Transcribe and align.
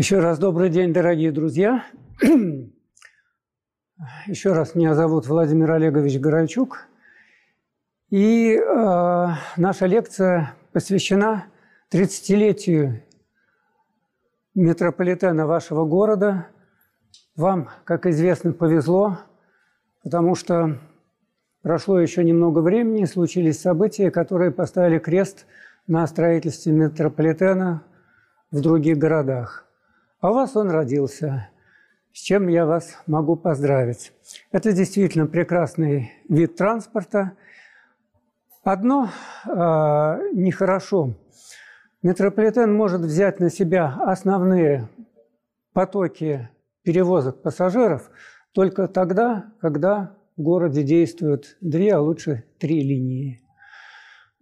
Еще 0.00 0.18
раз 0.18 0.38
добрый 0.38 0.70
день, 0.70 0.94
дорогие 0.94 1.30
друзья. 1.30 1.84
Еще 4.26 4.52
раз 4.54 4.74
меня 4.74 4.94
зовут 4.94 5.26
Владимир 5.26 5.72
Олегович 5.72 6.18
Горальчук. 6.18 6.86
И 8.08 8.56
э, 8.56 9.28
наша 9.58 9.84
лекция 9.84 10.54
посвящена 10.72 11.48
30-летию 11.92 13.02
метрополитена 14.54 15.46
вашего 15.46 15.84
города. 15.84 16.46
Вам, 17.36 17.68
как 17.84 18.06
известно, 18.06 18.54
повезло, 18.54 19.18
потому 20.02 20.34
что 20.34 20.78
прошло 21.60 22.00
еще 22.00 22.24
немного 22.24 22.60
времени, 22.60 23.04
случились 23.04 23.60
события, 23.60 24.10
которые 24.10 24.50
поставили 24.50 24.98
крест 24.98 25.44
на 25.86 26.06
строительстве 26.06 26.72
метрополитена 26.72 27.82
в 28.50 28.62
других 28.62 28.96
городах. 28.96 29.66
А 30.20 30.30
у 30.30 30.34
вас 30.34 30.54
он 30.54 30.70
родился, 30.70 31.48
с 32.12 32.18
чем 32.18 32.48
я 32.48 32.66
вас 32.66 32.94
могу 33.06 33.36
поздравить. 33.36 34.12
Это 34.52 34.72
действительно 34.72 35.26
прекрасный 35.26 36.12
вид 36.28 36.56
транспорта. 36.56 37.32
Одно 38.62 39.08
э, 39.46 39.50
нехорошо. 40.34 41.14
Метрополитен 42.02 42.74
может 42.74 43.00
взять 43.00 43.40
на 43.40 43.48
себя 43.48 43.96
основные 44.00 44.90
потоки 45.72 46.50
перевозок 46.82 47.40
пассажиров 47.40 48.10
только 48.52 48.88
тогда, 48.88 49.52
когда 49.60 50.16
в 50.36 50.42
городе 50.42 50.82
действуют 50.82 51.56
две, 51.62 51.94
а 51.94 52.00
лучше 52.00 52.44
три 52.58 52.82
линии. 52.82 53.40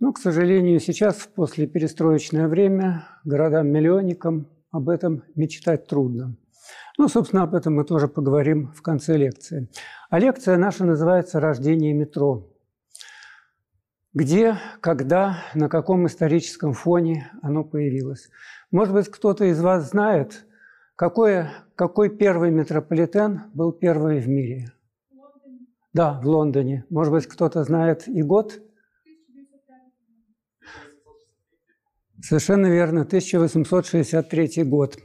Но, 0.01 0.12
к 0.12 0.19
сожалению, 0.19 0.81
сейчас, 0.81 1.29
после 1.33 1.69
перестроечное 1.69 2.48
время, 2.48 3.05
городам-миллионникам 3.25 4.48
об 4.71 4.89
этом 4.89 5.25
мечтать 5.35 5.87
трудно. 5.87 6.37
Ну, 6.99 7.09
собственно, 7.09 7.45
об 7.45 7.55
этом 7.55 7.77
мы 7.77 7.85
тоже 7.85 8.09
поговорим 8.09 8.73
в 8.73 8.83
конце 8.83 9.17
лекции. 9.17 9.69
А 10.11 10.19
лекция 10.19 10.56
наша 10.56 10.84
называется 10.84 11.41
«Рождение 11.41 11.92
метро». 11.95 12.48
Где, 14.15 14.57
когда, 14.81 15.39
на 15.55 15.69
каком 15.69 16.07
историческом 16.07 16.73
фоне 16.73 17.31
оно 17.41 17.62
появилось. 17.62 18.31
Может 18.70 18.95
быть, 18.95 19.09
кто-то 19.09 19.45
из 19.45 19.61
вас 19.61 19.91
знает, 19.91 20.45
какой, 20.97 21.45
какой 21.77 22.09
первый 22.09 22.51
метрополитен 22.51 23.42
был 23.55 23.73
первый 23.73 24.20
в 24.20 24.29
мире? 24.29 24.73
Да, 25.92 26.20
в 26.20 26.27
Лондоне. 26.27 26.85
Может 26.91 27.12
быть, 27.12 27.27
кто-то 27.27 27.62
знает 27.62 28.09
и 28.09 28.23
год? 28.23 28.61
Совершенно 32.20 32.66
верно, 32.66 33.02
1863 33.02 34.64
год. 34.64 34.98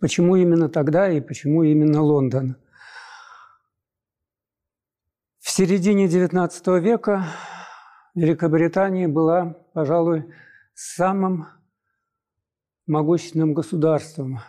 Почему 0.00 0.36
именно 0.36 0.70
тогда 0.70 1.10
и 1.10 1.20
почему 1.20 1.62
именно 1.62 2.00
Лондон? 2.00 2.56
В 5.38 5.50
середине 5.50 6.06
XIX 6.06 6.80
века 6.80 7.26
Великобритания 8.14 9.06
была, 9.06 9.54
пожалуй, 9.74 10.32
самым 10.72 11.46
могущественным 12.86 13.52
государством, 13.52 14.40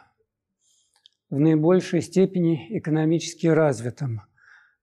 в 1.29 1.37
наибольшей 1.37 2.01
степени 2.01 2.77
экономически 2.77 3.47
развитым. 3.47 4.21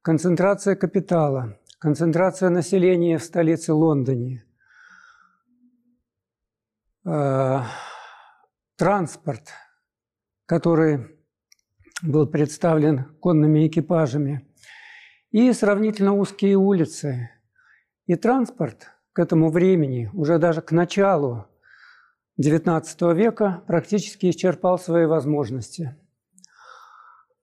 Концентрация 0.02 0.76
капитала, 0.76 1.58
концентрация 1.78 2.50
населения 2.50 3.16
в 3.16 3.24
столице 3.24 3.72
Лондоне– 3.72 4.44
Э, 7.04 7.62
транспорт, 8.76 9.50
который 10.46 11.18
был 12.00 12.28
представлен 12.28 13.16
конными 13.20 13.66
экипажами, 13.66 14.46
и 15.32 15.52
сравнительно 15.52 16.14
узкие 16.14 16.56
улицы. 16.56 17.30
И 18.06 18.14
транспорт 18.14 18.86
к 19.12 19.18
этому 19.18 19.50
времени, 19.50 20.10
уже 20.12 20.38
даже 20.38 20.60
к 20.62 20.70
началу 20.70 21.46
XIX 22.40 23.14
века, 23.14 23.64
практически 23.66 24.30
исчерпал 24.30 24.78
свои 24.78 25.06
возможности. 25.06 25.96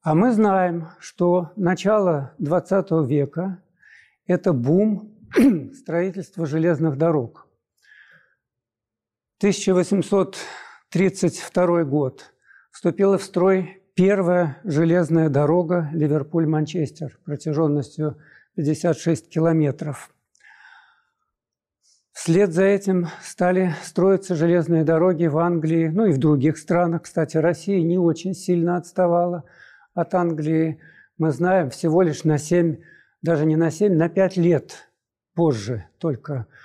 А 0.01 0.15
мы 0.15 0.31
знаем, 0.31 0.87
что 0.99 1.51
начало 1.57 2.33
XX 2.39 3.05
века– 3.05 3.61
это 4.25 4.53
бум 4.53 5.17
строительства 5.73 6.45
железных 6.45 6.97
дорог– 6.97 7.45
1832 9.39 11.83
год. 11.85 12.33
Вступила 12.71 13.17
в 13.17 13.23
строй 13.23 13.81
первая 13.95 14.57
железная 14.65 15.29
дорога 15.29 15.89
Ливерпуль-Манчестер 15.93 17.17
протяженностью 17.23 18.17
56 18.57 19.29
километров. 19.29 20.13
Вслед 22.11 22.51
за 22.51 22.65
этим 22.65 23.07
стали 23.23 23.73
строиться 23.81 24.35
железные 24.35 24.83
дороги 24.83 25.27
в 25.27 25.37
Англии, 25.37 25.87
ну 25.87 26.07
и 26.07 26.11
в 26.11 26.17
других 26.17 26.57
странах. 26.57 27.03
Кстати, 27.03 27.37
Россия 27.37 27.81
не 27.81 27.97
очень 27.97 28.33
сильно 28.33 28.75
отставала 28.75 29.45
от 29.93 30.13
Англии. 30.15 30.81
Мы 31.17 31.31
знаем, 31.31 31.69
всего 31.69 32.01
лишь 32.01 32.25
на 32.25 32.37
7, 32.37 32.75
даже 33.21 33.45
не 33.45 33.55
на 33.55 33.71
7, 33.71 33.95
на 33.95 34.09
5 34.09 34.35
лет 34.35 34.89
позже 35.33 35.87
только– 35.97 36.45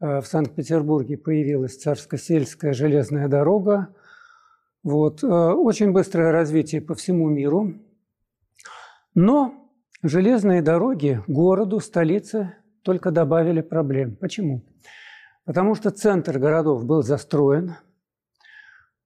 в 0.00 0.24
Санкт-Петербурге 0.24 1.16
появилась 1.16 1.76
царско-сельская 1.76 2.72
железная 2.72 3.28
дорога. 3.28 3.88
Вот. 4.82 5.22
Э, 5.22 5.26
очень 5.26 5.92
быстрое 5.92 6.32
развитие 6.32 6.80
по 6.80 6.94
всему 6.94 7.28
миру. 7.28 7.74
Но 9.14 9.72
железные 10.02 10.62
дороги 10.62 11.22
городу, 11.26 11.80
столице 11.80 12.54
только 12.82 13.10
добавили 13.10 13.60
проблем. 13.60 14.16
Почему? 14.16 14.64
Потому 15.44 15.74
что 15.74 15.90
центр 15.90 16.38
городов 16.38 16.84
был 16.84 17.02
застроен, 17.02 17.74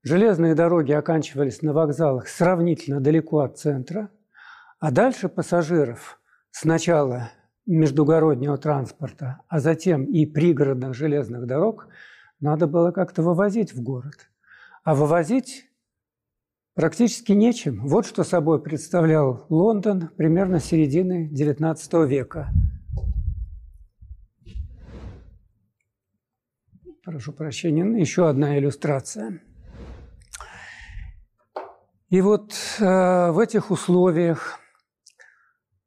железные 0.02 0.54
дороги 0.54 0.92
оканчивались 0.92 1.62
на 1.62 1.72
вокзалах 1.72 2.28
сравнительно 2.28 3.00
далеко 3.00 3.40
от 3.40 3.58
центра, 3.58 4.10
а 4.78 4.90
дальше 4.90 5.28
пассажиров 5.28 6.20
сначала 6.50 7.30
междугороднего 7.66 8.58
транспорта, 8.58 9.42
а 9.48 9.60
затем 9.60 10.04
и 10.04 10.26
пригородных 10.26 10.94
железных 10.94 11.46
дорог, 11.46 11.88
надо 12.40 12.66
было 12.66 12.90
как-то 12.90 13.22
вывозить 13.22 13.72
в 13.72 13.82
город. 13.82 14.30
А 14.82 14.94
вывозить 14.94 15.70
практически 16.74 17.32
нечем. 17.32 17.86
Вот 17.86 18.06
что 18.06 18.24
собой 18.24 18.60
представлял 18.60 19.46
Лондон 19.48 20.08
примерно 20.16 20.58
середины 20.58 21.30
XIX 21.32 22.06
века. 22.06 22.48
Прошу 27.04 27.32
прощения, 27.32 27.84
еще 28.00 28.28
одна 28.28 28.58
иллюстрация. 28.58 29.40
И 32.10 32.20
вот 32.20 32.52
э, 32.78 33.30
в 33.30 33.38
этих 33.38 33.70
условиях 33.70 34.60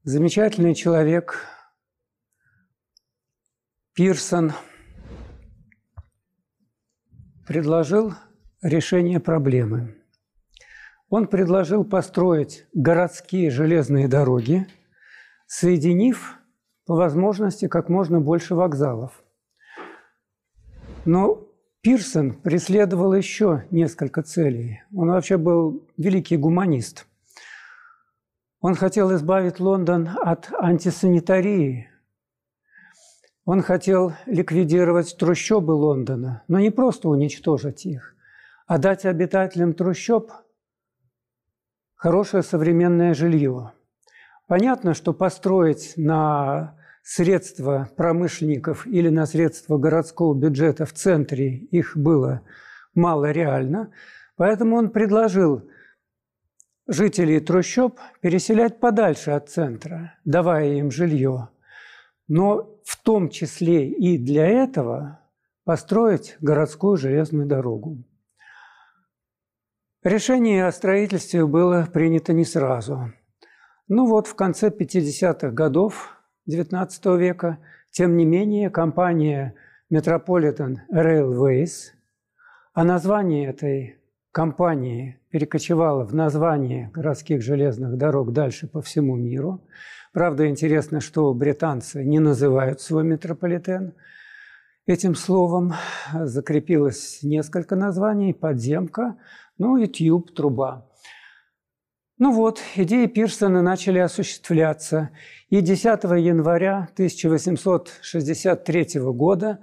замечательный 0.04 0.74
человек 0.74 1.55
Пирсон 3.96 4.52
предложил 7.48 8.14
решение 8.62 9.22
проблемы. 9.22 9.96
Он 11.08 11.28
предложил 11.28 11.86
построить 11.86 12.68
городские 12.74 13.50
железные 13.50 14.10
дороги, 14.10 14.68
соединив 15.48 16.38
по 16.86 16.96
возможности 16.96 17.70
как 17.70 17.88
можно 17.88 18.20
больше 18.20 18.54
вокзалов. 18.54 19.24
Но 21.06 21.48
Пирсон 21.80 22.34
преследовал 22.34 23.14
еще 23.14 23.66
несколько 23.72 24.24
целей. 24.24 24.84
Он 24.94 25.08
вообще 25.08 25.38
был 25.38 25.88
великий 25.96 26.36
гуманист. 26.36 27.08
Он 28.60 28.76
хотел 28.76 29.16
избавить 29.16 29.62
Лондон 29.62 30.10
от 30.22 30.52
антисанитарии, 30.52 31.88
он 33.46 33.62
хотел 33.62 34.14
ликвидировать 34.26 35.16
трущобы 35.18 35.72
Лондона, 35.72 36.44
но 36.48 36.60
не 36.60 36.72
просто 36.72 37.10
уничтожить 37.10 37.86
их, 37.86 38.16
а 38.68 38.80
дать 38.80 39.06
обитателям 39.06 39.74
трущоб 39.74 40.32
хорошее 41.96 42.44
современное 42.44 43.14
жилье. 43.14 43.72
Понятно, 44.48 44.94
что 44.94 45.14
построить 45.14 45.94
на 45.96 46.78
средства 47.04 47.90
промышленников 47.96 48.88
или 48.88 49.10
на 49.10 49.28
средства 49.28 49.78
городского 49.78 50.34
бюджета 50.34 50.86
в 50.86 50.94
центре 50.94 51.56
их 51.56 51.96
было 51.96 52.42
мало 52.96 53.32
реально, 53.32 53.92
поэтому 54.36 54.76
он 54.76 54.90
предложил 54.90 55.70
жителей 56.88 57.40
трущоб 57.40 58.00
переселять 58.22 58.80
подальше 58.80 59.32
от 59.32 59.50
центра, 59.50 60.16
давая 60.26 60.74
им 60.74 60.90
жилье– 60.90 61.50
но 62.28 62.75
в 62.86 63.02
том 63.02 63.30
числе 63.30 63.90
и 63.90 64.18
для 64.18 64.46
этого 64.46 65.20
построить 65.64 66.38
городскую 66.40 66.98
железную 66.98 67.48
дорогу. 67.48 67.98
Решение 70.04 70.68
о 70.68 70.72
строительстве 70.72 71.48
было 71.48 71.90
принято 71.92 72.32
не 72.32 72.46
сразу. 72.46 73.12
Ну 73.88 74.06
вот 74.06 74.28
в 74.28 74.36
конце 74.36 74.70
50-х 74.70 75.50
годов 75.50 76.16
XIX 76.48 77.18
века, 77.18 77.58
тем 77.90 78.16
не 78.18 78.26
менее, 78.26 78.70
компания 78.70 79.56
Metropolitan 79.92 80.78
Railways, 80.94 81.92
а 82.74 82.84
название 82.84 83.50
этой 83.50 83.98
компании 84.32 85.20
перекочевало 85.32 86.06
в 86.06 86.14
название 86.14 86.92
городских 86.94 87.42
железных 87.42 87.98
дорог 87.98 88.32
дальше 88.32 88.68
по 88.68 88.84
всему 88.84 89.16
миру. 89.16 89.66
Правда, 90.16 90.48
интересно, 90.48 91.02
что 91.02 91.34
британцы 91.34 92.06
не 92.06 92.20
называют 92.20 92.80
свой 92.80 93.04
метрополитен 93.04 93.94
этим 94.86 95.14
словом. 95.14 95.74
Закрепилось 96.14 97.20
несколько 97.22 97.76
названий– 97.76 98.34
подземка, 98.34 99.18
ну 99.58 99.76
и 99.76 99.88
тюб, 99.88 100.34
труба. 100.34 100.90
Ну 102.18 102.32
вот, 102.32 102.62
идеи 102.78 103.08
Пирсона 103.08 103.62
начали 103.62 104.00
осуществляться, 104.00 105.10
и 105.50 105.60
10 105.60 106.04
января 106.04 106.88
1863 106.94 109.02
года 109.12 109.60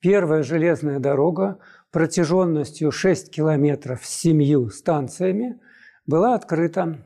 первая 0.00 0.42
железная 0.42 0.98
дорога 0.98 1.60
протяженностью 1.92 2.90
6 2.90 3.30
километров 3.30 4.04
с 4.04 4.08
семью 4.08 4.70
станциями 4.70 5.60
была 6.04 6.34
открыта. 6.34 6.98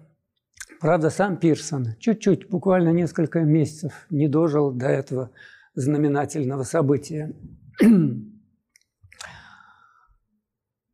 Правда, 0.81 1.11
сам 1.11 1.37
Пирсон 1.37 1.97
чуть-чуть, 1.99 2.49
буквально 2.49 2.91
несколько 2.91 3.41
месяцев 3.41 4.07
не 4.11 4.29
дожил 4.29 4.71
до 4.71 4.87
этого 4.87 5.31
знаменательного 5.75 6.63
события. 6.63 7.35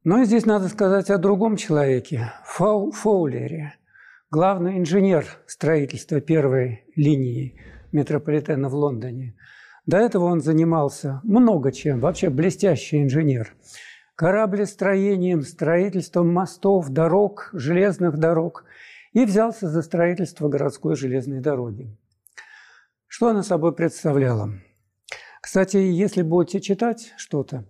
Но 0.04 0.20
и 0.20 0.25
здесь 0.25 0.46
надо 0.46 0.69
сказать 0.69 1.10
о 1.10 1.19
другом 1.19 1.56
человеке, 1.56 2.32
Фау, 2.44 2.90
Фоулере, 2.90 3.75
главный 4.31 4.78
инженер 4.78 5.26
строительства 5.46 6.20
первой 6.20 6.84
линии 6.96 7.60
метрополитена 7.92 8.69
в 8.69 8.75
Лондоне. 8.75 9.34
До 9.87 9.98
этого 9.98 10.25
он 10.25 10.40
занимался 10.40 11.20
много 11.25 11.72
чем, 11.72 12.00
вообще 12.00 12.30
блестящий 12.30 13.02
инженер. 13.02 13.54
Кораблестроением, 14.16 15.42
строительством 15.42 16.32
мостов, 16.32 16.88
дорог, 16.88 17.50
железных 17.52 18.19
дорог. 18.19 18.64
И 19.14 19.25
взялся 19.25 19.69
за 19.69 19.82
строительство 19.82 20.49
городской 20.49 20.96
железной 20.96 21.40
дороги. 21.40 21.96
Что 23.06 23.28
она 23.28 23.44
собой 23.44 23.72
представляла? 23.72 24.50
Кстати, 25.40 25.76
если 25.76 26.22
будете 26.22 26.61
читать 26.61 27.12
что-то, 27.16 27.64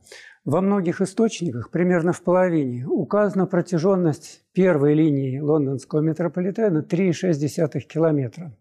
во 0.46 0.62
многих 0.62 1.02
источниках, 1.02 1.70
примерно 1.70 2.14
в 2.14 2.23
половине, 2.23 2.87
указана 2.87 3.46
протяженность 3.46 4.43
первой 4.52 4.94
линии 4.94 5.38
лондонского 5.38 6.00
метрополитена 6.00 6.79
3,6 6.79 7.81
километра. 7.81 8.56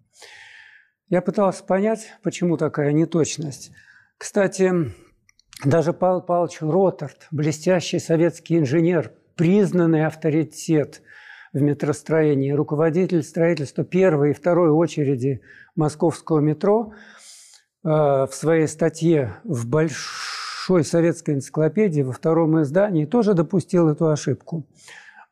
Я 1.07 1.21
пытался 1.21 1.63
понять, 1.63 2.07
почему 2.21 2.57
такая 2.57 2.91
неточность. 2.91 3.71
Кстати, 4.17 4.73
даже 5.63 5.93
Павел 5.93 6.21
Павлович 6.21 6.61
Ротард, 6.61 7.27
блестящий 7.31 7.99
советский 7.99 8.57
инженер, 8.57 9.13
признанный 9.35 10.05
авторитет 10.05 11.01
в 11.53 11.61
метростроении, 11.61 12.51
руководитель 12.51 13.23
строительства 13.23 13.83
первой 13.83 14.31
и 14.31 14.33
второй 14.33 14.69
очереди 14.69 15.41
московского 15.75 16.39
метро, 16.39 16.93
э, 17.83 17.87
в 17.89 18.29
своей 18.31 18.67
статье 18.67 19.35
в 19.43 19.67
большой 19.67 20.83
советской 20.83 21.35
энциклопедии 21.35 22.01
во 22.01 22.11
втором 22.11 22.61
издании 22.61 23.05
тоже 23.05 23.33
допустил 23.35 23.89
эту 23.89 24.09
ошибку. 24.09 24.65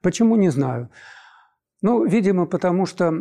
Почему, 0.01 0.35
не 0.35 0.49
знаю. 0.49 0.89
Ну, 1.81 2.05
видимо, 2.05 2.45
потому 2.45 2.85
что 2.85 3.11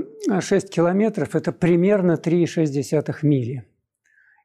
6 0.41 0.69
километров– 0.69 1.35
это 1.35 1.51
примерно 1.53 2.13
3,6 2.13 3.17
мили. 3.23 3.65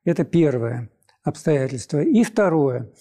Это 0.05 0.23
первое 0.23 0.89
обстоятельство. 1.23 2.01
И 2.01 2.23
второе. 2.23 2.91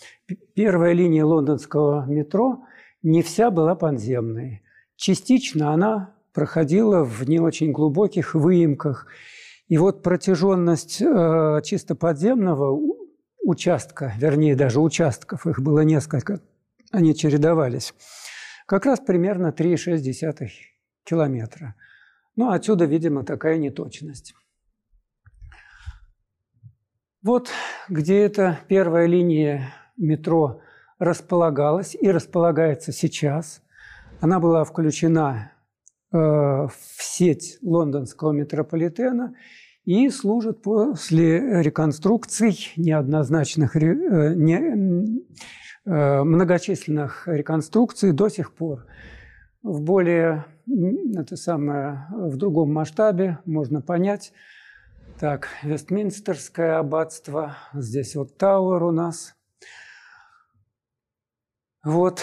Первая 0.54 0.92
линия 0.92 1.24
лондонского 1.24 2.04
метро 2.06 2.64
не 3.02 3.22
вся 3.22 3.52
была 3.52 3.76
подземной. 3.76 4.63
Частично 4.96 5.72
она 5.72 6.14
проходила 6.32 7.04
в 7.04 7.28
не 7.28 7.40
очень 7.40 7.72
глубоких 7.72 8.34
выемках. 8.34 9.06
И 9.68 9.78
вот 9.78 10.02
протяженность 10.02 11.00
э, 11.00 11.60
чисто 11.64 11.94
подземного 11.94 12.78
участка, 13.42 14.12
вернее, 14.18 14.56
даже 14.56 14.80
участков, 14.80 15.46
их 15.46 15.60
было 15.60 15.80
несколько, 15.80 16.40
они 16.90 17.14
чередовались, 17.14 17.94
как 18.66 18.86
раз 18.86 19.00
примерно 19.00 19.54
3,6 19.56 20.48
километра. 21.04 21.74
Ну, 22.36 22.50
отсюда, 22.50 22.84
видимо, 22.84 23.24
такая 23.24 23.58
неточность. 23.58 24.34
Вот 27.22 27.48
где 27.88 28.20
эта 28.20 28.58
первая 28.68 29.06
линия 29.06 29.72
метро 29.96 30.60
располагалась 30.98 31.94
и 31.94 32.10
располагается 32.10 32.92
сейчас. 32.92 33.62
Она 34.24 34.40
была 34.40 34.64
включена 34.64 35.52
э, 36.10 36.16
в 36.16 36.72
сеть 36.98 37.58
лондонского 37.60 38.32
метрополитена 38.32 39.34
и 39.84 40.08
служит 40.08 40.62
после 40.62 41.62
реконструкций 41.62 42.72
неоднозначных, 42.78 43.76
э, 43.76 44.32
не, 44.34 45.28
э, 45.84 46.22
многочисленных 46.22 47.28
реконструкций 47.28 48.12
до 48.12 48.30
сих 48.30 48.54
пор 48.54 48.86
в 49.62 49.82
более 49.82 50.46
это 51.14 51.36
самое, 51.36 52.06
в 52.10 52.38
другом 52.38 52.72
масштабе 52.72 53.40
можно 53.44 53.82
понять. 53.82 54.32
Так, 55.20 55.48
Вестминстерское 55.62 56.78
аббатство, 56.78 57.58
здесь 57.74 58.16
вот 58.16 58.38
Тауэр 58.38 58.84
у 58.84 58.90
нас. 58.90 59.34
Вот, 61.84 62.22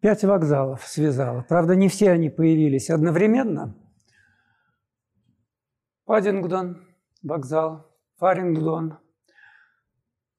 пять 0.00 0.24
вокзалов 0.24 0.86
связала. 0.86 1.42
Правда, 1.48 1.74
не 1.74 1.88
все 1.88 2.10
они 2.10 2.30
появились 2.30 2.90
одновременно. 2.90 3.74
Паддингдон, 6.04 6.86
вокзал, 7.22 7.86
Фарингдон, 8.18 8.98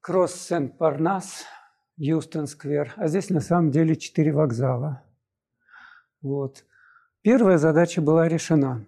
Кросс-Сент-Парнас, 0.00 1.44
Юстон-сквер. 1.96 2.94
А 2.96 3.08
здесь 3.08 3.30
на 3.30 3.40
самом 3.40 3.70
деле 3.70 3.96
четыре 3.96 4.32
вокзала– 4.32 5.02
вот. 6.20 6.64
Первая 7.22 7.58
задача 7.58 8.00
была 8.00 8.28
решена. 8.28 8.86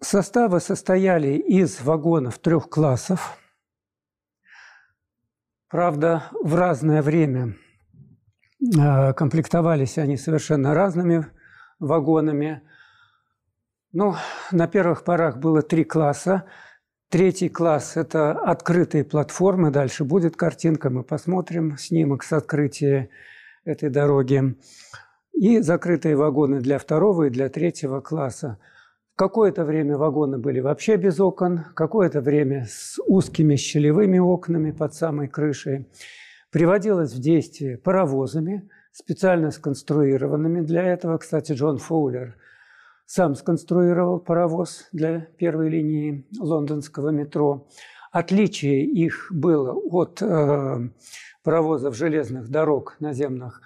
Составы 0.00 0.60
состояли 0.60 1.38
из 1.38 1.80
вагонов 1.80 2.38
трех 2.38 2.68
классов. 2.68 3.38
Правда, 5.74 6.22
в 6.40 6.54
разное 6.54 7.02
время 7.02 7.56
э, 8.62 9.12
комплектовались 9.14 9.98
они 9.98 10.16
совершенно 10.16 10.72
разными 10.72 11.26
вагонами. 11.80 12.62
Ну, 13.90 14.14
на 14.52 14.68
первых 14.68 15.02
порах 15.02 15.38
было 15.38 15.62
три 15.62 15.82
класса. 15.82 16.44
Третий 17.08 17.48
класс– 17.48 17.96
это 17.96 18.30
открытые 18.30 19.02
платформы. 19.02 19.72
Дальше 19.72 20.04
будет 20.04 20.36
картинка, 20.36 20.90
мы 20.90 21.02
посмотрим 21.02 21.76
снимок 21.76 22.22
с 22.22 22.32
открытия 22.32 23.10
этой 23.64 23.90
дороги, 23.90 24.56
и 25.32 25.58
закрытые 25.58 26.14
вагоны 26.14 26.60
для 26.60 26.78
второго 26.78 27.24
и 27.24 27.30
для 27.30 27.48
третьего 27.48 28.00
класса. 28.00 28.60
Какое-то 29.16 29.64
время 29.64 29.96
вагоны 29.96 30.38
были 30.38 30.58
вообще 30.58 30.96
без 30.96 31.20
окон, 31.20 31.66
какое-то 31.74 32.20
время 32.20 32.66
с 32.68 33.00
узкими 33.06 33.54
щелевыми 33.54 34.18
окнами 34.18 34.72
под 34.72 34.92
самой 34.92 35.28
крышей. 35.28 35.86
Приводилось 36.50 37.12
в 37.12 37.20
действие 37.20 37.78
паровозами, 37.78 38.68
специально 38.90 39.52
сконструированными 39.52 40.62
для 40.62 40.82
этого. 40.82 41.18
Кстати, 41.18 41.52
Джон 41.52 41.78
Фоулер 41.78 42.36
сам 43.06 43.36
сконструировал 43.36 44.18
паровоз 44.18 44.88
для 44.90 45.20
первой 45.20 45.68
линии 45.68 46.26
лондонского 46.36 47.10
метро. 47.10 47.68
Отличие 48.10 48.84
их 48.84 49.28
было 49.30 49.74
от 49.74 50.22
э, 50.22 50.88
паровозов 51.44 51.94
железных 51.94 52.48
дорог 52.48 52.96
наземных, 52.98 53.60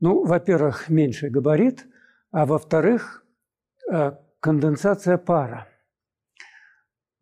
ну, 0.00 0.24
во-первых, 0.24 0.90
меньший 0.90 1.30
габарит, 1.30 1.86
а 2.30 2.44
во-вторых, 2.44 3.24
э, 3.90 4.12
конденсация 4.40 5.18
пара. 5.18 5.68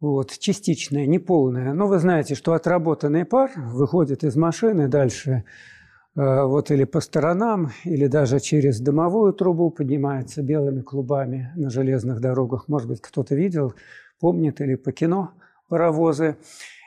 Вот, 0.00 0.36
частичная, 0.38 1.06
неполная. 1.06 1.72
Но 1.72 1.86
вы 1.86 1.98
знаете, 1.98 2.34
что 2.34 2.52
отработанный 2.52 3.24
пар 3.24 3.50
выходит 3.56 4.22
из 4.22 4.36
машины 4.36 4.86
дальше 4.86 5.44
э, 6.14 6.42
вот 6.44 6.70
или 6.70 6.84
по 6.84 7.00
сторонам, 7.00 7.70
или 7.84 8.06
даже 8.06 8.38
через 8.40 8.80
дымовую 8.80 9.32
трубу 9.32 9.70
поднимается 9.70 10.42
белыми 10.42 10.82
клубами 10.82 11.52
на 11.56 11.70
железных 11.70 12.20
дорогах. 12.20 12.68
Может 12.68 12.88
быть, 12.88 13.00
кто-то 13.00 13.34
видел, 13.34 13.74
помнит, 14.20 14.60
или 14.60 14.74
по 14.74 14.92
кино 14.92 15.32
паровозы. 15.68 16.36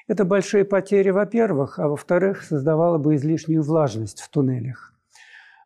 Это 0.07 0.23
большие 0.23 0.63
потери, 0.63 1.09
во-первых, 1.09 1.79
а 1.79 1.87
во-вторых, 1.87 2.43
создавало 2.43 2.97
бы 2.99 3.15
излишнюю 3.15 3.63
влажность 3.63 4.21
в 4.21 4.29
туннелях. 4.29 4.93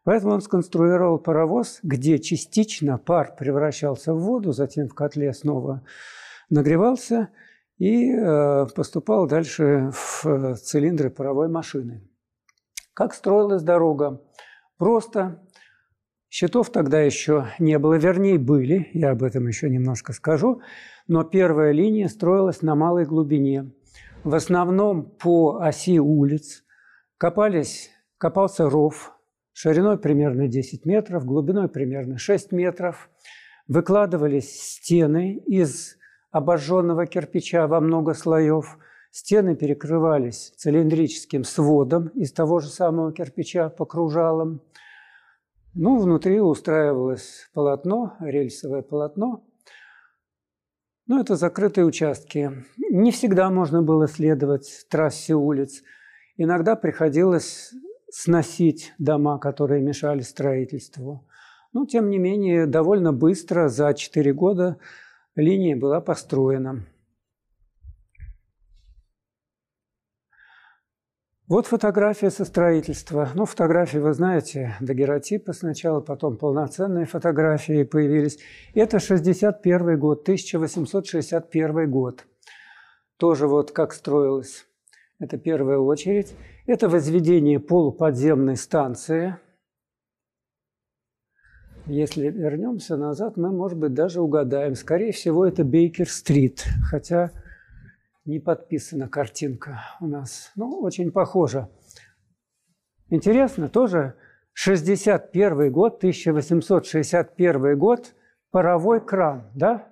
Поэтому 0.03 0.33
он 0.33 0.41
сконструировал 0.41 1.19
паровоз, 1.19 1.79
где 1.83 2.17
частично 2.17 2.97
пар 2.97 3.35
превращался 3.37 4.13
в 4.13 4.19
воду, 4.19 4.51
затем 4.51 4.87
в 4.87 4.95
котле 4.95 5.31
снова 5.33 5.83
нагревался 6.49 7.29
и 7.77 8.11
э, 8.11 8.65
поступал 8.75 9.27
дальше 9.27 9.91
в 9.93 10.25
э, 10.25 10.55
цилиндры 10.55 11.11
паровой 11.11 11.49
машины. 11.49 12.07
Как 12.93 13.13
строилась 13.13 13.61
дорога? 13.61 14.21
Просто 14.77 15.47
счетов 16.29 16.71
тогда 16.71 16.99
еще 16.99 17.47
не 17.59 17.77
было, 17.77 17.93
вернее, 17.93 18.39
были, 18.39 18.89
я 18.93 19.11
об 19.11 19.21
этом 19.21 19.47
еще 19.47 19.69
немножко 19.69 20.13
скажу, 20.13 20.61
но 21.07 21.23
первая 21.23 21.71
линия 21.71 22.07
строилась 22.07 22.63
на 22.63 22.73
малой 22.73 23.05
глубине. 23.05 23.71
В 24.23 24.33
основном 24.33 25.03
по 25.03 25.59
оси 25.61 25.99
улиц 25.99 26.63
копались, 27.17 27.91
копался 28.17 28.69
ров 28.69 29.15
шириной 29.61 29.99
примерно 29.99 30.47
10 30.47 30.87
метров, 30.87 31.23
глубиной 31.23 31.69
примерно 31.69 32.17
6 32.17 32.51
метров. 32.51 33.11
Выкладывались 33.67 34.59
стены 34.59 35.35
из 35.45 35.97
обожженного 36.31 37.05
кирпича 37.05 37.67
во 37.67 37.79
много 37.79 38.15
слоев. 38.15 38.79
Стены 39.11 39.55
перекрывались 39.55 40.51
цилиндрическим 40.57 41.43
сводом 41.43 42.07
из 42.07 42.31
того 42.31 42.59
же 42.59 42.69
самого 42.69 43.13
кирпича 43.13 43.69
по 43.69 43.85
кружалам. 43.85 44.63
Ну, 45.75 45.99
внутри 45.99 46.41
устраивалось 46.41 47.47
полотно, 47.53 48.17
рельсовое 48.19 48.81
полотно. 48.81 49.45
Ну, 51.05 51.21
это 51.21 51.35
закрытые 51.35 51.85
участки. 51.85 52.51
Не 52.89 53.11
всегда 53.11 53.51
можно 53.51 53.83
было 53.83 54.07
следовать 54.07 54.87
трассе 54.89 55.35
улиц. 55.35 55.83
Иногда 56.35 56.75
приходилось 56.75 57.71
сносить 58.11 58.93
дома, 58.99 59.39
которые 59.39 59.81
мешали 59.81 60.21
строительству. 60.21 61.27
Но, 61.73 61.85
тем 61.85 62.09
не 62.09 62.17
менее, 62.17 62.65
довольно 62.65 63.13
быстро, 63.13 63.69
за 63.69 63.93
4 63.93 64.33
года, 64.33 64.77
линия 65.35 65.75
была 65.75 66.01
построена. 66.01 66.85
Вот 71.47 71.67
фотография 71.67 72.29
со 72.29 72.45
строительства. 72.45 73.29
Ну, 73.35 73.45
фотографии, 73.45 73.97
вы 73.97 74.13
знаете, 74.13 74.75
дагеротипы 74.79 75.51
сначала, 75.51 75.99
потом 75.99 76.37
полноценные 76.37 77.05
фотографии 77.05 77.83
появились. 77.83 78.39
Это 78.73 78.99
61 78.99 79.99
год, 79.99 80.21
1861 80.21 81.91
год. 81.91 82.25
Тоже 83.17 83.47
вот 83.47 83.71
как 83.71 83.91
строилось. 83.91 84.65
Это 85.19 85.37
первая 85.37 85.77
очередь. 85.77 86.33
Это 86.67 86.87
возведение 86.87 87.59
полуподземной 87.59 88.55
станции. 88.55 89.35
Если 91.87 92.29
вернемся 92.29 92.97
назад, 92.97 93.35
мы, 93.35 93.51
может 93.51 93.79
быть, 93.79 93.93
даже 93.95 94.21
угадаем. 94.21 94.75
Скорее 94.75 95.11
всего, 95.11 95.45
это 95.45 95.63
Бейкер-стрит, 95.63 96.65
хотя 96.83 97.31
не 98.25 98.39
подписана 98.39 99.09
картинка 99.09 99.81
у 99.99 100.05
нас. 100.05 100.51
Ну, 100.55 100.79
очень 100.81 101.11
похоже. 101.11 101.67
Интересно, 103.09 103.67
тоже 103.67 104.13
61 104.53 105.71
год, 105.71 105.97
1861 105.97 107.77
год, 107.77 108.13
паровой 108.51 109.03
кран, 109.03 109.49
да? 109.55 109.87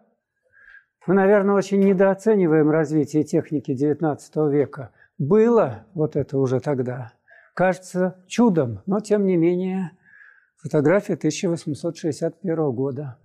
Мы, 1.07 1.15
наверное, 1.15 1.55
очень 1.55 1.79
недооцениваем 1.79 2.69
развитие 2.69 3.23
техники 3.23 3.71
XIX 3.71 4.51
века. 4.51 4.91
Было 5.19 5.85
вот 5.93 6.15
это 6.15 6.37
уже 6.37 6.61
тогда. 6.61 7.11
Кажется 7.53 8.23
чудом, 8.27 8.81
но 8.85 9.01
тем 9.01 9.25
не 9.25 9.35
менее 9.35 9.91
фотография 10.55 11.15
1861 11.15 12.71
года. 12.71 13.19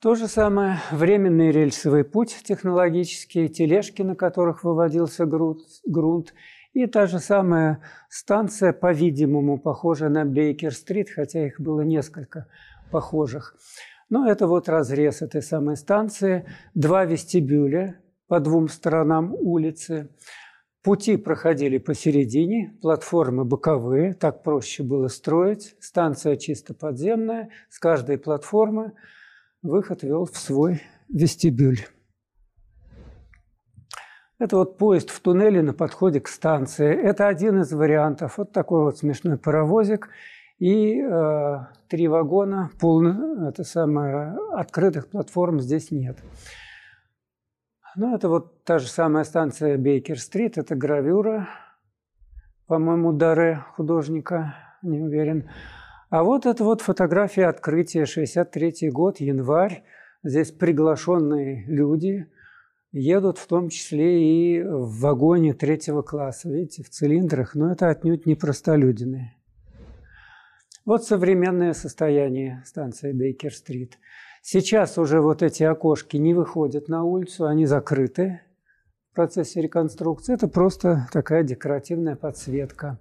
То 0.00 0.14
же 0.14 0.28
самое 0.28 0.78
временный 0.90 1.50
рельсовый 1.50 2.04
путь 2.04 2.34
технологические, 2.42 3.48
тележки, 3.48 4.00
на 4.00 4.16
которых 4.16 4.64
выводился 4.64 5.26
грунт, 5.26 6.34
и 6.72 6.86
та 6.86 7.06
же 7.06 7.18
самая 7.18 7.82
станция, 8.08 8.72
по-видимому, 8.72 9.58
похожая 9.58 10.08
на 10.08 10.24
Бейкер-стрит, 10.24 11.10
хотя 11.10 11.46
их 11.46 11.60
было 11.60 11.82
несколько 11.82 12.48
похожих. 12.90 13.56
Но 14.08 14.26
это 14.26 14.46
вот 14.46 14.70
разрез 14.70 15.20
этой 15.20 15.42
самой 15.42 15.76
станции, 15.76 16.46
два 16.74 17.04
вестибюля 17.04 18.01
по 18.32 18.40
двум 18.40 18.70
сторонам 18.70 19.34
улицы. 19.34 20.08
Пути 20.82 21.18
проходили 21.18 21.76
посередине, 21.76 22.74
платформы 22.80 23.44
боковые, 23.44 24.14
так 24.14 24.42
проще 24.42 24.82
было 24.82 25.08
строить. 25.08 25.76
Станция 25.80 26.36
чисто 26.36 26.72
подземная, 26.72 27.50
с 27.68 27.78
каждой 27.78 28.16
платформы– 28.16 28.92
выход 29.62 30.02
вел 30.02 30.24
в 30.24 30.34
свой 30.38 30.80
вестибюль. 31.10 31.80
Это 34.38 34.56
вот 34.56 34.78
поезд 34.78 35.10
в 35.10 35.20
туннеле 35.20 35.60
на 35.60 35.74
подходе 35.74 36.18
к 36.20 36.28
станции. 36.28 36.90
Это 36.90 37.28
один 37.28 37.60
из 37.60 37.70
вариантов. 37.70 38.38
Вот 38.38 38.52
такой 38.52 38.84
вот 38.84 38.96
смешной 38.96 39.36
паровозик. 39.36 40.08
И 40.58 40.98
э, 41.02 41.58
три 41.86 42.08
вагона, 42.08 42.70
полно, 42.80 43.46
это 43.50 43.62
самое, 43.62 44.38
открытых 44.52 45.10
платформ 45.10 45.60
здесь 45.60 45.90
нет. 45.90 46.16
Ну, 47.94 48.14
это 48.14 48.28
вот 48.28 48.64
та 48.64 48.78
же 48.78 48.88
самая 48.88 49.24
станция 49.24 49.76
Бейкер-стрит, 49.76 50.56
это 50.56 50.74
гравюра, 50.74 51.48
по-моему, 52.66 53.12
Даре 53.12 53.64
художника, 53.76 54.54
не 54.80 54.98
уверен. 55.00 55.50
А 56.08 56.24
вот 56.24 56.46
это 56.46 56.64
вот 56.64 56.80
фотография 56.80 57.46
открытия, 57.46 58.06
63 58.06 58.90
год, 58.90 59.20
январь. 59.20 59.84
Здесь 60.22 60.52
приглашенные 60.52 61.64
люди 61.66 62.26
едут 62.92 63.36
в 63.36 63.46
том 63.46 63.68
числе 63.68 64.22
и 64.22 64.62
в 64.62 65.00
вагоне 65.00 65.52
третьего 65.52 66.00
класса, 66.00 66.48
видите, 66.48 66.82
в 66.82 66.88
цилиндрах, 66.88 67.54
но 67.54 67.72
это 67.72 67.90
отнюдь 67.90 68.24
не 68.24 68.36
простолюдины. 68.36 69.34
Вот 70.86 71.04
современное 71.04 71.74
состояние 71.74 72.62
станции 72.64 73.12
Бейкер-стрит. 73.12 73.98
Сейчас 74.44 74.98
уже 74.98 75.20
вот 75.20 75.40
эти 75.40 75.62
окошки 75.62 76.16
не 76.16 76.34
выходят 76.34 76.88
на 76.88 77.04
улицу, 77.04 77.46
они 77.46 77.64
закрыты 77.64 78.40
в 79.12 79.14
процессе 79.14 79.62
реконструкции. 79.62 80.34
Это 80.34 80.48
просто 80.48 81.08
такая 81.12 81.44
декоративная 81.44 82.16
подсветка. 82.16 82.98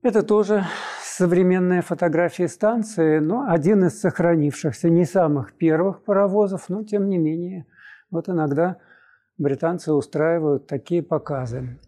Это 0.00 0.22
тоже 0.22 0.64
современная 1.02 1.82
фотография 1.82 2.48
станции, 2.48 3.18
но 3.18 3.50
один 3.50 3.84
из 3.84 4.00
сохранившихся, 4.00 4.88
не 4.88 5.04
самых 5.04 5.52
первых 5.58 6.02
паровозов, 6.04 6.70
но 6.70 6.84
тем 6.84 7.10
не 7.10 7.18
менее, 7.18 7.66
вот 8.10 8.30
иногда 8.30 8.78
британцы 9.36 9.92
устраивают 9.92 10.66
такие 10.66 11.02
показы. 11.02 11.78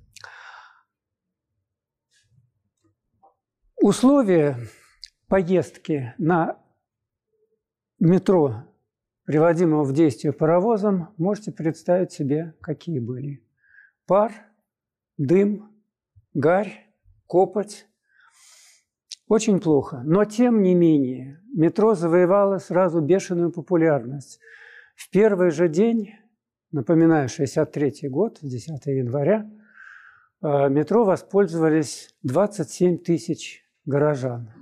Условия 3.80 4.58
поездки 5.26 6.12
на 6.18 6.59
метро, 8.00 8.64
приводимого 9.24 9.84
в 9.84 9.92
действие 9.92 10.32
паровозом, 10.32 11.10
можете 11.18 11.52
представить 11.52 12.12
себе, 12.12 12.54
какие 12.60 12.98
были. 12.98 13.44
Пар, 14.06 14.32
дым, 15.18 15.70
гарь, 16.34 16.88
копоть, 17.26 17.86
очень 19.28 19.60
плохо. 19.60 20.02
Но 20.04 20.24
тем 20.24 20.62
не 20.62 20.74
менее, 20.74 21.40
метро 21.54 21.94
завоевало 21.94 22.58
сразу 22.58 23.00
бешеную 23.00 23.52
популярность. 23.52 24.40
В 24.96 25.08
первый 25.10 25.50
же 25.50 25.68
день, 25.68 26.14
напоминаю, 26.72 27.28
63 27.28 28.08
год, 28.08 28.38
10 28.42 28.86
января, 28.86 29.48
э, 30.42 30.68
метро 30.68 31.04
воспользовались 31.04 32.12
27 32.22 32.98
тысяч 32.98 33.64
горожан. 33.84 34.59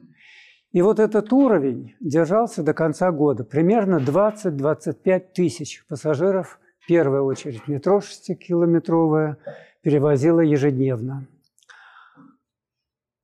И 0.78 0.80
вот 0.80 1.00
этот 1.00 1.32
уровень 1.32 1.96
держался 1.98 2.62
до 2.62 2.72
конца 2.72 3.10
года. 3.10 3.42
Примерно 3.42 3.96
20-25 3.96 5.32
тысяч 5.34 5.84
пассажиров, 5.88 6.60
в 6.78 6.86
первую 6.86 7.24
очередь 7.24 7.66
метро 7.66 7.98
6-километровое, 7.98 9.38
перевозило 9.82 10.38
ежедневно. 10.38 11.26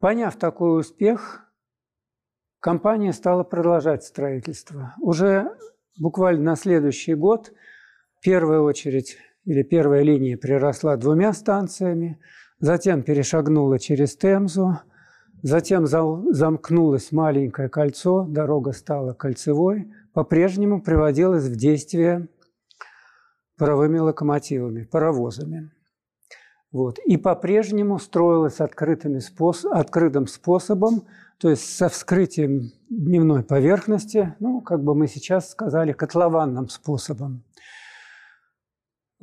Поняв 0.01 0.35
такой 0.35 0.81
успех, 0.81 1.49
компания 2.59 3.13
стала 3.13 3.45
продолжать 3.45 4.03
строительство. 4.03 4.93
Уже 5.01 5.57
буквально 5.97 6.43
на 6.43 6.57
следующий 6.57 7.15
год 7.15 7.53
первая 8.21 8.63
очередь 8.63 9.17
или 9.45 9.63
первая 9.63 10.03
линия 10.03 10.37
приросла 10.37 10.97
двумя 10.97 11.33
станциями, 11.33 12.19
затем 12.59 13.05
перешагнула 13.05 13.79
через 13.79 14.17
Темзу, 14.17 14.81
затем 15.45 15.87
замкнулось 15.87 17.13
маленькое 17.13 17.69
кольцо, 17.69 18.25
дорога 18.25 18.73
стала 18.73 19.13
кольцевой, 19.13 19.93
по-прежнему 20.15 20.81
приводилось 20.81 21.45
в 21.45 21.57
действие 21.57 22.29
паровыми 23.59 23.99
локомотивами, 23.99 24.85
паровозами. 24.85 25.71
Вот. 26.73 26.99
И 27.01 27.17
по-прежнему 27.19 27.99
строилось 27.99 28.59
открытыми 28.59 29.19
спос... 29.19 29.65
открытым 29.65 30.27
способом, 30.27 31.05
то 31.39 31.51
есть 31.51 31.77
со 31.77 31.89
вскрытием 31.89 32.73
дневной 32.89 33.45
поверхности, 33.45 34.35
ну, 34.41 34.63
как 34.63 34.83
бы 34.83 34.95
мы 34.95 35.07
сейчас 35.07 35.51
сказали, 35.51 35.93
котлованным 35.93 36.69
способом. 36.69 37.45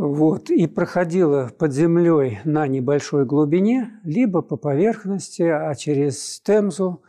Вот. 0.02 0.50
И 0.50 0.66
проходила 0.66 1.52
под 1.60 1.74
землей 1.74 2.40
на 2.44 2.66
небольшой 2.66 3.24
глубине, 3.24 4.00
либо 4.04 4.42
по 4.42 4.58
поверхности, 4.58 5.44
а 5.44 5.76
через 5.76 6.42
Темзу 6.42 7.04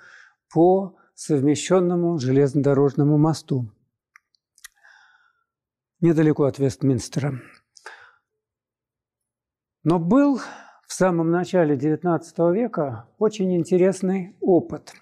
по 0.52 0.98
совмещенному 1.14 2.18
железнодорожному 2.18 3.16
мосту 3.16 3.72
недалеко 6.02 6.44
от 6.44 6.58
Вестминстера. 6.58 7.40
Но 9.84 9.98
был 9.98 10.38
в 10.86 10.92
самом 10.92 11.30
начале 11.30 11.76
XIX 11.76 12.20
века 12.52 13.08
очень 13.16 13.56
интересный 13.56 14.36
опыт. 14.42 14.92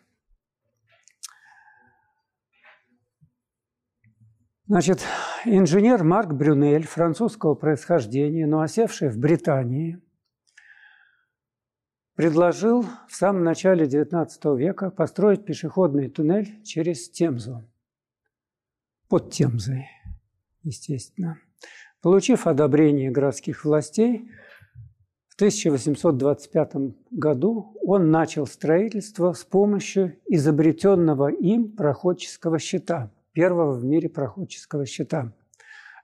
Значит, 4.71 5.00
инженер 5.47 6.05
Марк 6.05 6.33
Брюнель, 6.33 6.87
французского 6.87 7.57
происхождения, 7.57 8.47
но 8.47 8.61
осевший 8.61 9.09
в 9.09 9.19
Британии, 9.19 10.00
предложил 12.15 12.87
в 13.09 13.17
самом 13.17 13.43
начале 13.43 13.87
XIX 13.87 14.29
века 14.57 14.93
построить 14.93 15.45
пешеходный 15.45 16.09
туннель 16.09 16.62
через 16.62 17.11
Темзу, 17.11 17.65
под 19.09 19.33
Темзой, 19.33 19.89
естественно. 20.62 21.41
Получив 22.00 22.47
одобрение 22.47 23.11
городских 23.11 23.65
властей, 23.65 24.31
1825 25.41 26.75
году 27.11 27.75
он 27.83 28.11
начал 28.11 28.47
строительство 28.47 29.33
с 29.33 29.43
помощью 29.43 30.17
изобретенного 30.27 31.29
им 31.33 31.75
проходческого 31.75 32.61
щита, 32.61 33.11
первого 33.41 33.73
в 33.73 33.85
мире 33.85 34.11
проходческого 34.11 34.85
щита. 34.85 35.33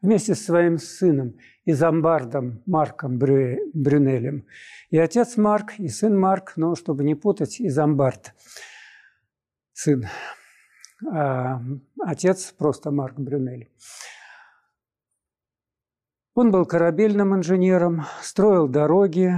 Вместе 0.01 0.35
с 0.35 0.43
своим 0.43 0.79
сыном 0.79 1.35
Изамбардом 1.67 2.63
Марком 2.65 3.19
Брю... 3.19 3.59
Брюнелем. 3.75 4.47
И 4.89 4.97
отец 4.97 5.37
Марк, 5.37 5.79
и 5.79 5.89
сын 5.89 6.19
Марк, 6.19 6.55
но 6.57 6.75
чтобы 6.75 7.05
не 7.05 7.15
путать, 7.15 7.61
Изамбард, 7.61 8.35
сын. 9.75 10.07
А 11.13 11.61
отец 12.01 12.53
просто 12.53 12.91
Марк 12.91 13.19
Брюнель. 13.19 13.69
Он 16.35 16.51
был 16.51 16.65
корабельным 16.65 17.35
инженером, 17.35 18.05
строил 18.23 18.67
дороги, 18.67 19.35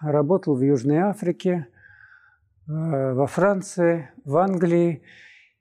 работал 0.00 0.54
в 0.54 0.62
Южной 0.62 0.98
Африке, 0.98 1.66
э, 2.68 3.12
во 3.12 3.26
Франции, 3.26 4.12
в 4.24 4.36
Англии. 4.36 5.02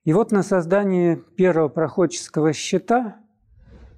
И 0.05 0.13
вот 0.13 0.31
на 0.31 0.43
создание 0.43 1.17
первого 1.17 1.67
проходческого 1.67 2.53
щита 2.53 3.17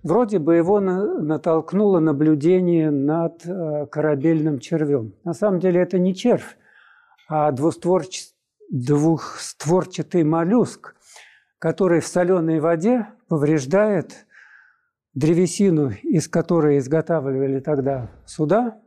вроде 0.03 0.39
бы 0.39 0.55
его 0.55 0.79
натолкнуло 0.79 1.99
наблюдение 1.99 2.89
над 2.89 3.45
э, 3.45 3.85
корабельным 3.87 4.59
червем. 4.59 5.13
На 5.23 5.33
самом 5.33 5.59
деле 5.59 5.81
это 5.81 5.99
не 5.99 6.15
червь, 6.15 6.57
а 7.29 7.51
двустворч... 7.51 8.29
двухстворчатый 8.71 10.23
моллюск, 10.23 10.95
который 11.59 12.01
в 12.01 12.07
соленой 12.07 12.59
воде 12.59 13.07
повреждает 13.27 14.25
древесину, 15.13 15.91
из 16.03 16.27
которой 16.27 16.79
изготавливали 16.79 17.59
тогда 17.59 18.09
суда, 18.25 18.79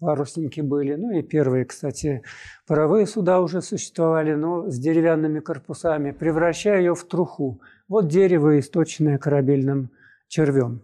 парусники 0.00 0.60
были, 0.60 0.94
ну 0.94 1.12
и 1.12 1.22
первые, 1.22 1.64
кстати, 1.64 2.22
паровые 2.66 3.06
суда 3.06 3.40
уже 3.40 3.62
существовали, 3.62 4.34
но 4.34 4.68
с 4.68 4.78
деревянными 4.78 5.40
корпусами, 5.40 6.10
превращая 6.10 6.78
ее 6.78 6.94
в 6.94 7.04
труху. 7.04 7.60
Вот 7.88 8.08
дерево, 8.08 8.58
источенное 8.58 9.18
корабельным 9.18 9.90
червем. 10.28 10.82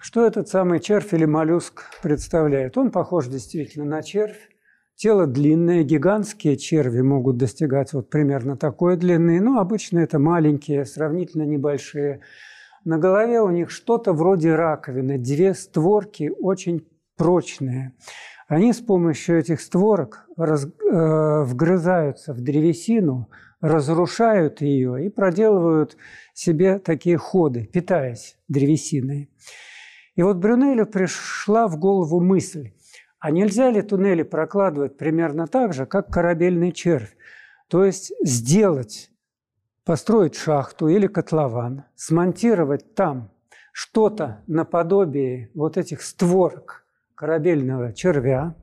Что 0.00 0.26
этот 0.26 0.48
самый 0.48 0.80
червь 0.80 1.12
или 1.12 1.24
моллюск 1.24 1.82
представляет? 2.02 2.78
Он 2.78 2.90
похож 2.90 3.26
действительно 3.28 3.84
на 3.84 4.02
червь, 4.02 4.48
Тело 5.02 5.26
длинное, 5.26 5.82
гигантские 5.82 6.56
черви 6.56 7.00
могут 7.00 7.36
достигать 7.36 7.92
вот 7.92 8.08
примерно 8.08 8.56
такой 8.56 8.96
длины, 8.96 9.40
но 9.40 9.58
обычно 9.58 9.98
это 9.98 10.20
маленькие, 10.20 10.84
сравнительно 10.84 11.42
небольшие. 11.42 12.20
На 12.84 12.98
голове 12.98 13.40
у 13.40 13.50
них 13.50 13.70
что-то 13.70 14.12
вроде 14.12 14.54
раковины, 14.54 15.18
две 15.18 15.54
створки 15.54 16.32
очень 16.40 16.86
прочные. 17.16 17.92
Они 18.48 18.72
с 18.72 18.80
помощью 18.80 19.38
этих 19.38 19.60
створок 19.60 20.26
раз, 20.36 20.66
э, 20.66 21.42
вгрызаются 21.44 22.32
в 22.32 22.40
древесину, 22.40 23.30
разрушают 23.60 24.60
ее 24.60 25.06
и 25.06 25.08
проделывают 25.08 25.96
себе 26.34 26.80
такие 26.80 27.16
ходы, 27.16 27.64
питаясь 27.64 28.36
древесиной. 28.48 29.30
И 30.16 30.22
вот 30.22 30.38
Брюнелю 30.38 30.84
пришла 30.86 31.68
в 31.68 31.78
голову 31.78 32.20
мысль, 32.20 32.72
а 33.20 33.30
нельзя 33.30 33.70
ли 33.70 33.80
туннели 33.80 34.24
прокладывать 34.24 34.98
примерно 34.98 35.46
так 35.46 35.72
же, 35.72 35.86
как 35.86 36.08
корабельный 36.08 36.72
червь? 36.72 37.16
То 37.68 37.84
есть 37.84 38.12
сделать, 38.20 39.11
построить 39.84 40.36
шахту 40.36 40.88
или 40.88 41.06
котлован, 41.06 41.84
смонтировать 41.94 42.94
там 42.94 43.30
что-то 43.72 44.42
наподобие 44.46 45.50
вот 45.54 45.76
этих 45.76 46.02
створок 46.02 46.84
корабельного 47.14 47.92
червя, 47.92 48.54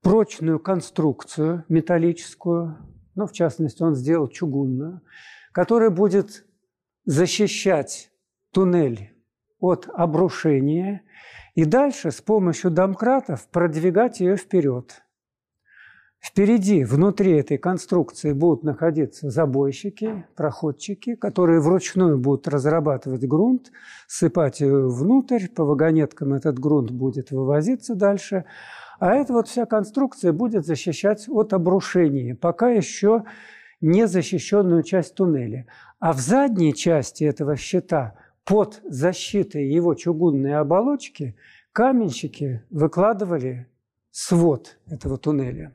прочную 0.00 0.58
конструкцию 0.58 1.64
металлическую, 1.68 2.78
ну, 3.14 3.26
в 3.26 3.32
частности, 3.32 3.82
он 3.82 3.94
сделал 3.94 4.28
чугунную, 4.28 5.02
которая 5.52 5.90
будет 5.90 6.46
защищать 7.04 8.10
туннель 8.52 9.12
от 9.60 9.88
обрушения 9.92 11.02
и 11.54 11.64
дальше 11.64 12.10
с 12.10 12.20
помощью 12.20 12.70
домкратов 12.70 13.48
продвигать 13.48 14.20
ее 14.20 14.36
вперед. 14.36 15.01
Впереди, 16.22 16.84
внутри 16.84 17.32
этой 17.32 17.58
конструкции 17.58 18.32
будут 18.32 18.62
находиться 18.62 19.28
забойщики, 19.28 20.24
проходчики, 20.36 21.16
которые 21.16 21.60
вручную 21.60 22.16
будут 22.16 22.46
разрабатывать 22.46 23.26
грунт, 23.26 23.72
сыпать 24.06 24.60
ее 24.60 24.88
внутрь, 24.88 25.48
по 25.48 25.64
вагонеткам 25.64 26.32
этот 26.32 26.60
грунт 26.60 26.92
будет 26.92 27.32
вывозиться 27.32 27.96
дальше, 27.96 28.44
а 29.00 29.16
эта 29.16 29.32
вот 29.32 29.48
вся 29.48 29.66
конструкция 29.66 30.32
будет 30.32 30.64
защищать 30.64 31.28
от 31.28 31.52
обрушения, 31.54 32.36
пока 32.36 32.70
еще 32.70 33.24
не 33.80 34.06
защищенную 34.06 34.84
часть 34.84 35.16
туннеля. 35.16 35.66
А 35.98 36.12
в 36.12 36.20
задней 36.20 36.72
части 36.72 37.24
этого 37.24 37.56
щита 37.56 38.14
под 38.44 38.80
защитой 38.84 39.66
его 39.66 39.96
чугунной 39.96 40.54
оболочки 40.54 41.34
каменщики 41.72 42.62
выкладывали 42.70 43.66
свод 44.12 44.78
этого 44.86 45.18
туннеля. 45.18 45.74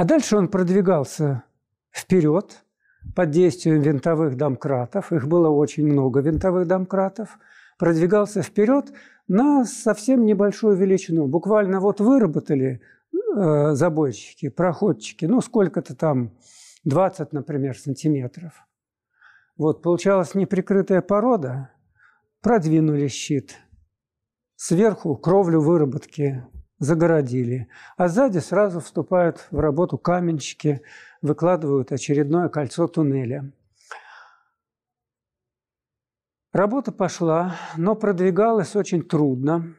А 0.00 0.04
дальше 0.06 0.38
он 0.38 0.48
продвигался 0.48 1.44
вперед 1.92 2.64
под 3.14 3.28
действием 3.32 3.82
винтовых 3.82 4.34
домкратов. 4.34 5.12
Их 5.12 5.28
было 5.28 5.50
очень 5.50 5.86
много 5.86 6.20
винтовых 6.20 6.66
домкратов. 6.66 7.38
Продвигался 7.78 8.40
вперед 8.40 8.94
на 9.28 9.66
совсем 9.66 10.24
небольшую 10.24 10.74
величину. 10.74 11.26
Буквально 11.26 11.80
вот 11.80 12.00
выработали 12.00 12.80
э, 13.12 13.72
забойщики, 13.74 14.48
проходчики, 14.48 15.26
ну 15.26 15.42
сколько-то 15.42 15.94
там, 15.94 16.32
20, 16.84 17.34
например, 17.34 17.76
сантиметров– 17.76 18.54
вот, 19.58 19.82
получалась 19.82 20.34
неприкрытая 20.34 21.02
порода, 21.02 21.72
продвинули 22.40 23.08
щит. 23.08 23.58
Сверху 24.56 25.14
кровлю 25.16 25.60
выработки 25.60 26.42
загородили, 26.80 27.68
а 27.96 28.08
сзади 28.08 28.38
сразу 28.38 28.80
вступают 28.80 29.46
в 29.52 29.60
работу 29.60 29.98
каменщики, 29.98 30.82
выкладывают 31.22 31.92
очередное 31.92 32.48
кольцо 32.48 32.88
туннеля. 32.88 33.52
Работа 36.52 36.90
пошла, 36.90 37.54
но 37.76 37.94
продвигалась 37.94 38.74
очень 38.74 39.02
трудно. 39.02 39.76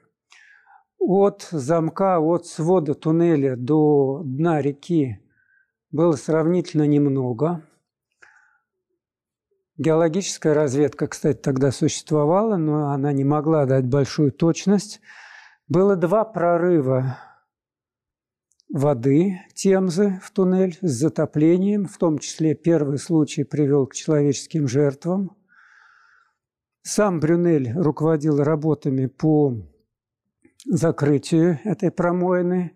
От 0.98 1.50
замка, 1.52 2.20
от 2.20 2.46
свода 2.46 2.94
туннеля 2.94 3.58
до 3.58 4.22
дна 4.24 4.62
реки 4.62 5.20
было 5.92 6.14
сравнительно 6.14 6.88
немного– 6.88 7.64
Геологическая 9.82 10.54
разведка, 10.54 11.08
кстати, 11.08 11.38
тогда 11.38 11.72
существовала, 11.72 12.56
но 12.56 12.92
она 12.92 13.12
не 13.14 13.24
могла 13.24 13.66
дать 13.66 13.86
большую 13.86 14.32
точность. 14.32 15.02
Было 15.72 15.96
два 15.96 16.26
прорыва 16.26 17.18
воды 18.68 19.40
Темзы 19.54 20.20
в 20.22 20.30
туннель 20.32 20.78
с 20.82 20.92
затоплением, 20.92 21.86
в 21.86 21.98
том 21.98 22.18
числе 22.18 22.56
первый 22.56 22.98
случай 22.98 23.46
привел 23.46 23.88
к 23.88 23.94
человеческим 23.94 24.68
жертвам. 24.68 25.38
Сам 26.82 27.22
Брюнель 27.22 27.72
руководил 27.72 28.44
работами 28.44 29.06
по 29.06 29.56
закрытию 30.66 31.60
этой 31.64 31.90
промоины 31.90 32.76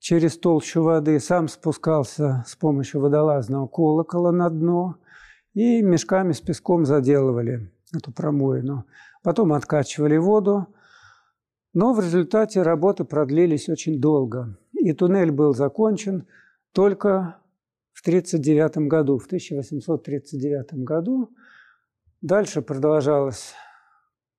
через 0.00 0.36
толщу 0.36 0.82
воды, 0.82 1.20
сам 1.20 1.46
спускался 1.46 2.44
с 2.44 2.56
помощью 2.56 3.02
водолазного 3.02 3.68
колокола 3.68 4.32
на 4.32 4.50
дно 4.50 4.96
и 5.54 5.80
мешками 5.80 6.32
с 6.32 6.40
песком 6.40 6.86
заделывали 6.86 7.70
эту 7.94 8.10
промоину. 8.10 8.84
Потом 9.22 9.52
откачивали 9.52 10.16
воду, 10.16 10.74
но 11.72 11.92
в 11.92 12.00
результате 12.00 12.62
работы 12.62 13.04
продлились 13.04 13.68
очень 13.68 14.00
долго. 14.00 14.58
И 14.72 14.92
туннель 14.92 15.30
был 15.30 15.54
закончен 15.54 16.26
только 16.72 17.36
в 17.92 18.00
1939 18.00 18.88
году, 18.88 19.18
в 19.18 19.26
1839 19.26 20.84
году. 20.84 21.30
Дальше 22.22 22.62
продолжалось, 22.62 23.54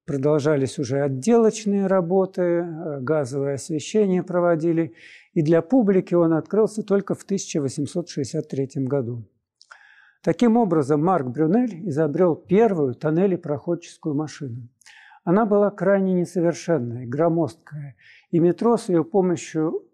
продолжались 0.06 0.80
уже 0.80 1.02
отделочные 1.02 1.88
работы, 1.88 2.41
э, 2.41 3.00
газовое 3.02 3.56
освещение 3.56 4.24
проводили, 4.24 4.94
и 5.34 5.41
для 5.41 5.62
публики 5.62 6.13
он 6.13 6.34
открылся 6.34 6.84
только 6.84 7.15
в 7.15 7.24
1863 7.24 8.88
году. 8.88 9.24
Таким 10.24 10.58
образом, 10.58 11.04
Марк 11.04 11.28
Брюнель 11.28 11.88
изобрел 11.89 12.36
первую 12.36 12.94
тоннелепроходческую 12.94 14.13
машину. 14.13 14.70
Она 15.24 15.46
была 15.46 15.70
крайне 15.70 16.14
несовершенная, 16.14 17.06
громоздкая, 17.06 17.96
и 18.32 18.40
метро 18.40 18.78
с 18.78 18.90
ее 18.90 19.04
помощью 19.04 19.88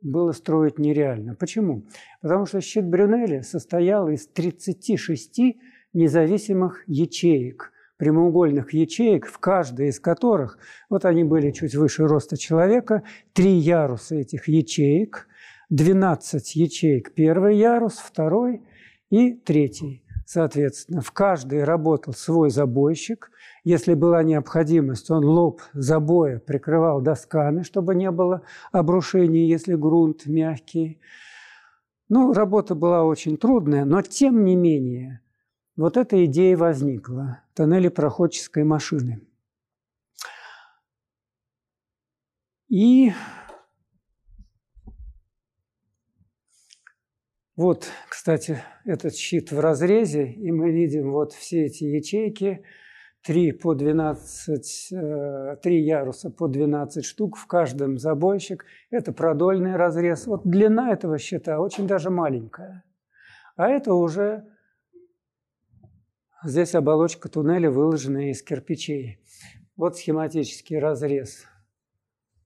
было 0.00 0.32
строить 0.32 0.78
нереально. 0.78 1.34
Почему? 1.34 1.84
Потому 2.20 2.46
что 2.46 2.60
щит 2.60 2.86
Брюнеля 2.86 3.42
состоял 3.42 4.08
из 4.08 4.26
36 4.28 5.56
независимых 5.92 6.84
ячеек, 6.86 7.72
прямоугольных 7.96 8.74
ячеек, 8.74 9.26
в 9.26 9.38
каждой 9.38 9.88
из 9.88 9.98
которых, 9.98 10.58
вот 10.90 11.04
они 11.04 11.24
были 11.24 11.50
чуть 11.50 11.74
выше 11.74 12.06
роста 12.06 12.36
человека, 12.36 13.02
три 13.32 13.52
яруса 13.52 14.16
этих 14.16 14.48
ячеек, 14.48 15.26
12 15.70 16.54
ячеек 16.56 17.14
первый 17.14 17.56
ярус, 17.56 17.94
второй 17.94 18.62
и 19.10 19.32
третий. 19.32 20.04
Соответственно, 20.26 21.00
в 21.00 21.12
каждой 21.12 21.64
работал 21.64 22.12
свой 22.14 22.50
забойщик. 22.50 23.30
Если 23.64 23.94
была 23.94 24.22
необходимость, 24.22 25.10
он 25.10 25.24
лоб 25.24 25.62
забоя 25.72 26.38
прикрывал 26.38 27.00
досками, 27.00 27.62
чтобы 27.62 27.94
не 27.94 28.10
было 28.10 28.42
обрушений, 28.72 29.48
если 29.48 29.74
грунт 29.74 30.26
мягкий. 30.26 31.00
Ну, 32.10 32.34
работа 32.34 32.74
была 32.74 33.04
очень 33.04 33.38
трудная, 33.38 33.86
но 33.86 34.02
тем 34.02 34.44
не 34.44 34.54
менее– 34.54 35.20
вот 35.76 35.96
эта 35.96 36.24
идея 36.26 36.56
возникла– 36.56 37.42
тоннели 37.54 37.88
проходческой 37.88 38.62
машины. 38.62 39.26
И 42.68 43.12
вот, 47.56 47.88
кстати, 48.08 48.62
этот 48.84 49.16
щит 49.16 49.50
в 49.50 49.58
разрезе, 49.58 50.30
и 50.30 50.52
мы 50.52 50.70
видим 50.70 51.10
вот 51.10 51.32
все 51.32 51.64
эти 51.64 51.84
ячейки, 51.84 52.64
3 53.24 53.52
по 53.52 53.74
12, 53.74 54.88
3 54.90 54.98
э, 54.98 55.58
яруса 55.80 56.30
по 56.30 56.46
12 56.46 57.04
штук 57.04 57.36
в 57.36 57.46
каждом 57.46 57.98
забойщик. 57.98 58.66
Это 58.90 59.12
продольный 59.12 59.76
разрез. 59.76 60.26
Вот 60.26 60.42
длина 60.44 60.92
этого 60.92 61.18
щита 61.18 61.58
очень 61.58 61.86
даже 61.86 62.10
маленькая. 62.10 62.84
А 63.56 63.68
это 63.68 63.94
уже 63.94 64.44
Здесь 66.46 66.74
оболочка 66.74 67.30
туннеля 67.30 67.70
выложена 67.70 68.28
из 68.30 68.42
кирпичей. 68.42 69.18
Вот 69.76 69.96
схематический 69.96 70.78
разрез 70.78 71.46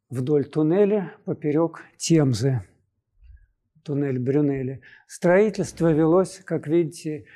вдоль 0.08 0.44
туннеля 0.44 1.14
поперек 1.24 1.82
Темзы, 1.96 2.62
туннель 3.82 4.20
Брюнели. 4.20 4.82
Строительство 5.08 5.92
велось, 5.92 6.38
как 6.44 6.68
видите, 6.68 7.26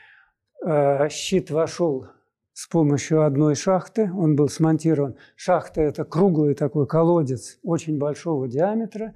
э, 0.64 1.08
щит 1.08 1.50
вошел 1.50 2.06
с 2.52 2.68
помощью 2.68 3.24
одной 3.24 3.54
шахты, 3.54 4.10
он 4.12 4.36
был 4.36 4.48
смонтирован. 4.48 5.16
Шахта– 5.36 5.80
это 5.82 6.04
круглый 6.04 6.54
такой 6.54 6.86
колодец 6.86 7.58
очень 7.62 7.98
большого 7.98 8.48
диаметра, 8.48 9.14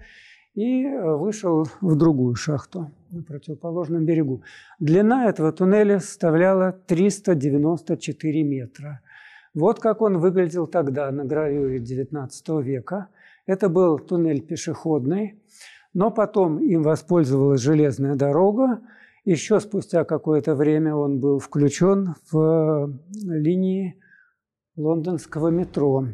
и 0.54 0.84
э, 0.84 1.16
вышел 1.16 1.66
в 1.82 1.96
другую 1.96 2.34
шахту 2.34 2.90
на 3.10 3.22
противоположном 3.22 4.06
берегу. 4.06 4.42
Длина 4.80 5.28
этого 5.28 5.52
туннеля 5.52 6.00
составляла 6.00 6.72
394 6.72 8.42
метра. 8.42 9.00
Вот 9.52 9.80
как 9.80 10.00
он 10.00 10.18
выглядел 10.18 10.66
тогда 10.66 11.10
на 11.10 11.24
гравюре 11.24 11.78
XIX 11.78 12.62
века. 12.62 13.08
Это 13.44 13.68
был 13.68 13.98
туннель 13.98 14.40
пешеходный, 14.40 15.38
но 15.92 16.10
потом 16.10 16.58
им 16.58 16.82
воспользовалась 16.82 17.60
железная 17.60 18.16
дорога. 18.16 18.80
Еще 19.26 19.58
спустя 19.58 20.04
какое-то 20.04 20.54
время 20.54 20.94
он 20.94 21.18
был 21.18 21.40
включен 21.40 22.14
в 22.30 22.38
э, 22.38 22.88
линии 23.24 24.00
лондонского 24.76 25.48
метро. 25.48 26.06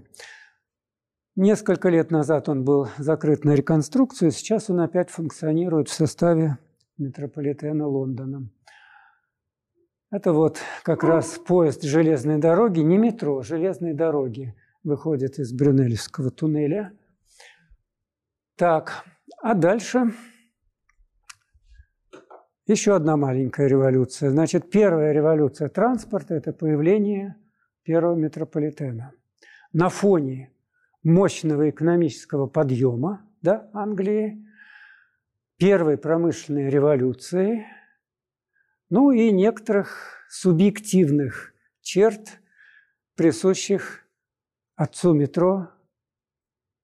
Несколько 1.37 1.91
лет 1.91 2.11
назад 2.11 2.49
он 2.49 2.65
был 2.65 2.89
закрыт 2.97 3.45
на 3.45 3.55
реконструкцию, 3.55 4.31
сейчас 4.31 4.71
он 4.71 4.81
опять 4.81 5.11
функционирует 5.11 5.91
в 5.91 5.93
составе 5.93 6.57
метрополитена 6.97 7.87
Лондона. 7.87 8.49
Это 10.11 10.33
вот 10.33 10.57
как 10.83 11.05
раз 11.05 11.39
поезд 11.39 11.83
железной 11.83 12.39
дороги, 12.39 12.81
не 12.81 12.97
метро, 12.97 13.43
железной 13.43 13.93
дороги 13.93 14.55
выходит 14.85 15.39
из 15.39 15.53
Брюнельского 15.53 16.31
туннеля. 16.31 16.95
Так, 18.57 19.05
а 19.43 19.53
дальше 19.53 20.15
еще 22.67 22.95
одна 22.95 23.17
маленькая 23.17 23.67
революция. 23.67 24.31
Значит, 24.31 24.71
первая 24.71 25.13
революция 25.13 25.69
транспорта– 25.69 26.35
это 26.37 26.53
появление 26.53 27.37
первого 27.83 28.15
метрополитена. 28.15 29.13
На 29.73 29.89
фоне 29.89 30.53
мощного 31.03 31.71
экономического 31.71 32.47
подъема 32.47 33.29
да, 33.41 33.69
Англии, 33.73 34.47
первой 35.57 35.99
промышленной 35.99 36.71
революции, 36.71 37.67
ну 38.91 39.11
и 39.11 39.33
некоторых 39.33 40.25
субъективных 40.29 41.55
черт, 41.81 42.41
присущих 43.17 44.07
отцу 44.77 45.13
метро 45.15 45.71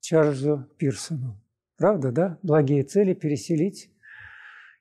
Чарльзу 0.00 0.68
Пирсону. 0.76 1.40
Правда, 1.76 2.10
да? 2.10 2.38
Благие 2.42 2.82
цели 2.82 3.14
переселить 3.14 3.90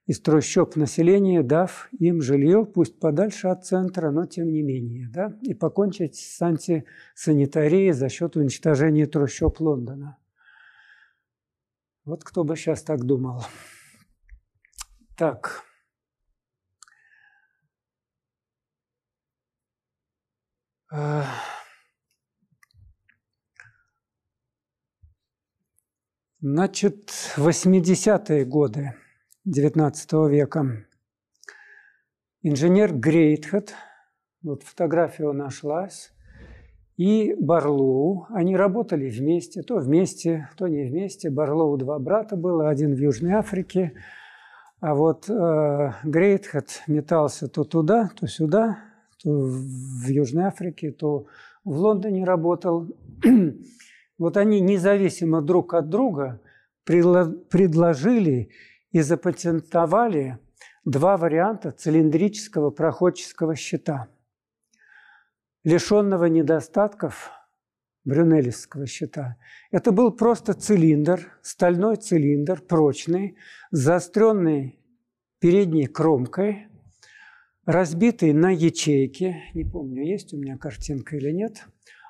из 0.07 0.21
трущоб 0.21 0.77
населения, 0.77 1.43
дав 1.43 1.89
им 1.99 2.21
жилье, 2.21 2.65
пусть 2.65 2.97
подальше 2.97 3.49
от 3.49 3.65
центра, 3.65 4.09
но 4.09 4.25
тем 4.25 4.47
не 4.47 4.63
менее, 4.63 5.09
да, 5.09 5.37
и 5.41 5.53
покончить 5.53 6.15
с 6.15 6.41
антисанитарией 6.41 7.91
за 7.91 8.07
счет 8.07 8.37
уничтожения 8.37 9.05
трущоб 9.05 9.59
Лондона. 9.59 10.17
Вот 12.05 12.23
кто 12.23 12.45
бы 12.45 12.55
сейчас 12.55 12.83
так 12.83 13.03
думал. 13.03 13.43
Так. 15.17 15.63
Значит, 26.39 27.09
80-е 27.35 28.45
годы– 28.45 28.93
XIX 29.47 30.29
века. 30.29 30.85
Инженер 32.41 32.93
Грейтхед, 32.93 33.73
вот 34.43 34.63
фотография 34.63 35.31
нашлась, 35.31 36.11
и 36.97 37.33
Барлоу, 37.39 38.25
они 38.29 38.57
работали 38.57 39.09
вместе, 39.09 39.61
то 39.61 39.77
вместе, 39.77 40.49
то 40.57 40.67
не 40.67 40.83
вместе. 40.83 41.29
Барлоу 41.29 41.77
два 41.77 41.97
брата 41.97 42.35
было, 42.35 42.69
один 42.69 42.93
в 42.93 42.97
Южной 42.97 43.33
Африке, 43.33 43.93
а 44.81 44.95
вот 44.95 45.29
э, 45.29 45.93
Грейтхед 46.03 46.83
метался 46.87 47.47
то 47.47 47.63
туда, 47.63 48.09
то 48.19 48.27
сюда, 48.27 48.79
то 49.23 49.29
в 49.31 50.07
Южной 50.09 50.45
Африке, 50.45 50.91
то 50.91 51.27
в 51.63 51.77
Лондоне 51.77 52.25
работал. 52.25 52.89
вот 54.17 54.35
они 54.35 54.59
независимо 54.59 55.41
друг 55.41 55.73
от 55.73 55.87
друга 55.87 56.41
предложили 56.83 58.49
и 58.91 59.01
запатентовали 59.01 60.39
два 60.85 61.17
варианта 61.17 61.71
цилиндрического 61.71 62.71
проходческого 62.71 63.55
щита. 63.55 64.07
Лишенного 65.63 66.25
недостатков 66.25 67.31
брюнелевского 68.05 68.87
щита. 68.87 69.35
Это 69.69 69.91
был 69.91 70.11
просто 70.11 70.53
цилиндр, 70.53 71.37
стальной 71.41 71.97
цилиндр, 71.97 72.61
прочный, 72.61 73.35
с 73.71 73.79
заостренной 73.79 74.79
передней 75.39 75.87
кромкой, 75.87 76.67
разбитый 77.65 78.31
на 78.31 78.49
ячейки. 78.49 79.35
Не 79.53 79.65
помню, 79.65 80.03
есть 80.03 80.33
у 80.33 80.37
меня 80.37 80.57
картинка 80.57 81.17
или 81.17 81.31
нет. 81.31 81.65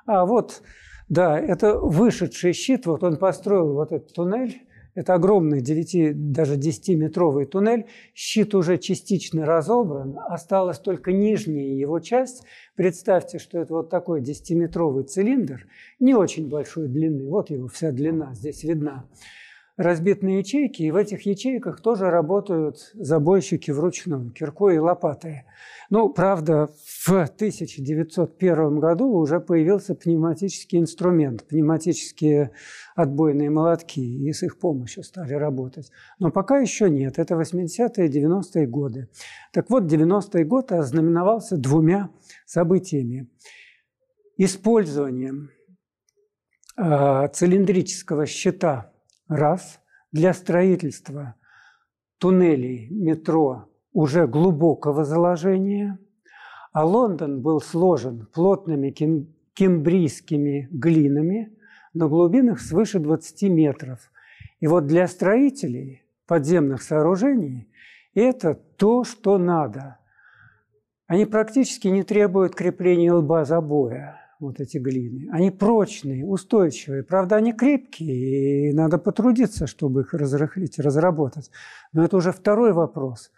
А 0.06 0.24
вот, 0.24 0.62
да, 1.08 1.38
это 1.38 1.76
вышедший 1.76 2.52
щит. 2.52 2.86
Вот 2.86 3.02
он 3.02 3.16
построил 3.16 3.74
вот 3.74 3.90
этот 3.90 4.14
туннель. 4.14 4.67
Это 4.98 5.14
огромный 5.14 5.60
9, 5.60 6.32
даже 6.32 6.56
10-метровый 6.56 7.44
туннель. 7.44 7.86
Щит 8.16 8.52
уже 8.56 8.78
частично 8.78 9.46
разобран. 9.46 10.18
Осталась 10.18 10.80
только 10.80 11.12
нижняя 11.12 11.72
его 11.72 12.00
часть. 12.00 12.42
Представьте, 12.74 13.38
что 13.38 13.60
это 13.60 13.74
вот 13.74 13.90
такой 13.90 14.22
10-метровый 14.22 15.04
цилиндр, 15.04 15.68
не 16.00 16.16
очень 16.16 16.48
большой 16.48 16.88
длины. 16.88 17.28
Вот 17.28 17.48
его 17.50 17.68
вся 17.68 17.92
длина 17.92 18.34
здесь 18.34 18.64
видна 18.64 19.04
разбит 19.78 20.22
на 20.22 20.38
ячейки, 20.38 20.82
и 20.82 20.90
в 20.90 20.96
этих 20.96 21.24
ячейках 21.24 21.80
тоже 21.80 22.10
работают 22.10 22.90
забойщики 22.94 23.70
вручную, 23.70 24.30
киркой 24.32 24.74
и 24.74 24.78
лопатой. 24.78 25.44
Ну, 25.88 26.10
правда, 26.10 26.68
в 26.84 27.08
1901 27.08 28.80
году 28.80 29.08
уже 29.12 29.38
появился 29.40 29.94
пневматический 29.94 30.80
инструмент, 30.80 31.46
пневматические 31.46 32.50
отбойные 32.96 33.50
молотки, 33.50 34.00
и 34.00 34.32
с 34.32 34.42
их 34.42 34.58
помощью 34.58 35.04
стали 35.04 35.34
работать. 35.34 35.92
Но 36.18 36.32
пока 36.32 36.58
еще 36.58 36.90
нет, 36.90 37.20
это 37.20 37.34
80-е 37.34 38.08
90-е 38.08 38.66
годы. 38.66 39.08
Так 39.52 39.70
вот, 39.70 39.84
90-й 39.84 40.42
год 40.42 40.72
ознаменовался 40.72 41.56
двумя 41.56 42.10
событиями. 42.46 43.30
Использованием 44.36 45.50
э, 46.76 47.28
цилиндрического 47.32 48.26
щита 48.26 48.92
Раз. 49.28 49.80
Для 50.10 50.32
строительства 50.32 51.34
туннелей 52.16 52.88
метро 52.88 53.66
уже 53.92 54.26
глубокого 54.26 55.04
заложения, 55.04 55.98
а 56.72 56.86
Лондон 56.86 57.42
был 57.42 57.60
сложен 57.60 58.26
плотными 58.32 58.90
кембрийскими 59.52 60.68
глинами 60.70 61.54
на 61.92 62.08
глубинах 62.08 62.58
свыше 62.58 63.00
20 63.00 63.42
метров. 63.50 64.10
И 64.60 64.66
вот 64.66 64.86
для 64.86 65.06
строителей 65.06 66.04
подземных 66.26 66.80
сооружений 66.80 67.68
это 68.14 68.54
то, 68.54 69.04
что 69.04 69.36
надо. 69.36 69.98
Они 71.06 71.26
практически 71.26 71.88
не 71.88 72.02
требуют 72.02 72.54
крепления 72.54 73.12
лба 73.12 73.44
забоя 73.44 74.27
вот 74.40 74.60
эти 74.60 74.78
глины. 74.78 75.28
Они 75.32 75.50
прочные, 75.50 76.24
устойчивые. 76.24 77.02
Правда, 77.02 77.36
они 77.36 77.52
крепкие, 77.52 78.70
и 78.70 78.72
надо 78.72 78.98
потрудиться, 78.98 79.66
чтобы 79.66 80.02
их 80.02 80.14
разрыхлить, 80.14 80.78
разработать. 80.78 81.50
Но 81.92 82.04
это 82.04 82.16
уже 82.16 82.32
второй 82.32 82.72
вопрос. 82.72 83.30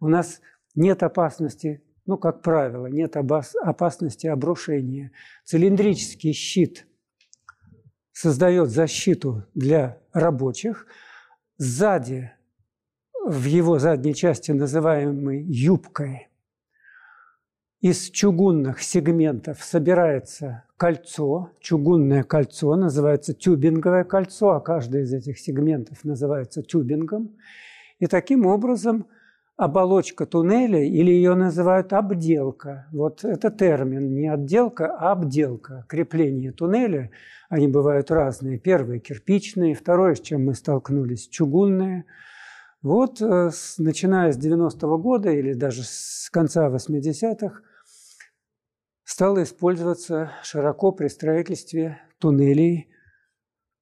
У 0.00 0.08
нас 0.08 0.40
нет 0.74 1.02
опасности, 1.02 1.82
ну, 2.06 2.18
как 2.18 2.42
правило, 2.42 2.86
нет 2.86 3.16
опасности 3.16 4.26
обрушения. 4.26 5.12
Цилиндрический 5.44 6.32
щит 6.32 6.86
создает 8.12 8.70
защиту 8.70 9.44
для 9.54 9.98
рабочих. 10.12 10.86
Сзади, 11.58 12.32
в 13.24 13.44
его 13.44 13.78
задней 13.78 14.14
части, 14.14 14.52
называемой 14.52 15.42
юбкой– 15.42 16.28
из 17.84 18.08
чугунных 18.08 18.80
сегментов 18.80 19.62
собирается 19.62 20.64
кольцо, 20.78 21.50
чугунное 21.60 22.22
кольцо, 22.22 22.74
называется 22.76 23.34
тюбинговое 23.34 24.04
кольцо, 24.04 24.52
а 24.52 24.60
каждый 24.60 25.02
из 25.02 25.12
этих 25.12 25.38
сегментов 25.38 26.02
называется 26.02 26.62
тюбингом. 26.62 27.36
И 27.98 28.06
таким 28.06 28.46
образом 28.46 29.06
оболочка 29.58 30.24
туннеля, 30.24 30.82
или 30.82 31.10
ее 31.10 31.34
называют 31.34 31.92
обделка, 31.92 32.86
вот 32.90 33.22
это 33.22 33.50
термин, 33.50 34.14
не 34.14 34.28
отделка, 34.28 34.86
а 34.86 35.12
обделка, 35.12 35.84
крепление 35.86 36.52
туннеля, 36.52 37.10
они 37.50 37.68
бывают 37.68 38.10
разные. 38.10 38.58
Первые– 38.58 38.98
кирпичные, 39.00 39.74
второе, 39.74 40.14
с 40.14 40.22
чем 40.22 40.46
мы 40.46 40.54
столкнулись– 40.54 41.28
чугунные. 41.30 42.06
Вот 42.80 43.20
э, 43.20 43.50
начиная 43.76 44.32
с 44.32 44.38
90-го 44.38 44.96
года 44.96 45.28
или 45.28 45.52
даже 45.52 45.82
с 45.82 46.30
конца 46.32 46.70
80-х– 46.70 47.60
стало 49.04 49.42
использоваться 49.42 50.32
широко 50.42 50.92
при 50.92 51.08
строительстве 51.08 52.00
туннелей 52.18 52.90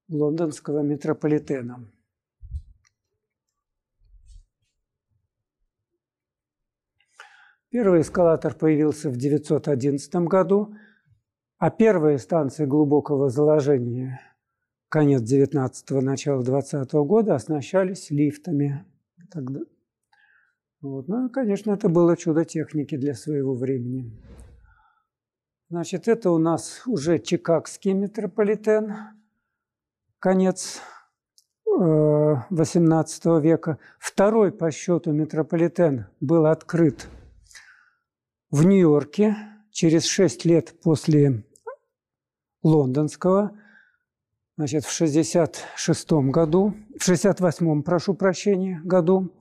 лондонского 0.09 0.83
метрополитена. 0.83 1.91
Первый 7.71 8.03
эскалатор 8.03 8.55
появился 8.55 9.09
в 9.09 9.17
911 9.17 10.15
году, 10.27 10.75
а 11.57 11.71
первые 11.71 12.19
станции 12.19 12.67
глубокого 12.67 13.31
заложения 13.31 14.21
конец 14.93 15.23
19-го, 15.23 16.03
начало 16.03 16.45
20 16.45 16.93
-го 16.93 17.05
года 17.07 17.35
оснащались 17.35 18.11
лифтами. 18.11 18.85
Тогда. 19.31 19.61
Вот. 20.83 21.09
Ну, 21.09 21.31
конечно, 21.31 21.73
это 21.73 21.89
было 21.89 22.15
чудо 22.15 22.45
техники 22.45 22.99
для 22.99 23.15
своего 23.15 23.55
времени. 23.55 24.13
Значит, 25.73 26.07
это 26.07 26.31
у 26.31 26.37
нас 26.37 26.83
уже 26.85 27.19
Чикагский 27.19 27.95
метрополитен, 27.95 28.95
конец 30.19 30.83
XVIII 31.67 33.39
э, 33.39 33.41
века. 33.41 33.79
Второй 33.99 34.53
по 34.53 34.71
счету 34.71 35.13
метрополитен 35.13 36.09
был 36.21 36.45
открыт 36.45 37.09
в 38.51 38.67
Нью-Йорке 38.67 39.35
через 39.71 40.05
шесть 40.05 40.45
лет 40.45 40.79
после 40.83 41.43
лондонского, 42.63 43.59
значит, 44.59 44.85
в 44.85 44.93
66 44.93 46.13
году, 46.13 46.75
в 47.01 47.03
68 47.03 47.83
прошу 47.83 48.13
прощения, 48.13 48.83
году, 48.85 49.33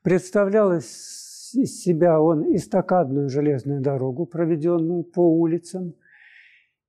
представлялось 0.00 1.25
из 1.56 1.80
себя 1.80 2.20
он 2.20 2.54
эстакадную 2.54 3.28
железную 3.28 3.80
дорогу, 3.80 4.26
проведенную 4.26 5.04
по 5.04 5.20
улицам. 5.20 5.94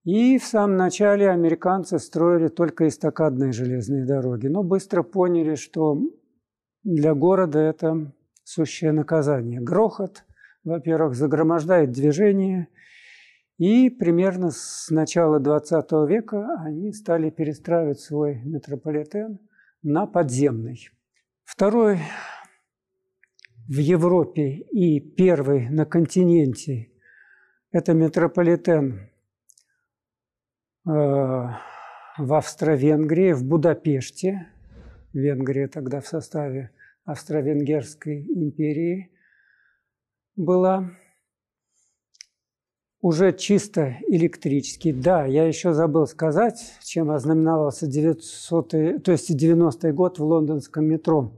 И 0.03 0.37
в 0.37 0.45
самом 0.45 0.77
начале 0.77 1.29
американцы 1.29 1.99
строили 1.99 2.47
только 2.47 2.87
эстакадные 2.87 3.51
железные 3.51 4.05
дороги, 4.05 4.47
но 4.47 4.63
быстро 4.63 5.03
поняли, 5.03 5.55
что 5.55 5.99
для 6.83 7.13
города 7.13 7.59
это 7.59 8.13
сущее 8.43 8.93
наказание. 8.93 9.59
Грохот, 9.59 10.23
во-первых, 10.63 11.15
загромождает 11.15 11.91
движение, 11.91 12.69
и 13.57 13.89
примерно 13.89 14.51
с 14.51 14.89
начала 14.91 15.39
XX 15.39 16.07
века 16.07 16.47
они 16.63 16.93
стали 16.93 17.29
перестраивать 17.29 17.99
свой 17.99 18.41
метрополитен 18.43 19.39
на 19.81 20.05
подземный. 20.05 20.89
Второй 21.43 21.99
в 23.67 23.77
Европе 23.77 24.49
и 24.71 24.99
первый 24.99 25.69
на 25.69 25.85
континенте– 25.85 26.91
это 27.71 27.93
метрополитен 27.93 29.09
э, 30.85 30.89
в 30.89 32.33
Австро-Венгрии, 32.33 33.33
в 33.33 33.43
Будапеште. 33.43 34.47
Венгрия 35.13 35.67
тогда 35.67 35.99
в 35.99 36.07
составе 36.07 36.71
Австро-Венгерской 37.03 38.21
империи 38.21 39.11
была 40.35 40.91
уже 43.01 43.33
чисто 43.33 43.97
электрический. 44.07 44.93
Да, 44.93 45.25
я 45.25 45.45
еще 45.45 45.73
забыл 45.73 46.07
сказать, 46.07 46.73
чем 46.83 47.11
ознаменовался 47.11 47.85
900 47.87 48.69
то 49.03 49.11
есть 49.11 49.31
90-й 49.31 49.91
год 49.91 50.19
в 50.19 50.23
лондонском 50.23 50.85
метро 50.85 51.31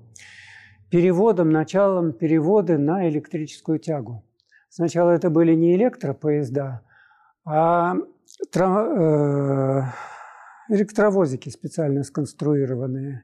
переводом, 0.90 1.50
началом 1.50 2.14
перевода 2.14 2.78
на 2.78 3.08
электрическую 3.10 3.80
тягу. 3.80 4.24
Сначала 4.70 5.12
это 5.12 5.30
были 5.30 5.54
не 5.56 5.76
электропоезда, 5.76 6.82
а 7.46 7.96
э, 7.96 9.82
электровозики 10.70 11.50
специально 11.50 12.04
сконструированные. 12.04 13.24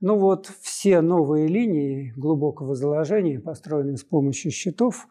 Ну 0.00 0.18
вот 0.18 0.50
все 0.60 1.00
новые 1.00 1.46
линии 1.46 2.12
глубокого 2.16 2.74
заложения, 2.74 3.38
построенные 3.38 3.96
с 3.96 4.02
помощью 4.02 4.50
щитов, 4.50 5.06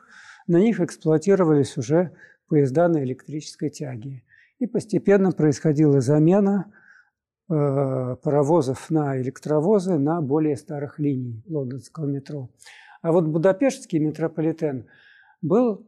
на 0.47 0.57
них 0.57 0.81
эксплуатировались 0.81 1.77
уже 1.77 2.11
поезда 2.49 2.89
на 2.89 3.01
электрической 3.03 3.69
тяге. 3.69 4.23
И 4.59 4.67
постепенно 4.67 5.31
происходила 5.31 6.01
замена 6.01 6.73
паровозов 7.51 8.89
на 8.89 9.21
электровозы 9.21 9.97
на 9.97 10.21
более 10.21 10.55
старых 10.55 10.99
линий 10.99 11.43
лондонского 11.47 12.05
метро. 12.05 12.49
А 13.01 13.11
вот 13.11 13.25
Будапештский 13.25 13.99
метрополитен 13.99 14.87
был 15.41 15.85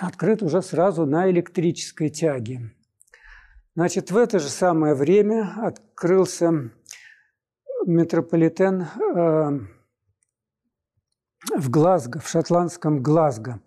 открыт 0.00 0.42
уже 0.42 0.62
сразу 0.62 1.04
на 1.04 1.30
электрической 1.30 2.08
тяге. 2.08 2.70
Значит, 3.76 4.10
в 4.10 4.16
это 4.16 4.38
же 4.38 4.48
самое 4.48 4.94
время 4.94 5.52
открылся 5.56 6.70
метрополитен 7.86 8.82
э, 8.82 9.58
в 11.56 11.70
Глазго, 11.70 12.20
в 12.20 12.28
шотландском 12.28 13.02
Глазго. 13.02 13.60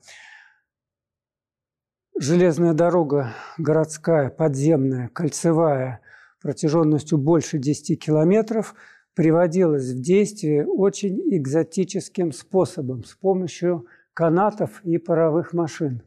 железная 2.20 2.74
дорога 2.74 3.34
городская, 3.58 4.30
подземная, 4.30 5.10
кольцевая, 5.10 6.02
протяженностью 6.42 7.18
больше 7.18 7.58
10 7.58 8.00
километров, 8.04 8.76
приводилась 9.14 9.92
в 9.92 10.02
действие 10.02 10.68
очень 10.68 11.20
экзотическим 11.36 12.32
способом 12.32 13.04
с 13.04 13.16
помощью 13.16 13.88
канатов 14.14 14.82
и 14.84 14.98
паровых 14.98 15.54
машин. 15.54 16.04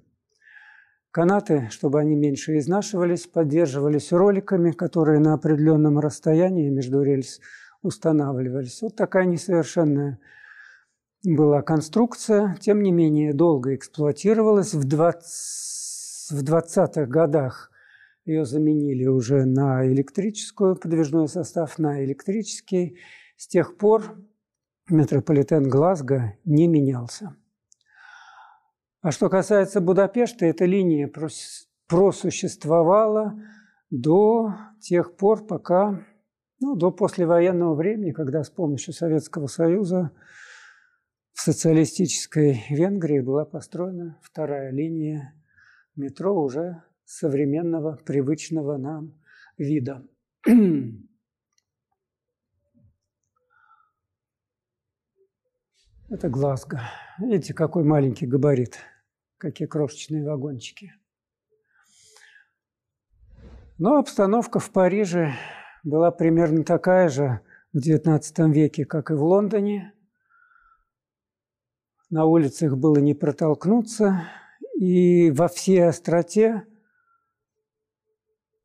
Канаты, 1.11 1.69
чтобы 1.71 1.99
они 1.99 2.15
меньше 2.15 2.57
изнашивались, 2.59 3.27
поддерживались 3.27 4.13
роликами, 4.13 4.71
которые 4.71 5.19
на 5.19 5.35
определенном 5.35 5.99
расстоянии 5.99 6.71
между 6.71 7.03
рельс 7.03 7.41
устанавливались. 7.83 8.81
Вот 8.81 8.95
такая 8.95 9.25
несовершенная 9.25 10.21
была 11.25 11.63
конструкция, 11.63 12.57
тем 12.61 12.83
не 12.83 12.93
менее 12.93 13.35
долго 13.35 13.75
эксплуатировалась. 13.75 14.73
В 14.73 14.85
20, 14.85 16.31
в 16.31 16.45
20-х 16.45 17.07
годах 17.07 17.70
ее 18.25 18.45
заменили 18.45 19.07
уже 19.07 19.45
на 19.45 19.87
электрическую, 19.87 20.77
подвижной 20.77 21.29
состав 21.29 21.79
на 21.79 22.05
электрический. 22.05 22.99
С 23.37 23.49
тех 23.49 23.77
пор 23.77 24.19
метрополитен 24.89 25.69
Глазго 25.69 26.35
не 26.45 26.69
менялся. 26.69 27.37
А 29.03 29.13
что 29.13 29.31
касается 29.31 29.81
Будапешта, 29.81 30.45
эта 30.45 30.67
линия 30.67 31.11
просуществовала 31.89 33.41
до 33.89 34.55
тех 34.81 35.17
пор, 35.17 35.47
пока, 35.47 36.05
ну, 36.61 36.77
до 36.77 36.91
послевоенного 36.91 37.75
времени, 37.75 38.13
когда 38.13 38.45
с 38.45 38.51
помощью 38.51 38.93
Советского 38.93 39.47
Союза 39.47 40.11
в 41.33 41.41
социалистической 41.41 42.63
Венгрии 42.69 43.21
была 43.21 43.47
построена 43.47 44.19
вторая 44.23 44.71
линия 44.71 45.33
метро 45.97 46.39
уже 46.39 46.83
современного, 47.11 47.97
привычного 47.97 48.77
нам 48.77 49.21
вида. 49.59 50.07
Это 56.09 56.29
Глазго. 56.29 56.81
Видите, 57.19 57.53
какой 57.53 57.83
маленький 57.83 58.27
габарит, 58.27 58.79
какие 59.39 59.67
крошечные 59.67 60.25
вагончики. 60.25 60.95
Но 63.79 63.97
обстановка 63.99 64.61
в 64.61 64.71
Париже 64.71 65.35
была 65.83 66.13
примерно 66.13 66.63
такая 66.65 67.09
же 67.09 67.41
в 67.73 67.79
XIX 67.79 68.53
веке, 68.53 68.85
как 68.85 69.11
и 69.11 69.15
в 69.15 69.23
Лондоне. 69.25 69.93
На 72.09 72.25
улицах 72.25 72.77
было 72.77 72.99
не 72.99 73.15
протолкнуться, 73.15 74.29
и 74.77 75.33
во 75.33 75.49
всей 75.49 75.89
остроте 75.89 76.67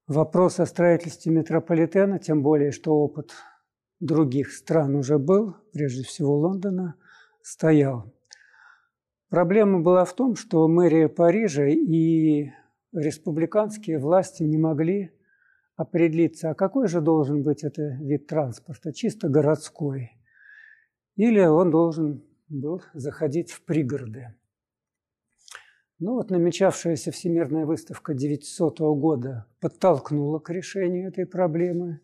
вопрос 0.07 0.59
о 0.59 0.65
строительстве 0.65 1.31
метрополитена, 1.31 2.19
тем 2.19 2.43
более, 2.43 2.71
что 2.71 2.93
опыт 2.93 3.31
других 3.99 4.51
стран 4.51 4.95
уже 4.95 5.17
был, 5.17 5.55
прежде 5.71 6.03
всего 6.03 6.37
Лондона– 6.37 6.95
стоял. 7.45 8.11
Проблема 9.29 9.81
была 9.81 10.03
в 10.03 10.13
том, 10.13 10.35
что 10.35 10.67
мэрия 10.67 11.07
Парижа 11.07 11.67
и 11.67 12.49
республиканские 12.91 13.99
власти 13.99 14.43
не 14.43 14.57
могли 14.57 15.11
определиться, 15.75 16.49
а 16.49 16.55
какой 16.55 16.87
же 16.87 17.01
должен 17.01 17.43
быть 17.43 17.63
это 17.63 17.97
вид 18.01 18.27
транспорта, 18.27 18.93
чисто 18.93 19.29
городской, 19.29 20.11
или 21.15 21.41
он 21.41 21.69
должен 21.69 22.23
был 22.49 22.81
заходить 22.93 23.51
в 23.51 23.63
пригороды. 23.63 24.33
Ну 25.99 26.15
вот 26.15 26.29
намечавшаяся 26.29 27.11
Всемирная 27.11 27.65
выставка 27.65 28.13
900 28.13 28.79
года 28.79 29.45
подтолкнула 29.61 30.39
к 30.39 30.49
решению 30.49 31.07
этой 31.07 31.25
проблемы. 31.25 32.01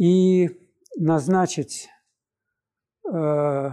И 0.00 0.50
назначить 0.96 1.88
э, 3.08 3.70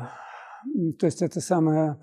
то 0.99 1.05
есть 1.05 1.21
это 1.21 1.41
самое, 1.41 1.97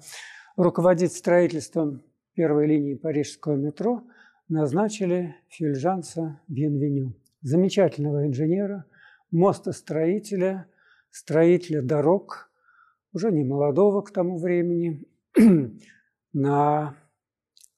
руководить 0.56 1.12
строительством 1.12 2.02
первой 2.34 2.66
линии 2.66 2.94
парижского 2.94 3.54
метро 3.54 4.02
назначили 4.48 5.36
Фюльжанса 5.48 6.40
Бьенвеню, 6.48 7.14
замечательного 7.42 8.26
инженера, 8.26 8.84
мостостроителя, 9.30 10.66
строителя 11.10 11.82
дорог, 11.82 12.50
уже 13.12 13.30
не 13.30 13.44
молодого 13.44 14.02
к 14.02 14.12
тому 14.12 14.38
времени. 14.38 15.06
На 16.40 16.94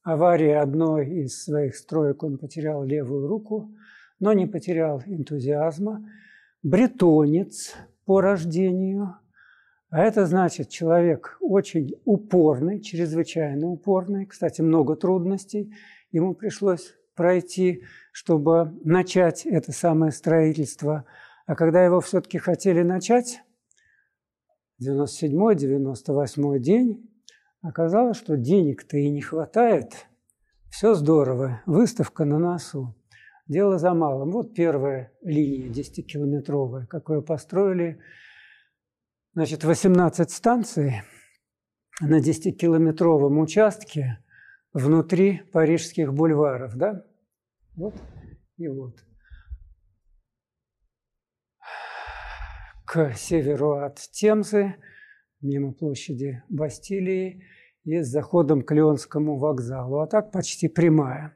аварии 0.03 0.53
одной 0.53 1.09
из 1.23 1.45
своих 1.45 1.75
строек 1.77 2.23
он 2.23 2.37
потерял 2.37 2.85
левую 2.85 3.27
руку, 3.27 3.75
но 4.19 4.35
не 4.35 4.47
потерял 4.47 5.03
энтузиазма. 5.07 6.07
Бретонец 6.63 7.75
по 8.05 8.21
рождению– 8.21 9.17
а 9.91 10.05
это 10.05 10.25
значит, 10.25 10.69
человек 10.69 11.37
очень 11.41 12.01
упорный, 12.05 12.81
чрезвычайно 12.81 13.67
упорный. 13.67 14.25
Кстати, 14.25 14.61
много 14.61 14.95
трудностей 14.95 15.75
ему 16.13 16.35
пришлось 16.35 16.95
пройти, 17.17 17.83
чтобы 18.13 18.79
начать 18.85 19.47
это 19.47 19.73
самое 19.73 20.13
строительство. 20.13 21.07
А 21.47 21.57
когда 21.57 21.85
его 21.85 22.01
все-таки 22.01 22.39
хотели 22.39 22.83
начать, 22.83 23.43
97-й, 24.81 25.57
98-й 25.57 26.61
день, 26.61 27.10
оказалось, 27.63 28.17
что 28.17 28.37
денег-то 28.37 28.97
и 28.97 29.09
не 29.11 29.23
хватает. 29.23 30.07
Все 30.71 30.95
здорово, 30.95 31.63
выставка 31.67 32.25
на 32.25 32.39
носу. 32.39 32.95
Дело 33.47 33.79
за 33.79 33.95
малым. 33.95 34.31
Вот 34.31 34.55
первая 34.55 35.13
линия 35.23 35.69
10-километровая, 35.69 36.87
какую 36.87 37.23
построили– 37.23 38.01
Значит, 39.33 39.63
18 39.63 40.29
станций 40.29 41.03
на 42.01 42.19
10-километровом 42.19 43.39
участке 43.39 44.19
внутри 44.73 45.39
парижских 45.53 46.13
бульваров, 46.13 46.75
да? 46.75 47.05
Вот 47.77 47.95
и 48.57 48.67
вот. 48.67 48.99
К 52.85 53.13
северу 53.15 53.79
от 53.79 53.99
Темзы, 53.99 54.75
мимо 55.41 55.73
площади 55.73 56.43
Бастилии 56.49 57.45
и 57.85 58.03
с 58.03 58.09
заходом 58.09 58.63
к 58.63 58.73
Леонскому 58.75 59.39
вокзалу. 59.39 60.01
А 60.01 60.07
так 60.07 60.33
почти 60.33 60.69
прямая. 60.69 61.35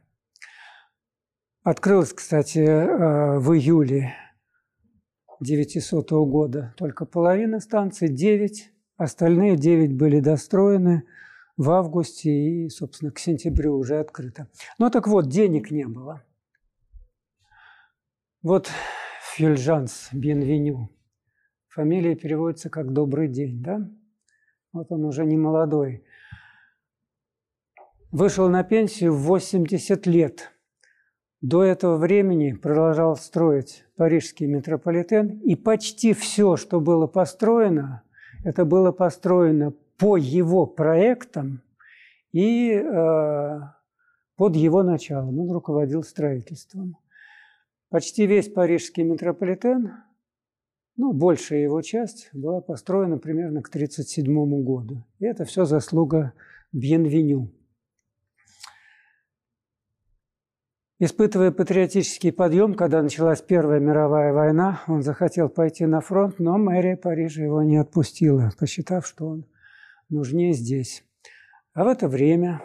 Открылась, 1.63 2.13
кстати, 2.13 2.59
э, 2.59 3.39
в 3.39 3.53
июле 3.55 4.15
900 5.41 6.11
года 6.27 6.75
только 6.77 7.07
половина 7.07 7.61
станций, 7.61 8.09
9, 8.09 8.71
остальные 8.97 9.57
9 9.57 9.97
были 9.97 10.21
достроены 10.21 11.05
в 11.57 11.71
августе 11.71 12.31
и, 12.31 12.69
собственно, 12.69 13.13
к 13.13 13.19
сентябрю 13.19 13.79
уже 13.79 13.99
открыто. 13.99 14.49
Ну 14.79 14.91
так 14.91 15.07
вот, 15.07 15.29
денег 15.29 15.71
не 15.71 15.87
было. 15.87 16.23
Вот 18.43 18.71
Фюльжанс 19.35 20.11
Бенвеню. 20.13 20.91
Фамилия 21.75 22.15
переводится 22.15 22.71
как 22.71 22.93
«добрый 22.93 23.29
день», 23.29 23.63
да? 23.63 23.89
Вот 24.73 24.91
он 24.91 25.05
уже 25.05 25.25
не 25.25 25.37
молодой. 25.37 26.05
Вышел 28.11 28.49
на 28.49 28.63
пенсию 28.65 29.13
в 29.13 29.23
80 29.23 30.07
лет– 30.07 30.51
до 31.45 31.63
этого 31.63 31.99
времени 31.99 32.53
продолжал 32.53 33.17
строить 33.17 33.85
парижский 33.97 34.47
метрополитен, 34.47 35.41
и 35.41 35.57
почти 35.57 36.15
все, 36.15 36.57
что 36.57 36.81
было 36.81 37.07
построено, 37.07 38.03
это 38.45 38.65
было 38.65 38.93
построено 38.93 39.75
по 39.99 40.17
его 40.17 40.65
проектам 40.65 41.61
и 42.33 42.71
э, 42.73 43.61
под 44.37 44.57
его 44.57 44.83
началом. 44.83 45.39
Он 45.39 45.51
руководил 45.51 46.03
строительством. 46.03 46.97
Почти 47.91 48.25
весь 48.25 48.49
парижский 48.49 49.03
метрополитен, 49.03 49.93
ну, 50.97 51.13
большая 51.13 51.61
его 51.61 51.83
часть, 51.83 52.31
была 52.33 52.61
построена 52.61 53.19
примерно 53.19 53.63
к 53.63 53.69
1937 53.69 54.63
году. 54.63 55.05
И 55.19 55.25
это 55.25 55.45
все 55.45 55.65
заслуга 55.65 56.33
Бьенвеню. 56.73 57.53
Испытывая 61.01 61.51
патриотический 61.51 62.33
подъем, 62.33 62.75
когда 62.75 63.03
началась 63.03 63.43
Первая 63.43 63.81
мировая 63.81 64.33
война, 64.33 64.83
он 64.87 65.03
захотел 65.03 65.49
пойти 65.49 65.87
на 65.87 66.01
фронт, 66.01 66.39
но 66.39 66.57
мэрия 66.57 66.97
Парижа 66.97 67.43
его 67.43 67.63
не 67.63 67.77
отпустила, 67.77 68.53
посчитав, 68.59 69.05
что 69.05 69.27
он 69.27 69.47
нужнее 70.09 70.53
здесь. 70.53 71.05
А 71.73 71.83
в 71.83 71.89
это 71.89 72.07
время, 72.07 72.63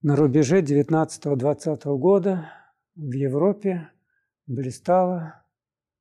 на 0.00 0.16
рубеже 0.16 0.62
19-20 0.62 1.98
года, 1.98 2.50
в 2.96 3.12
Европе 3.12 3.90
блистала 4.46 5.39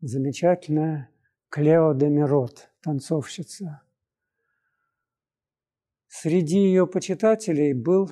замечательная 0.02 1.10
Клео 1.50 1.94
де 1.94 2.10
Мирот, 2.10 2.70
танцовщица. 2.82 3.82
Среди 6.08 6.60
ее 6.60 6.88
почитателей 6.88 7.74
был 7.74 8.10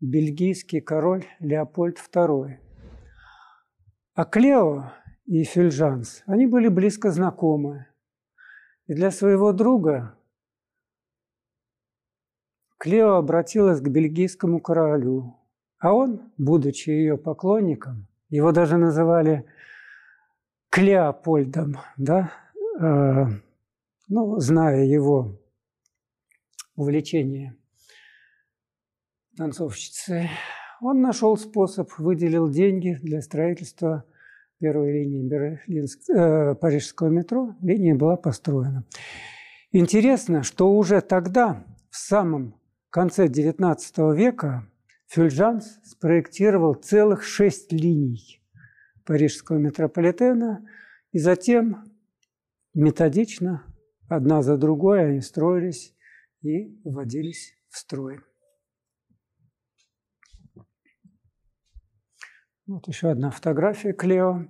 бельгийский 0.00 0.80
король 0.80 1.24
Леопольд 1.40 1.98
II. 1.98 2.58
А 4.14 4.24
Клео 4.24 4.92
и 5.26 5.44
Фюльжанс, 5.44 6.22
они 6.26 6.46
были 6.46 6.68
близко 6.68 7.10
знакомы. 7.10 7.86
И 8.86 8.94
для 8.94 9.10
своего 9.10 9.52
друга 9.52 10.16
Клео 12.78 13.16
обратилась 13.16 13.80
к 13.80 13.88
бельгийскому 13.88 14.60
королю, 14.60 15.36
а 15.78 15.92
он, 15.92 16.32
будучи 16.38 16.90
ее 16.90 17.18
поклонником, 17.18 18.06
его 18.30 18.52
даже 18.52 18.76
называли 18.76 19.44
Клеопольдом, 20.70 21.78
да, 21.96 22.32
э, 22.80 23.24
ну, 24.08 24.38
зная 24.38 24.84
его 24.84 25.36
увлечение 26.76 27.56
танцовщицы, 29.36 30.28
он 30.80 31.00
нашел 31.00 31.36
способ, 31.36 31.90
выделил 31.98 32.48
деньги 32.48 32.98
для 33.02 33.20
строительства 33.20 34.04
первой 34.58 34.92
линии 34.92 35.26
Берлинск, 35.26 36.08
э, 36.10 36.54
Парижского 36.54 37.08
метро. 37.08 37.56
Линия 37.62 37.94
была 37.94 38.16
построена. 38.16 38.84
Интересно, 39.72 40.42
что 40.42 40.70
уже 40.72 41.00
тогда, 41.00 41.64
в 41.90 41.96
самом 41.96 42.54
конце 42.90 43.26
XIX 43.26 44.14
века, 44.14 44.66
Фюльжанс 45.08 45.80
спроектировал 45.84 46.74
целых 46.74 47.24
шесть 47.24 47.72
линий 47.72 48.39
парижского 49.04 49.58
метрополитена, 49.58 50.66
и 51.12 51.18
затем 51.18 51.84
методично, 52.74 53.64
одна 54.08 54.42
за 54.42 54.56
другой, 54.56 55.06
они 55.06 55.20
строились 55.20 55.94
и 56.42 56.80
вводились 56.84 57.54
в 57.68 57.78
строй. 57.78 58.20
Вот 62.66 62.86
еще 62.86 63.10
одна 63.10 63.30
фотография 63.30 63.92
Клео. 63.92 64.46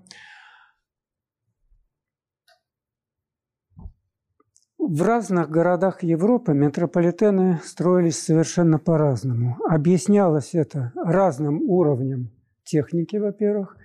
В 4.76 5.02
разных 5.02 5.48
городах 5.48 6.02
Европы 6.02 6.52
метрополитены 6.52 7.60
строились 7.64 8.18
совершенно 8.18 8.78
по-разному. 8.78 9.56
Объяснялось 9.66 10.54
это 10.54 10.92
разным 10.96 11.62
уровнем 11.62 12.30
техники, 12.64 13.16
во-первых, 13.16 13.76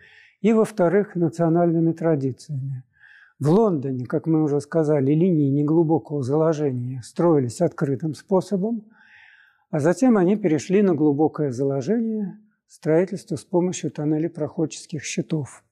и, 0.46 0.54
во-вторых, 0.54 1.16
национальными 1.16 1.92
традициями. 1.92 2.84
В 3.40 3.50
Лондоне, 3.50 4.06
как 4.06 4.28
мы 4.28 4.44
уже 4.44 4.62
сказали, 4.62 5.12
линии 5.12 5.50
неглубокого 5.50 6.22
заложения 6.22 7.02
строились 7.02 7.62
открытым 7.62 8.14
способом, 8.14 8.86
а 9.72 9.80
затем 9.80 10.20
они 10.20 10.36
перешли 10.36 10.84
на 10.84 10.94
глубокое 10.94 11.52
заложение 11.52 12.38
строительство 12.68 13.38
с 13.38 13.44
помощью 13.44 13.90
тоннелей 13.90 14.30
проходческих 14.30 15.04
щитов. 15.04 15.64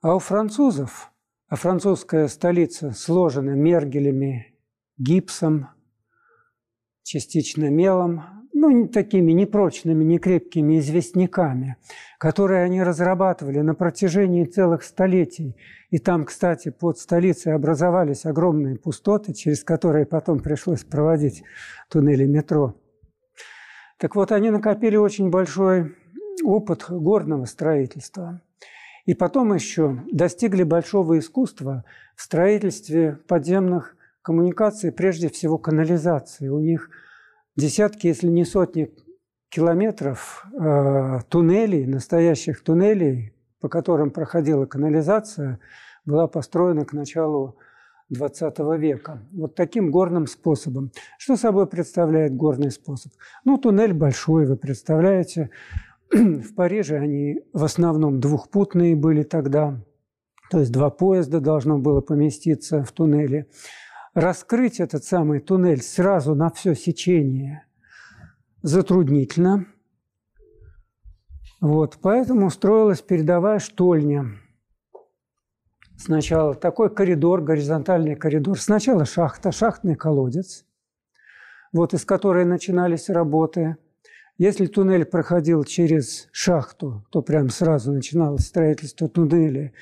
А 0.00 0.14
у 0.14 0.20
французов, 0.20 1.10
а 1.48 1.56
французская 1.56 2.28
столица 2.28 2.92
сложена 2.92 3.50
мергелями, 3.50 4.54
гипсом, 4.96 5.70
частично 7.02 7.68
мелом, 7.68 8.22
ну, 8.62 8.86
такими 8.86 9.32
непрочными, 9.32 10.04
некрепкими 10.04 10.78
известняками, 10.78 11.76
которые 12.16 12.62
они 12.62 12.80
разрабатывали 12.80 13.58
на 13.58 13.74
протяжении 13.74 14.44
целых 14.44 14.84
столетий. 14.84 15.56
И 15.90 15.98
там, 15.98 16.24
кстати, 16.24 16.70
под 16.70 16.96
столицей 16.96 17.54
образовались 17.54 18.24
огромные 18.24 18.76
пустоты, 18.76 19.34
через 19.34 19.64
которые 19.64 20.06
потом 20.06 20.38
пришлось 20.38 20.84
проводить 20.84 21.42
туннели 21.90 22.24
метро. 22.24 22.76
Так 23.98 24.14
вот, 24.14 24.30
они 24.30 24.50
накопили 24.50 24.94
очень 24.94 25.28
большой 25.28 25.96
опыт 26.44 26.84
горного 26.88 27.46
строительства. 27.46 28.40
И 29.06 29.14
потом 29.14 29.54
еще 29.54 30.04
достигли 30.12 30.62
большого 30.62 31.18
искусства 31.18 31.84
в 32.14 32.22
строительстве 32.22 33.18
подземных 33.26 33.96
коммуникаций, 34.22 34.92
прежде 34.92 35.28
всего 35.28 35.58
канализации. 35.58 36.46
У 36.46 36.60
них 36.60 36.90
десятки, 37.56 38.06
если 38.06 38.28
не 38.28 38.44
сотни 38.44 38.90
километров 39.48 40.46
э, 40.58 41.20
туннелей, 41.28 41.86
настоящих 41.86 42.62
туннелей, 42.62 43.34
по 43.60 43.68
которым 43.68 44.10
проходила 44.10 44.66
канализация, 44.66 45.60
была 46.04 46.26
построена 46.26 46.84
к 46.84 46.92
началу 46.92 47.56
XX 48.12 48.78
века. 48.78 49.22
Вот 49.32 49.54
таким 49.54 49.90
горным 49.90 50.26
способом. 50.26 50.90
Что 51.18 51.36
собой 51.36 51.66
представляет 51.66 52.34
горный 52.34 52.70
способ? 52.70 53.12
Ну, 53.44 53.58
туннель 53.58 53.92
большой, 53.92 54.46
вы 54.46 54.56
представляете, 54.56 55.50
в 56.10 56.54
Париже 56.54 56.98
они 56.98 57.40
в 57.52 57.64
основном 57.64 58.20
двухпутные 58.20 58.96
были 58.96 59.22
тогда, 59.22 59.80
то 60.50 60.58
есть 60.58 60.72
два 60.72 60.90
поезда 60.90 61.40
должно 61.40 61.78
было 61.78 62.00
поместиться 62.00 62.82
в 62.82 62.92
туннеле. 62.92 63.46
Раскрыть 64.14 64.80
этот 64.80 65.04
самый 65.04 65.40
туннель 65.40 65.82
сразу 65.82 66.34
на 66.34 66.50
все 66.50 66.74
сечение 66.74 67.66
затруднительно. 68.60 69.66
Вот, 71.60 71.98
поэтому 72.02 72.50
строилась 72.50 73.00
передовая 73.00 73.58
штольня. 73.58 74.26
Сначала 75.96 76.54
такой 76.54 76.94
коридор, 76.94 77.42
горизонтальный 77.42 78.16
коридор. 78.16 78.60
Сначала 78.60 79.04
шахта, 79.04 79.52
шахтный 79.52 79.94
колодец, 79.94 80.66
вот 81.72 81.94
из 81.94 82.04
которой 82.04 82.44
начинались 82.44 83.08
работы– 83.08 83.76
если 84.38 84.66
туннель 84.66 85.04
проходил 85.04 85.62
через 85.64 86.28
шахту, 86.32 87.04
то 87.10 87.20
прям 87.22 87.50
сразу 87.50 87.92
начиналось 87.92 88.46
строительство 88.46 89.08
туннеля. 89.08 89.72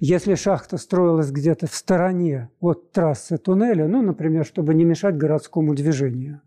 Если 0.00 0.34
шахта 0.34 0.78
строилась 0.78 1.30
где-то 1.30 1.66
в 1.66 1.74
стороне 1.74 2.50
от 2.58 2.90
трассы 2.92 3.36
туннеля, 3.36 3.86
ну, 3.86 4.00
например, 4.00 4.46
чтобы 4.46 4.72
не 4.74 4.84
мешать 4.84 5.16
городскому 5.16 5.74
движению, 5.74 6.40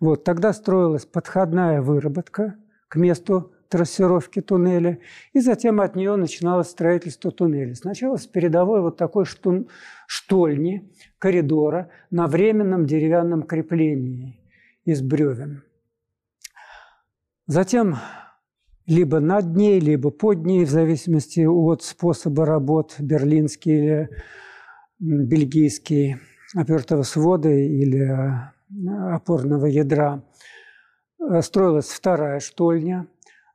вот, 0.00 0.24
тогда 0.24 0.52
строилась 0.52 1.04
подходная 1.04 1.82
выработка 1.82 2.56
к 2.88 2.96
месту 2.96 3.52
трассировки 3.68 4.40
туннеля, 4.40 4.98
и 5.34 5.40
затем 5.40 5.82
от 5.82 5.94
нее 5.94 6.16
начиналось 6.16 6.70
строительство 6.70 7.30
туннеля. 7.30 7.74
Сначала 7.74 8.16
с 8.16 8.26
передовой 8.26 8.80
вот 8.80 8.96
такой 8.96 9.26
штун, 9.26 9.68
штольни, 10.06 10.90
коридора 11.18 11.90
на 12.10 12.28
временном 12.28 12.86
деревянном 12.86 13.42
креплении 13.42 14.40
из 14.86 15.02
бревен– 15.02 15.64
Затем 17.48 17.96
либо 18.84 19.20
над 19.20 19.56
ней, 19.56 19.80
либо 19.80 20.10
под 20.10 20.44
ней, 20.44 20.66
в 20.66 20.70
зависимости 20.70 21.46
от 21.46 21.82
способа 21.82 22.44
работ, 22.44 22.96
берлинский 22.98 23.78
или 23.78 24.10
бельгийский, 24.98 26.16
опертого 26.54 27.04
свода 27.04 27.48
или 27.48 28.02
э, 28.02 29.14
опорного 29.14 29.64
ядра, 29.64 30.22
э, 31.18 31.40
строилась 31.40 31.88
вторая 31.88 32.40
штольня. 32.40 33.06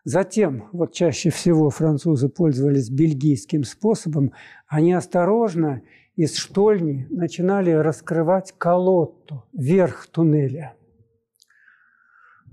Затем, 0.05 0.69
вот 0.71 0.93
чаще 0.93 1.29
всего 1.29 1.69
французы 1.69 2.29
пользовались 2.29 2.89
бельгийским 2.89 3.63
способом, 3.63 4.33
они 4.67 4.93
осторожно 4.93 5.83
из 6.15 6.35
штольни 6.35 7.05
начинали 7.11 7.69
раскрывать 7.69 8.55
колотту, 8.57 9.43
верх 9.53 10.07
туннеля– 10.07 10.73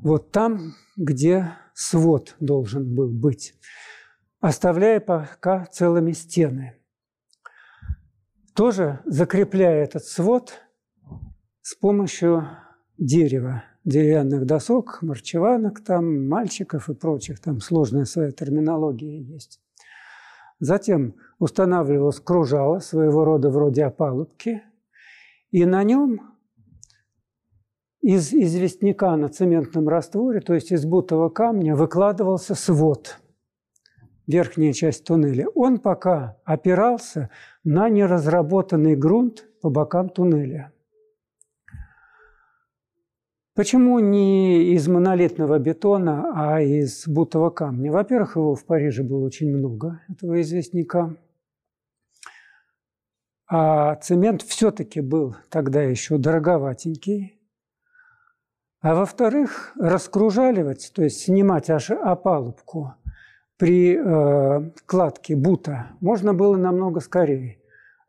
вот 0.02 0.30
там, 0.32 0.74
где 0.96 1.52
свод 1.74 2.36
должен 2.40 2.94
был 2.94 3.08
быть, 3.08 3.54
оставляя 4.40 5.00
пока 5.00 5.66
целыми 5.66 6.12
стены. 6.12 6.76
Тоже 8.54 9.00
закрепляя 9.04 9.84
этот 9.84 10.04
свод 10.04 10.54
с 11.62 11.74
помощью 11.74 12.46
дерева, 12.98 13.64
деревянных 13.84 14.44
досок, 14.44 14.98
марчеванок, 15.02 15.82
там, 15.82 16.28
мальчиков 16.28 16.88
и 16.88 16.94
прочих, 16.94 17.40
там 17.40 17.60
сложная 17.60 18.04
своя 18.04 18.30
терминология 18.32 19.20
есть. 19.20 19.60
Затем 20.58 21.14
устанавливалось 21.38 22.20
кружало, 22.20 22.80
своего 22.80 23.24
рода 23.24 23.48
вроде 23.48 23.84
опалубки, 23.84 24.62
и 25.50 25.64
на 25.64 25.82
нем 25.82 26.29
из 28.00 28.32
известняка 28.32 29.16
на 29.16 29.28
цементном 29.28 29.88
растворе, 29.88 30.40
то 30.40 30.54
есть 30.54 30.72
из 30.72 30.84
бутового 30.84 31.28
камня, 31.28 31.76
выкладывался 31.76 32.54
свод, 32.54 33.18
верхняя 34.26 34.72
часть 34.72 35.04
туннеля. 35.04 35.48
Он 35.54 35.78
пока 35.78 36.38
опирался 36.44 37.30
на 37.62 37.88
неразработанный 37.88 38.96
грунт 38.96 39.46
по 39.60 39.68
бокам 39.68 40.08
туннеля. 40.08 40.72
Почему 43.54 43.98
не 43.98 44.72
из 44.74 44.88
монолитного 44.88 45.58
бетона, 45.58 46.32
а 46.34 46.62
из 46.62 47.06
бутового 47.06 47.50
камня? 47.50 47.92
Во-первых, 47.92 48.36
его 48.36 48.54
в 48.54 48.64
Париже 48.64 49.02
было 49.02 49.26
очень 49.26 49.54
много, 49.54 50.00
этого 50.08 50.40
известняка. 50.40 51.14
А 53.46 53.96
цемент 53.96 54.42
все-таки 54.42 55.00
был 55.00 55.36
тогда 55.50 55.82
еще 55.82 56.16
дороговатенький, 56.16 57.39
А 58.80 58.94
во-вторых, 58.94 59.72
раскружаливать, 59.78 60.92
то 60.94 61.02
есть 61.02 61.20
снимать 61.20 61.68
аж 61.68 61.90
опалубку 61.90 62.94
при 63.58 63.94
э, 63.96 64.70
кладке 64.86 65.36
бута 65.36 65.88
можно 66.00 66.32
было 66.32 66.56
намного 66.56 67.00
скорее. 67.00 67.58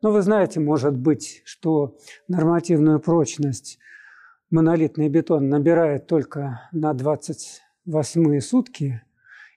Но 0.00 0.10
вы 0.10 0.22
знаете, 0.22 0.60
может 0.60 0.96
быть, 0.96 1.42
что 1.44 1.96
нормативную 2.26 3.00
прочность 3.00 3.78
монолитный 4.50 5.08
бетон 5.08 5.48
набирает 5.48 6.06
только 6.06 6.68
на 6.72 6.94
28 6.94 8.40
сутки, 8.40 9.02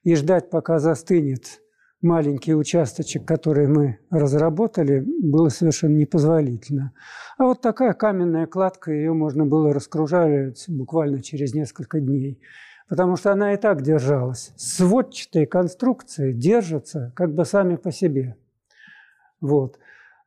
и 0.05 0.15
ждать, 0.15 0.49
пока 0.49 0.79
застынет 0.79 1.61
маленький 2.05 2.55
участочек, 2.55 3.25
который 3.25 3.67
мы 3.67 3.99
разработали, 4.09 5.03
было 5.21 5.49
совершенно 5.49 5.95
непозволительно. 5.95 6.93
А 7.37 7.43
вот 7.43 7.61
такая 7.61 7.93
каменная 7.93 8.45
кладка, 8.45 8.93
ее 8.93 9.11
можно 9.11 9.45
было 9.45 9.73
раскружаливать 9.73 10.65
буквально 10.69 11.21
через 11.21 11.53
несколько 11.53 11.99
дней, 11.99 12.39
потому 12.87 13.17
что 13.17 13.33
она 13.33 13.53
и 13.53 13.57
так 13.57 13.81
держалась. 13.81 14.53
Сводчатые 14.55 15.47
конструкции 15.47 16.31
держатся 16.31 17.11
как 17.15 17.33
бы 17.33 17.43
сами 17.43 17.75
по 17.75 17.91
себе. 17.91 18.37
Вот. 19.41 19.77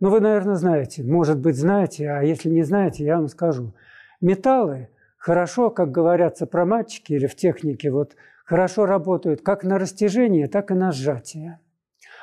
Ну, 0.01 0.11
вы, 0.11 0.21
наверное, 0.21 0.57
знаете, 0.57 1.03
может 1.03 1.39
быть, 1.39 1.57
знаете, 1.57 2.11
а 2.11 2.23
если 2.23 2.51
не 2.51 2.63
знаете, 2.63 3.05
я 3.05 3.17
вам 3.17 3.29
скажу. 3.29 3.75
Металлы 4.21 4.89
хорошо, 5.17 5.71
как 5.71 5.91
говорят 5.91 6.37
сопроматчики 6.37 7.13
или 7.13 7.27
в 7.27 7.37
технике, 7.37 7.91
вот 7.91 8.17
хорошо 8.45 8.87
работают 8.87 9.43
как 9.43 9.65
на 9.65 9.79
растяжение, 9.79 10.49
так 10.49 10.71
и 10.71 10.75
на 10.75 10.93
сжатие. 10.93 11.59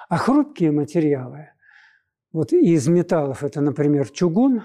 А 0.09 0.17
хрупкие 0.17 0.71
материалы, 0.71 1.49
вот 2.31 2.53
из 2.53 2.87
металлов 2.87 3.43
это, 3.43 3.61
например, 3.61 4.09
чугун, 4.09 4.63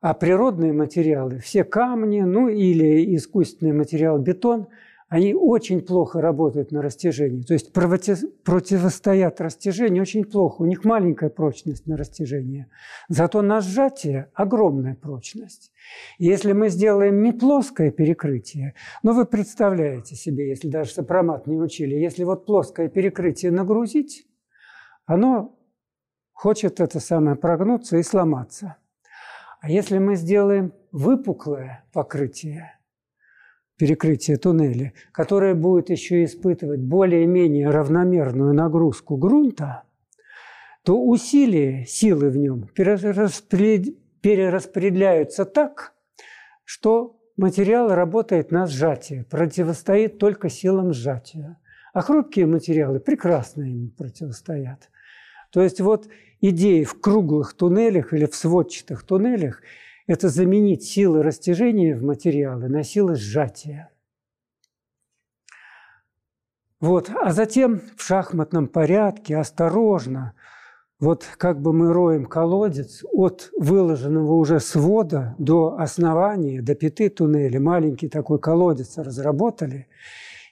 а 0.00 0.14
природные 0.14 0.72
материалы, 0.72 1.38
все 1.38 1.64
камни, 1.64 2.20
ну 2.20 2.48
или 2.48 3.14
искусственный 3.16 3.72
материал 3.72 4.18
бетон– 4.18 4.68
они 5.08 5.34
очень 5.34 5.80
плохо 5.80 6.20
работают 6.20 6.70
на 6.70 6.82
растяжении. 6.82 7.40
То 7.42 7.54
есть 7.54 7.72
противостоят 7.72 9.40
растяжению 9.40 10.02
очень 10.02 10.24
плохо. 10.24 10.62
У 10.62 10.66
них 10.66 10.84
маленькая 10.84 11.30
прочность 11.30 11.86
на 11.86 11.96
растяжение. 11.96 12.68
Зато 13.08 13.40
на 13.40 13.60
сжатие 13.62 14.30
огромная 14.34 14.94
прочность. 14.94 15.72
Если 16.18 16.52
мы 16.52 16.68
сделаем 16.68 17.22
не 17.22 17.32
плоское 17.32 17.90
перекрытие, 17.90 18.74
ну 19.02 19.14
вы 19.14 19.24
представляете 19.24 20.14
себе, 20.14 20.50
если 20.50 20.68
даже 20.68 20.90
сопромат 20.90 21.46
не 21.46 21.56
учили, 21.56 21.94
если 21.94 22.24
вот 22.24 22.44
плоское 22.44 22.88
перекрытие 22.88 23.50
нагрузить, 23.50 24.27
оно 25.08 25.58
хочет 26.32 26.80
это 26.80 27.00
самое 27.00 27.34
прогнуться 27.34 27.96
и 27.96 28.04
сломаться. 28.04 28.76
А 29.60 29.70
если 29.70 29.98
мы 29.98 30.14
сделаем 30.14 30.72
выпуклое 30.92 31.84
покрытие– 31.92 32.74
перекрытие 33.78 34.36
туннеля, 34.36 34.92
которое 35.12 35.54
будет 35.54 35.88
еще 35.88 36.24
испытывать 36.24 36.80
более-менее 36.80 37.70
равномерную 37.70 38.52
нагрузку 38.52 39.16
грунта, 39.16 39.84
то 40.84 41.02
усилия, 41.02 41.86
силы 41.86 42.28
в 42.28 42.36
нем 42.36 42.68
перераспределяются 42.74 45.44
так, 45.44 45.94
что 46.64 47.16
материал 47.36 47.94
работает 47.94 48.50
на 48.50 48.66
сжатие, 48.66 49.24
противостоит 49.24 50.18
только 50.18 50.50
силам 50.50 50.92
сжатия. 50.92 51.56
А 51.94 52.02
хрупкие 52.02 52.46
материалы 52.46 53.00
прекрасно 53.00 53.62
им 53.62 53.90
противостоят. 53.96 54.90
То 55.50 55.62
есть 55.62 55.80
вот 55.80 56.08
идеи 56.40 56.84
в 56.84 57.00
круглых 57.00 57.54
туннелях 57.54 58.12
или 58.12 58.26
в 58.26 58.34
сводчатых 58.34 59.02
туннелях– 59.02 59.62
это 60.08 60.30
заменить 60.30 60.84
силы 60.84 61.22
растяжения 61.22 61.94
в 61.94 62.02
материалы 62.02 62.68
на 62.68 62.82
силы 62.82 63.14
сжатия. 63.14 63.90
Вот. 66.80 67.10
А 67.14 67.32
затем 67.32 67.82
в 67.96 68.02
шахматном 68.02 68.68
порядке 68.68 69.36
осторожно, 69.36 70.32
вот 70.98 71.26
как 71.36 71.60
бы 71.60 71.72
мы 71.72 71.92
роем 71.92 72.24
колодец 72.24 73.04
от 73.12 73.50
выложенного 73.56 74.32
уже 74.32 74.60
свода 74.60 75.34
до 75.38 75.76
основания, 75.78 76.62
до 76.62 76.74
пяты 76.74 77.10
туннеля, 77.10 77.60
маленький 77.60 78.08
такой 78.08 78.38
колодец 78.38 78.96
разработали, 78.96 79.88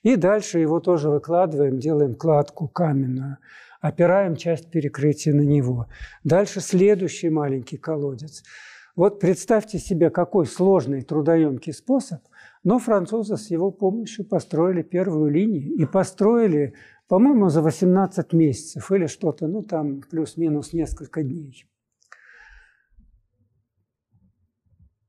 и 0.03 0.17
дальше 0.17 0.59
его 0.59 0.81
тоже 0.81 1.09
выкладываем, 1.09 1.79
делаем 1.79 2.15
кладку 2.15 2.69
каменную, 2.69 3.39
опираем 3.87 4.37
часть 4.37 4.71
перекрытия 4.71 5.35
на 5.35 5.43
него. 5.43 5.87
Дальше 6.25 6.61
следующий 6.61 7.31
маленький 7.31 7.77
колодец– 7.77 8.43
вот 8.97 9.21
представьте 9.21 9.79
себе, 9.79 10.09
какой 10.09 10.47
сложный 10.47 11.03
трудоемкий 11.03 11.75
способ, 11.75 12.23
но 12.65 12.79
французы 12.79 13.37
с 13.37 13.51
его 13.51 13.71
помощью 13.71 14.27
построили 14.27 14.83
первую 14.83 15.31
линию 15.31 15.75
и 15.75 15.85
построили, 15.85 16.75
по-моему, 17.07 17.51
за 17.51 17.61
18 17.61 18.33
месяцев 18.33 18.91
или 18.91 19.07
что-то, 19.07 19.49
ну 19.49 19.63
там 19.63 20.01
плюс-минус 20.01 20.73
несколько 20.73 21.23
дней. 21.23 21.67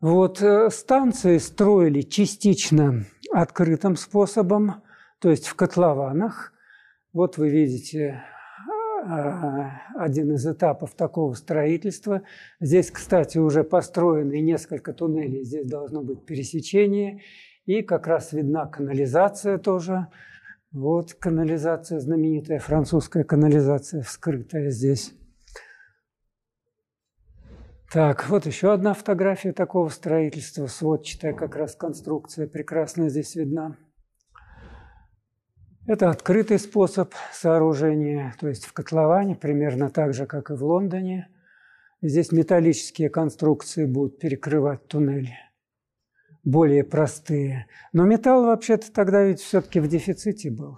Вот 0.01 0.41
э, 0.41 0.69
станции 0.69 1.37
строили 1.37 2.01
частично 2.01 3.05
открытым 3.31 3.95
способом, 3.95 4.83
то 5.19 5.29
есть 5.29 5.47
в 5.47 5.55
котлованах. 5.55 6.51
Вот 7.13 7.37
вы 7.37 7.49
видите 7.49 8.21
один 9.95 10.33
из 10.33 10.45
этапов 10.45 10.93
такого 10.93 11.33
строительства. 11.33 12.21
Здесь, 12.59 12.91
кстати, 12.91 13.37
уже 13.37 13.63
построены 13.63 14.41
несколько 14.41 14.93
туннелей, 14.93 15.43
здесь 15.43 15.67
должно 15.67 16.01
быть 16.03 16.25
пересечение. 16.25 17.21
И 17.65 17.81
как 17.81 18.07
раз 18.07 18.33
видна 18.33 18.65
канализация 18.65 19.57
тоже. 19.57 20.07
Вот 20.71 21.13
канализация, 21.13 21.99
знаменитая 21.99 22.59
французская 22.59 23.23
канализация, 23.23 24.01
вскрытая 24.01 24.69
здесь. 24.69 25.13
Так, 27.91 28.27
вот 28.27 28.45
еще 28.45 28.73
одна 28.73 28.93
фотография 28.93 29.53
такого 29.53 29.87
строительства, 29.87 30.67
сводчатая 30.67 31.33
как 31.33 31.55
раз 31.55 31.75
конструкция, 31.75 32.45
прекрасно 32.45 33.07
здесь 33.07 33.35
видна. 33.35 33.77
Это 35.87 36.09
открытый 36.09 36.59
способ 36.59 37.13
сооружения, 37.31 38.35
то 38.41 38.49
есть 38.49 38.65
в 38.65 38.73
котловане, 38.73 39.35
примерно 39.35 39.89
так 39.89 40.13
же, 40.13 40.25
как 40.25 40.51
и 40.51 40.53
в 40.53 40.61
Лондоне. 40.61 41.29
Здесь 42.01 42.33
металлические 42.33 43.09
конструкции 43.09 43.85
будут 43.85 44.19
перекрывать 44.19 44.85
туннели, 44.89 45.33
более 46.43 46.83
простые. 46.83 47.67
Но 47.93 48.03
металл 48.03 48.47
вообще-то 48.47 48.91
тогда 48.91 49.23
ведь 49.23 49.39
все-таки 49.39 49.79
в 49.79 49.87
дефиците 49.87 50.51
был, 50.51 50.77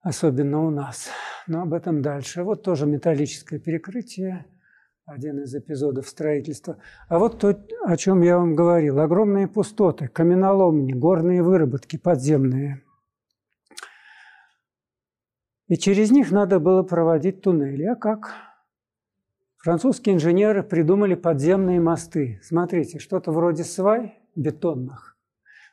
особенно 0.00 0.66
у 0.66 0.70
нас. 0.70 1.10
Но 1.46 1.62
об 1.62 1.74
этом 1.74 2.02
дальше. 2.02 2.42
Вот 2.42 2.64
тоже 2.64 2.86
металлическое 2.86 3.60
перекрытие– 3.60 4.46
один 5.06 5.40
из 5.42 5.54
эпизодов 5.54 6.08
строительства. 6.08 6.78
А 7.08 7.18
вот 7.18 7.38
то, 7.38 7.58
о 7.84 7.96
чем 7.96 8.22
я 8.22 8.38
вам 8.38 8.54
говорил. 8.54 9.00
Огромные 9.00 9.48
пустоты, 9.48 10.08
каменоломни, 10.08 10.92
горные 10.92 11.42
выработки 11.42 11.96
подземные. 11.96 12.82
И 15.68 15.76
через 15.76 16.10
них 16.10 16.30
надо 16.30 16.58
было 16.60 16.82
проводить 16.82 17.42
туннели. 17.42 17.84
А 17.84 17.96
как? 17.96 18.32
Французские 19.58 20.14
инженеры 20.14 20.62
придумали 20.62 21.14
подземные 21.14 21.80
мосты. 21.80 22.40
Смотрите, 22.42 22.98
что-то 22.98 23.30
вроде 23.30 23.64
свай 23.64 24.18
бетонных. 24.34 25.18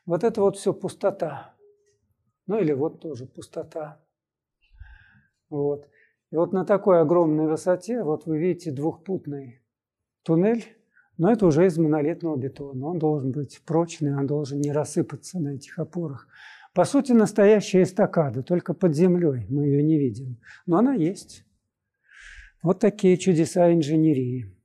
Вот 0.06 0.24
это 0.24 0.40
вот 0.40 0.56
все 0.56 0.72
пустота. 0.72 1.54
Ну 2.46 2.58
или 2.58 2.72
вот 2.72 3.00
тоже 3.00 3.26
пустота. 3.26 4.00
Вот. 5.48 5.88
И 6.32 6.36
вот 6.36 6.52
на 6.52 6.64
такой 6.64 7.00
огромной 7.00 7.46
высоте, 7.46 8.02
вот 8.02 8.24
вы 8.24 8.38
видите 8.38 8.72
двухпутный 8.72 9.60
туннель, 10.22 10.64
но 11.18 11.30
это 11.30 11.46
уже 11.46 11.66
из 11.66 11.76
монолитного 11.76 12.36
бетона. 12.36 12.86
Он 12.86 12.98
должен 12.98 13.32
быть 13.32 13.60
прочный, 13.66 14.16
он 14.16 14.26
должен 14.26 14.58
не 14.58 14.72
рассыпаться 14.72 15.38
на 15.38 15.56
этих 15.56 15.78
опорах. 15.78 16.26
По 16.72 16.84
сути, 16.84 17.12
настоящая 17.12 17.82
эстакада, 17.82 18.42
только 18.42 18.72
под 18.72 18.94
землей 18.94 19.44
мы 19.50 19.66
ее 19.66 19.82
не 19.82 19.98
видим. 19.98 20.40
Но 20.64 20.78
она 20.78 20.94
есть. 20.94 21.44
Вот 22.62 22.80
такие 22.80 23.18
чудеса 23.18 23.70
инженерии. 23.70 24.56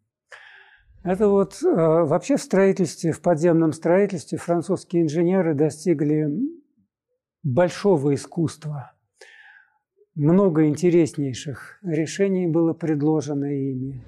Это 1.04 1.28
вот 1.28 1.62
э, 1.62 1.68
вообще 1.68 2.38
в 2.38 2.42
строительстве, 2.42 3.12
в 3.12 3.22
подземном 3.22 3.74
строительстве 3.74 4.38
французские 4.38 5.04
инженеры 5.04 5.54
достигли 5.54 6.30
большого 7.44 8.14
искусства– 8.14 8.94
много 10.18 10.66
интереснейших 10.68 11.80
решений 11.84 12.48
было 12.48 12.74
предложено 12.74 13.46
ими. 13.46 14.04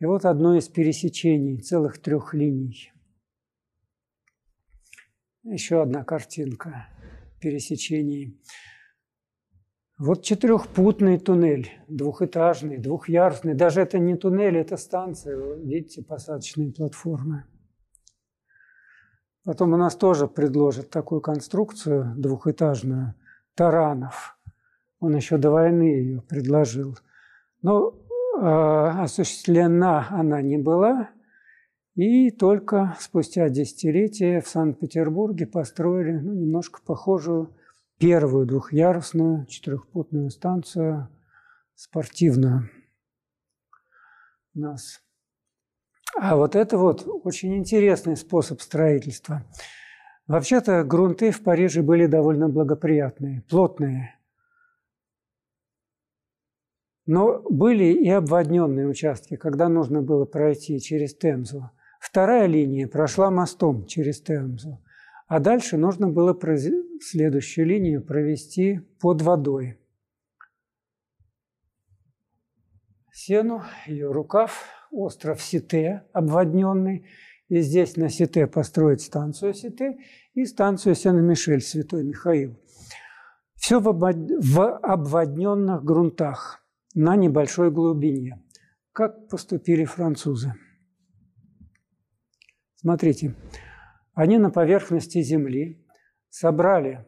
И 0.00 0.04
вот 0.04 0.24
одно 0.24 0.56
из 0.56 0.68
пересечений 0.68 1.60
целых 1.60 1.98
трех 1.98 2.34
линий. 2.34 2.92
Еще 5.44 5.80
одна 5.80 6.04
картинка 6.04 6.88
пересечений. 7.40 8.40
Вот 9.96 10.22
четырехпутный 10.22 11.18
туннель, 11.18 11.70
двухэтажный, 11.88 12.78
двухъярусный. 12.78 13.54
Даже 13.54 13.80
это 13.80 13.98
не 13.98 14.16
туннель, 14.16 14.58
это 14.58 14.76
станция. 14.76 15.56
Видите, 15.56 16.02
посадочные 16.02 16.72
платформы. 16.72 17.44
Потом 19.44 19.72
у 19.72 19.76
нас 19.76 19.96
тоже 19.96 20.26
предложат 20.26 20.90
такую 20.90 21.20
конструкцию 21.20 22.14
двухэтажную, 22.16 23.14
таранов. 23.54 24.37
Он 25.00 25.14
еще 25.14 25.36
до 25.36 25.50
войны 25.50 25.82
ее 25.82 26.22
предложил. 26.22 26.96
Но 27.62 27.90
э, 27.90 28.42
осуществлена 28.42 30.08
она 30.10 30.42
не 30.42 30.58
была, 30.58 31.10
и 31.94 32.30
только 32.30 32.96
спустя 33.00 33.48
десятилетия 33.48 34.40
в 34.40 34.48
Санкт-Петербурге 34.48 35.46
построили 35.46 36.16
ну, 36.18 36.32
немножко 36.32 36.80
похожую 36.80 37.56
первую 37.98 38.46
двухъярусную 38.46 39.46
четырехпутную 39.46 40.30
станцию 40.30 41.08
спортивную 41.74 42.70
у 44.54 44.60
нас. 44.60 45.00
А 46.20 46.36
вот 46.36 46.56
это 46.56 46.78
вот 46.78 47.06
очень 47.24 47.56
интересный 47.56 48.16
способ 48.16 48.60
строительства. 48.60 49.44
Вообще-то 50.26 50.84
грунты 50.84 51.30
в 51.30 51.42
Париже 51.42 51.82
были 51.82 52.06
довольно 52.06 52.48
благоприятные, 52.48 53.42
плотные. 53.48 54.17
Но 57.08 57.40
были 57.48 57.84
и 57.84 58.10
обводненные 58.10 58.86
участки, 58.86 59.36
когда 59.36 59.70
нужно 59.70 60.02
было 60.02 60.26
пройти 60.26 60.78
через 60.78 61.14
Темзу. 61.14 61.70
Вторая 61.98 62.44
линия 62.44 62.86
прошла 62.86 63.30
мостом 63.30 63.86
через 63.86 64.20
Темзу. 64.20 64.84
А 65.26 65.40
дальше 65.40 65.78
нужно 65.78 66.10
было 66.10 66.38
следующую 67.00 67.66
линию 67.66 68.04
провести 68.04 68.80
под 69.00 69.22
водой. 69.22 69.78
Сену, 73.10 73.62
ее 73.86 74.12
рукав, 74.12 74.66
остров 74.90 75.40
Сите, 75.40 76.04
обводненный. 76.12 77.06
И 77.48 77.62
здесь 77.62 77.96
на 77.96 78.10
Сите 78.10 78.46
построить 78.46 79.00
станцию 79.00 79.54
Сите 79.54 79.96
и 80.34 80.44
станцию 80.44 80.94
Сен-Мишель, 80.94 81.62
Святой 81.62 82.04
Михаил. 82.04 82.60
Все 83.54 83.80
в 83.80 83.88
обводненных 83.88 85.82
грунтах 85.82 86.67
на 86.98 87.14
небольшой 87.14 87.70
глубине. 87.70 88.42
Как 88.92 89.28
поступили 89.28 89.84
французы? 89.84 90.54
Смотрите, 92.74 93.36
они 94.14 94.36
на 94.38 94.50
поверхности 94.50 95.22
Земли 95.22 95.86
собрали 96.28 97.06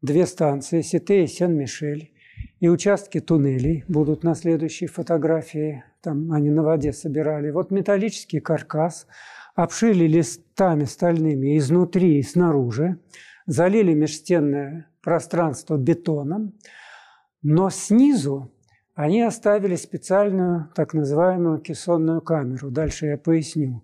две 0.00 0.26
станции, 0.26 0.80
Сите 0.80 1.24
и 1.24 1.26
Сен-Мишель, 1.26 2.12
и 2.60 2.68
участки 2.68 3.18
туннелей 3.18 3.84
будут 3.88 4.22
на 4.22 4.36
следующей 4.36 4.86
фотографии. 4.86 5.82
Там 6.00 6.30
они 6.30 6.50
на 6.50 6.62
воде 6.62 6.92
собирали. 6.92 7.50
Вот 7.50 7.72
металлический 7.72 8.38
каркас 8.38 9.08
обшили 9.56 10.06
листами 10.06 10.84
стальными 10.84 11.58
изнутри 11.58 12.20
и 12.20 12.22
снаружи, 12.22 13.00
залили 13.46 13.92
межстенное 13.92 14.88
пространство 15.02 15.76
бетоном, 15.76 16.54
но 17.42 17.70
снизу 17.70 18.53
они 18.94 19.22
оставили 19.22 19.76
специальную 19.76 20.70
так 20.74 20.94
называемую 20.94 21.58
кессонную 21.58 22.20
камеру. 22.20 22.70
Дальше 22.70 23.06
я 23.06 23.18
поясню 23.18 23.82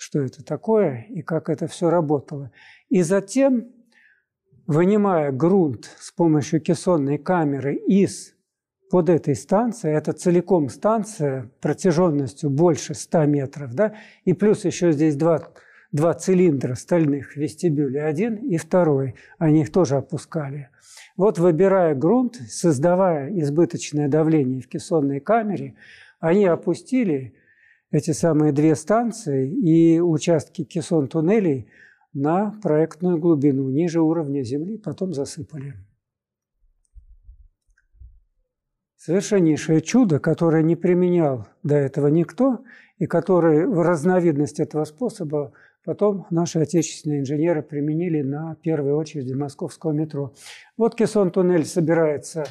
что 0.00 0.20
это 0.20 0.42
такое 0.42 1.06
и 1.10 1.20
как 1.20 1.50
это 1.50 1.66
все 1.66 1.90
работало. 1.90 2.50
И 2.88 3.02
затем, 3.02 3.68
вынимая 4.66 5.30
грунт 5.30 5.94
с 5.98 6.10
помощью 6.10 6.62
кессонной 6.62 7.18
камеры 7.18 7.74
из 7.74 8.34
под 8.90 9.10
этой 9.10 9.36
станции, 9.36 9.94
это 9.94 10.14
целиком 10.14 10.70
станция 10.70 11.50
протяженностью 11.60 12.48
больше 12.48 12.94
100 12.94 13.26
метров, 13.26 13.74
да, 13.74 13.94
и 14.24 14.32
плюс 14.32 14.64
еще 14.64 14.90
здесь 14.92 15.16
два, 15.16 15.52
два 15.92 16.14
цилиндра 16.14 16.76
стальных 16.76 17.36
вестибюля, 17.36 18.06
один 18.06 18.36
и 18.36 18.56
второй, 18.56 19.16
они 19.38 19.60
их 19.60 19.70
тоже 19.70 19.96
опускали. 19.96 20.70
Вот 21.20 21.38
выбирая 21.38 21.94
грунт, 21.94 22.36
создавая 22.48 23.30
избыточное 23.40 24.08
давление 24.08 24.62
в 24.62 24.68
кессонной 24.68 25.20
камере, 25.20 25.74
они 26.18 26.46
опустили 26.46 27.34
эти 27.90 28.12
самые 28.12 28.52
две 28.52 28.74
станции 28.74 29.52
и 29.52 30.00
участки 30.00 30.64
кессон-туннелей 30.64 31.68
на 32.14 32.58
проектную 32.62 33.18
глубину 33.18 33.68
ниже 33.68 34.00
уровня 34.00 34.42
земли, 34.42 34.78
потом 34.78 35.12
засыпали. 35.12 35.74
Совершеннейшее 38.96 39.82
чудо, 39.82 40.20
которое 40.20 40.62
не 40.62 40.74
применял 40.74 41.46
до 41.62 41.74
этого 41.74 42.06
никто, 42.06 42.64
и 42.96 43.04
которое 43.04 43.66
в 43.66 43.82
разновидность 43.82 44.58
этого 44.58 44.84
способа 44.86 45.52
потом 45.84 46.26
наши 46.30 46.58
отечественные 46.58 47.20
инженеры 47.20 47.62
применили 47.62 48.22
на 48.22 48.56
первой 48.56 48.92
очереди 48.92 49.32
московского 49.32 49.92
метро. 49.92 50.34
Вот 50.76 50.94
кессон-туннель 50.94 51.64
собирается 51.64 52.44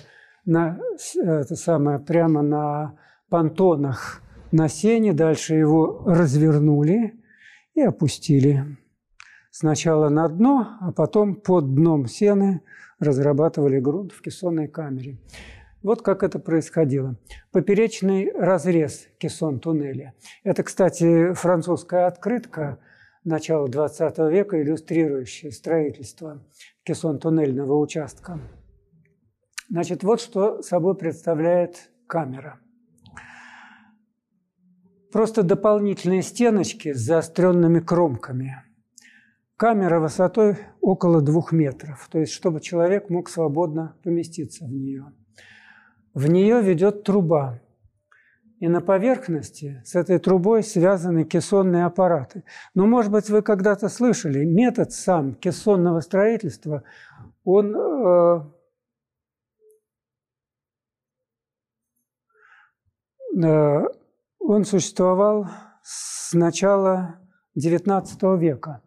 на, 0.45 0.79
это 1.15 1.55
самое, 1.55 1.99
прямо 1.99 2.41
на 2.41 2.97
понтонах 3.29 4.21
на 4.51 4.67
сене, 4.67 5.13
дальше 5.13 5.55
его 5.55 6.03
развернули 6.05 7.13
и 7.75 7.81
опустили. 7.81 8.65
Сначала 9.51 10.09
на 10.09 10.27
дно, 10.27 10.77
а 10.79 10.91
потом 10.91 11.35
под 11.35 11.73
дном 11.75 12.07
сены 12.07 12.61
разрабатывали 12.99 13.79
грунт 13.79 14.11
в 14.11 14.21
кессонной 14.21 14.67
камере. 14.67 15.17
Вот 15.81 16.01
как 16.01 16.23
это 16.23 16.39
происходило. 16.39 17.15
Поперечный 17.51 18.31
разрез 18.33 19.07
кессон-туннеля. 19.17 20.13
Это, 20.43 20.63
кстати, 20.63 21.33
французская 21.33 22.05
открытка 22.05 22.79
начала 23.23 23.67
XX 23.67 24.29
века, 24.31 24.61
иллюстрирующая 24.61 25.51
строительство 25.51 26.41
кессон-туннельного 26.83 27.77
участка. 27.77 28.39
Значит, 29.69 30.03
вот 30.03 30.21
что 30.21 30.61
собой 30.61 30.95
представляет 30.95 31.91
камера– 32.07 32.59
Просто 35.11 35.41
дополнительные 35.41 36.21
стеночки 36.21 36.93
с 36.93 36.99
заостренными 36.99 37.79
кромками. 37.79 38.61
Камера 39.57 39.99
высотой 39.99 40.57
около 40.81 41.21
двух 41.21 41.51
метров, 41.51 42.07
то 42.11 42.19
есть 42.19 42.31
чтобы 42.31 42.61
человек 42.61 43.09
мог 43.09 43.27
свободно 43.27 43.95
поместиться 44.03 44.65
в 44.65 44.71
нее. 44.71 45.11
В 46.13 46.29
нее 46.29 46.61
ведет 46.61 47.03
труба, 47.03 47.59
и 48.59 48.67
на 48.67 48.81
поверхности 48.81 49.81
с 49.85 49.95
этой 49.95 50.19
трубой 50.19 50.63
связаны 50.63 51.23
кессонные 51.23 51.85
аппараты. 51.85 52.43
Но, 52.75 52.85
может 52.85 53.11
быть, 53.11 53.29
вы 53.29 53.41
когда-то 53.41 53.87
слышали, 53.89 54.43
метод 54.43 54.91
сам 54.91 55.33
кессонного 55.33 56.01
строительства, 56.01 56.83
он 57.45 57.75
э, 57.75 58.41
э, 63.43 63.83
он 64.39 64.65
существовал 64.65 65.47
с 65.81 66.33
начала 66.33 67.19
XIX 67.57 68.37
века. 68.37 68.81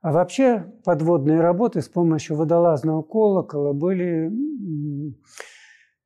А 0.00 0.10
вообще 0.10 0.72
подводные 0.84 1.40
работы 1.40 1.80
с 1.80 1.88
помощью 1.88 2.36
водолазного 2.36 3.02
колокола 3.02 3.72
были 3.72 4.32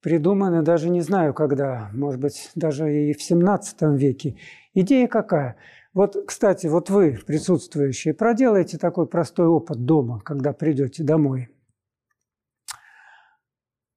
придуманы 0.07 0.63
даже 0.63 0.89
не 0.89 1.01
знаю 1.01 1.35
когда, 1.35 1.91
может 1.93 2.21
быть, 2.21 2.53
даже 2.55 3.11
и 3.11 3.13
в 3.13 3.19
XVII 3.19 3.97
веке. 3.97 4.37
Идея 4.73 5.09
какая? 5.09 5.57
Вот, 5.95 6.17
кстати, 6.29 6.69
вот 6.69 6.91
вы, 6.91 7.19
присутствующие, 7.27 8.15
проделайте 8.15 8.79
такой 8.79 9.09
простой 9.09 9.49
опыт 9.49 9.85
дома, 9.85 10.21
когда 10.21 10.53
придете 10.53 11.03
домой. 11.03 11.49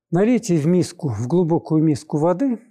Налейте 0.09 0.57
в 0.57 0.65
миску, 0.65 1.09
в 1.09 1.27
глубокую 1.27 1.83
миску 1.83 2.17
воды– 2.17 2.59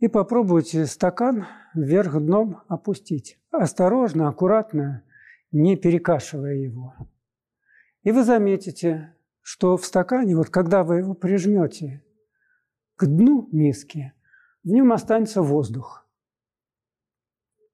и 0.00 0.08
попробуйте 0.08 0.84
стакан 0.84 1.46
вверх 1.74 2.20
дном 2.20 2.60
опустить. 2.68 3.38
Осторожно, 3.50 4.28
аккуратно, 4.28 5.02
не 5.50 5.76
перекашивая 5.76 6.56
его. 6.56 6.94
И 8.02 8.10
вы 8.10 8.22
заметите, 8.22 9.13
что 9.44 9.76
в 9.76 9.84
стакане, 9.84 10.34
вот 10.34 10.48
когда 10.48 10.82
вы 10.82 10.96
его 10.96 11.12
прижмете 11.12 12.02
к 12.96 13.04
дну 13.04 13.46
миски, 13.52 14.14
в 14.64 14.68
нем 14.68 14.90
останется 14.90 15.42
воздух. 15.42 16.08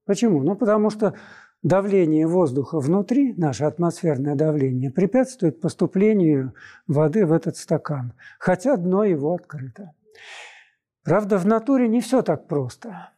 Почему? 0.05 0.43
Ну, 0.43 0.57
потому 0.57 0.91
что 0.91 1.14
давление 1.62 2.27
воздуха 2.27 2.81
внутри, 2.81 3.35
наше 3.35 3.64
атмосферное 3.64 4.35
давление, 4.35 4.91
препятствует 4.91 5.61
поступлению 5.61 6.55
воды 6.89 7.25
в 7.25 7.33
этот 7.33 7.57
стакан, 7.57 8.14
хотя 8.41 8.77
дно 8.77 9.05
его 9.05 9.33
открыто. 9.33 9.93
Правда, 11.05 11.39
в 11.39 11.47
натуре 11.47 11.87
не 11.87 12.01
все 12.01 12.23
так 12.23 12.49
просто. 12.49 13.11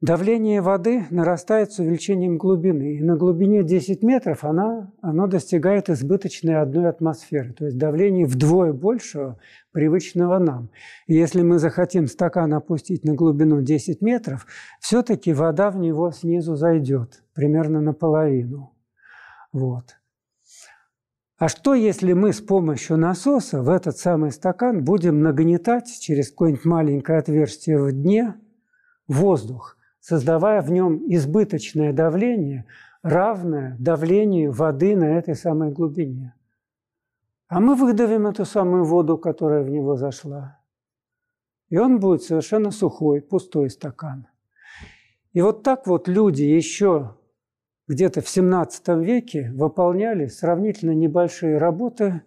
Давление 0.00 0.62
воды 0.62 1.06
нарастает 1.10 1.72
с 1.72 1.78
увеличением 1.78 2.38
глубины. 2.38 2.96
И 2.96 3.02
на 3.02 3.16
глубине 3.16 3.62
10 3.62 4.02
метров 4.02 4.44
она, 4.44 4.92
оно 5.02 5.26
достигает 5.26 5.90
избыточной 5.90 6.56
одной 6.56 6.88
атмосферы. 6.88 7.52
То 7.52 7.66
есть 7.66 7.78
давление 7.78 8.26
вдвое 8.26 8.72
большего 8.72 9.38
привычного 9.72 10.38
нам. 10.38 10.70
И 11.06 11.14
если 11.14 11.42
мы 11.42 11.58
захотим 11.58 12.06
стакан 12.06 12.52
опустить 12.54 13.04
на 13.04 13.14
глубину 13.14 13.60
10 13.60 14.00
метров, 14.00 14.46
все-таки 14.80 15.32
вода 15.32 15.70
в 15.70 15.76
него 15.76 16.10
снизу 16.10 16.56
зайдет 16.56 17.22
примерно 17.34 17.80
наполовину. 17.80 18.72
Вот. 19.52 19.96
А 21.38 21.48
что, 21.48 21.74
если 21.74 22.12
мы 22.12 22.34
с 22.34 22.40
помощью 22.40 22.98
насоса 22.98 23.62
в 23.62 23.70
этот 23.70 23.96
самый 23.96 24.30
стакан 24.30 24.84
будем 24.84 25.22
нагнетать 25.22 25.88
через 25.98 26.28
какое-нибудь 26.30 26.66
маленькое 26.66 27.18
отверстие 27.18 27.78
в 27.78 27.90
дне 27.92 28.34
воздух, 29.08 29.78
создавая 30.10 30.60
в 30.60 30.72
нем 30.72 31.04
избыточное 31.06 31.92
давление, 31.92 32.66
равное 33.00 33.76
давлению 33.78 34.50
воды 34.50 34.96
на 34.96 35.04
этой 35.04 35.36
самой 35.36 35.70
глубине? 35.70 36.34
А 37.46 37.60
мы 37.60 37.76
выдавим 37.76 38.26
эту 38.26 38.44
самую 38.44 38.82
воду, 38.82 39.16
которая 39.18 39.62
в 39.62 39.70
него 39.70 39.94
зашла. 39.94 40.58
И 41.68 41.78
он 41.78 42.00
будет 42.00 42.24
совершенно 42.24 42.72
сухой, 42.72 43.20
пустой 43.22 43.70
стакан. 43.70 44.26
И 45.32 45.42
вот 45.42 45.62
так 45.62 45.86
вот 45.86 46.08
люди 46.08 46.42
еще 46.42 47.14
где-то 47.86 48.20
в 48.20 48.28
17 48.28 48.88
веке 48.98 49.52
выполняли 49.54 50.26
сравнительно 50.26 50.90
небольшие 50.90 51.56
работы 51.56 52.22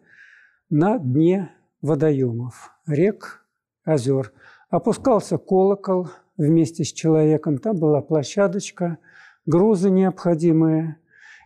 на 0.70 1.00
дне 1.00 1.52
водоемов, 1.82 2.72
рек, 2.88 3.46
озер. 3.84 4.32
Опускался 4.70 5.38
колокол 5.38 6.08
вместе 6.38 6.84
с 6.84 6.92
человеком, 6.92 7.58
там 7.58 7.78
была 7.78 8.02
площадочка, 8.02 8.98
грузы 9.46 9.90
необходимые, 9.90 10.98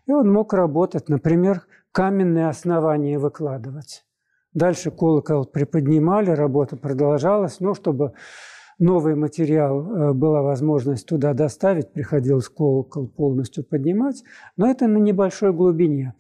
и 0.05 0.11
он 0.11 0.31
мог 0.31 0.53
работать, 0.53 1.09
например, 1.09 1.63
каменные 1.91 2.47
основания 2.47 3.19
выкладывать. 3.19 4.05
Дальше 4.53 4.91
колокол 4.91 5.45
приподнимали, 5.45 6.31
работа 6.31 6.77
продолжалась, 6.77 7.59
но 7.59 7.73
чтобы 7.73 8.13
новый 8.79 9.15
материал, 9.15 9.81
э, 9.81 10.13
была 10.13 10.41
возможность 10.41 11.07
туда 11.07 11.33
доставить, 11.33 11.91
приходилось 11.91 12.49
колокол 12.49 13.07
полностью 13.07 13.63
поднимать, 13.63 14.23
но 14.55 14.69
это 14.69 14.87
на 14.87 14.97
небольшой 14.97 15.53
глубине. 15.53 16.13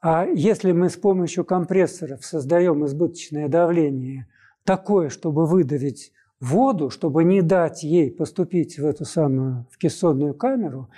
А 0.00 0.26
если 0.26 0.72
мы 0.72 0.88
с 0.88 0.96
помощью 0.96 1.44
компрессоров 1.44 2.24
создаем 2.24 2.84
избыточное 2.86 3.48
давление, 3.48 4.26
такое, 4.64 5.08
чтобы 5.08 5.46
выдавить 5.46 6.12
воду, 6.42 6.90
чтобы 6.90 7.24
не 7.24 7.42
дать 7.42 7.82
ей 7.82 8.10
поступить 8.10 8.78
в 8.78 8.86
эту 8.86 9.04
самую 9.04 9.66
в 9.70 9.78
кессонную 9.78 10.34
камеру, 10.34 10.90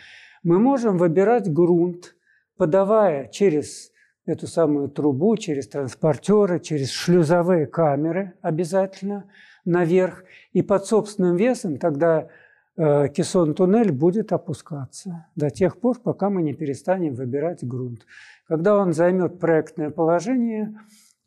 мы 0.43 0.59
можем 0.59 0.99
выбирать 0.99 1.53
грунт, 1.53 2.17
подавая 2.57 3.29
через 3.29 3.93
эту 4.27 4.47
самую 4.47 4.89
трубу, 4.89 5.37
через 5.37 5.69
транспортеры, 5.69 6.61
через 6.61 6.91
шлюзовые 6.91 7.67
камеры 7.67 8.33
обязательно– 8.43 9.25
наверх, 9.65 10.25
и 10.53 10.63
под 10.63 10.87
собственным 10.87 11.37
весом 11.37 11.79
тогда 11.79 12.29
э, 12.77 13.09
кессон-туннель 13.09 13.93
будет 13.93 14.33
опускаться 14.33 15.27
до 15.37 15.51
тех 15.51 15.79
пор, 15.79 15.99
пока 16.01 16.31
мы 16.31 16.43
не 16.43 16.55
перестанем 16.55 17.15
выбирать 17.15 17.67
грунт. 17.67 18.07
Когда 18.47 18.77
он 18.77 18.93
займет 18.93 19.39
проектное 19.39 19.91
положение, 19.91 20.75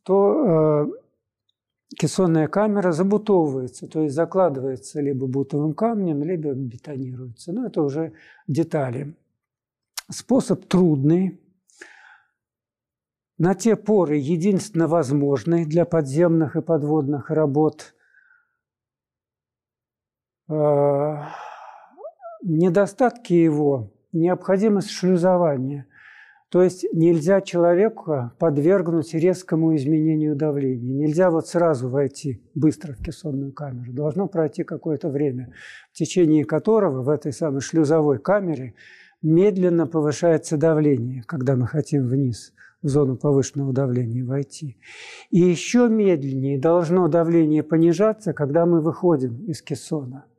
то 0.04 0.86
э, 0.86 1.07
кессонная 1.96 2.48
камера 2.48 2.92
забутовывается, 2.92 3.88
то 3.88 4.02
есть 4.02 4.16
закладывается 4.16 5.02
либо 5.02 5.28
бутовым 5.28 5.74
камнем, 5.74 6.24
либо 6.24 6.54
бетонируется. 6.54 7.54
Но 7.54 7.68
это 7.68 7.82
уже 7.82 8.14
детали. 8.48 9.16
Способ 10.10 10.66
трудный, 10.66 11.40
на 13.38 13.54
те 13.54 13.76
поры 13.76 14.18
единственно 14.18 14.88
возможный 14.88 15.66
для 15.66 15.86
подземных 15.86 16.56
и 16.56 16.62
подводных 16.62 17.30
работ. 17.30 17.94
Э, 20.50 21.24
недостатки 22.42 23.34
его– 23.34 23.92
необходимость 24.12 24.90
шлюзования. 24.90 25.86
То 26.50 26.64
есть 26.64 26.86
нельзя 26.94 27.42
человека 27.42 28.34
подвергнуть 28.40 29.14
резкому 29.14 29.76
изменению 29.76 30.36
давления. 30.36 30.94
Нельзя 30.94 31.30
вот 31.30 31.48
сразу 31.48 31.90
войти 31.90 32.42
быстро 32.56 32.94
в 32.94 33.04
кессонную 33.04 33.52
камеру. 33.52 33.92
Должно 33.92 34.28
пройти 34.28 34.64
какое-то 34.64 35.10
время, 35.10 35.54
в 35.92 35.98
течение 35.98 36.46
которого 36.46 37.04
в 37.04 37.10
этой 37.10 37.34
самой 37.34 37.62
шлюзовой 37.62 38.20
камере 38.20 38.76
медленно 39.22 39.88
повышается 39.88 40.58
давление, 40.58 41.24
когда 41.26 41.56
мы 41.56 41.68
хотим 41.68 42.08
вниз 42.08 42.54
в 42.82 42.88
зону 42.88 43.18
повышенного 43.18 43.74
давления 43.74 44.24
войти. 44.24 44.78
И 45.32 45.40
еще 45.40 45.90
медленнее 45.90 46.60
должно 46.60 47.08
давление 47.08 47.64
понижаться, 47.64 48.34
когда 48.34 48.66
мы 48.66 48.82
выходим 48.82 49.44
из 49.46 49.62
кессона– 49.62 50.26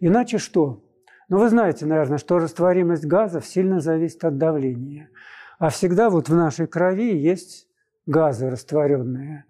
Иначе 0.00 0.38
что? 0.38 0.84
Ну, 1.28 1.38
вы 1.38 1.48
знаете, 1.48 1.84
наверное, 1.84 2.18
что 2.18 2.38
растворимость 2.38 3.04
газов 3.04 3.44
сильно 3.44 3.80
зависит 3.80 4.24
от 4.24 4.38
давления. 4.38 5.10
А 5.58 5.70
всегда 5.70 6.08
вот 6.08 6.28
в 6.28 6.34
нашей 6.34 6.68
крови 6.68 7.16
есть 7.16 7.66
газы 8.06 8.48
растворенные. 8.48 9.44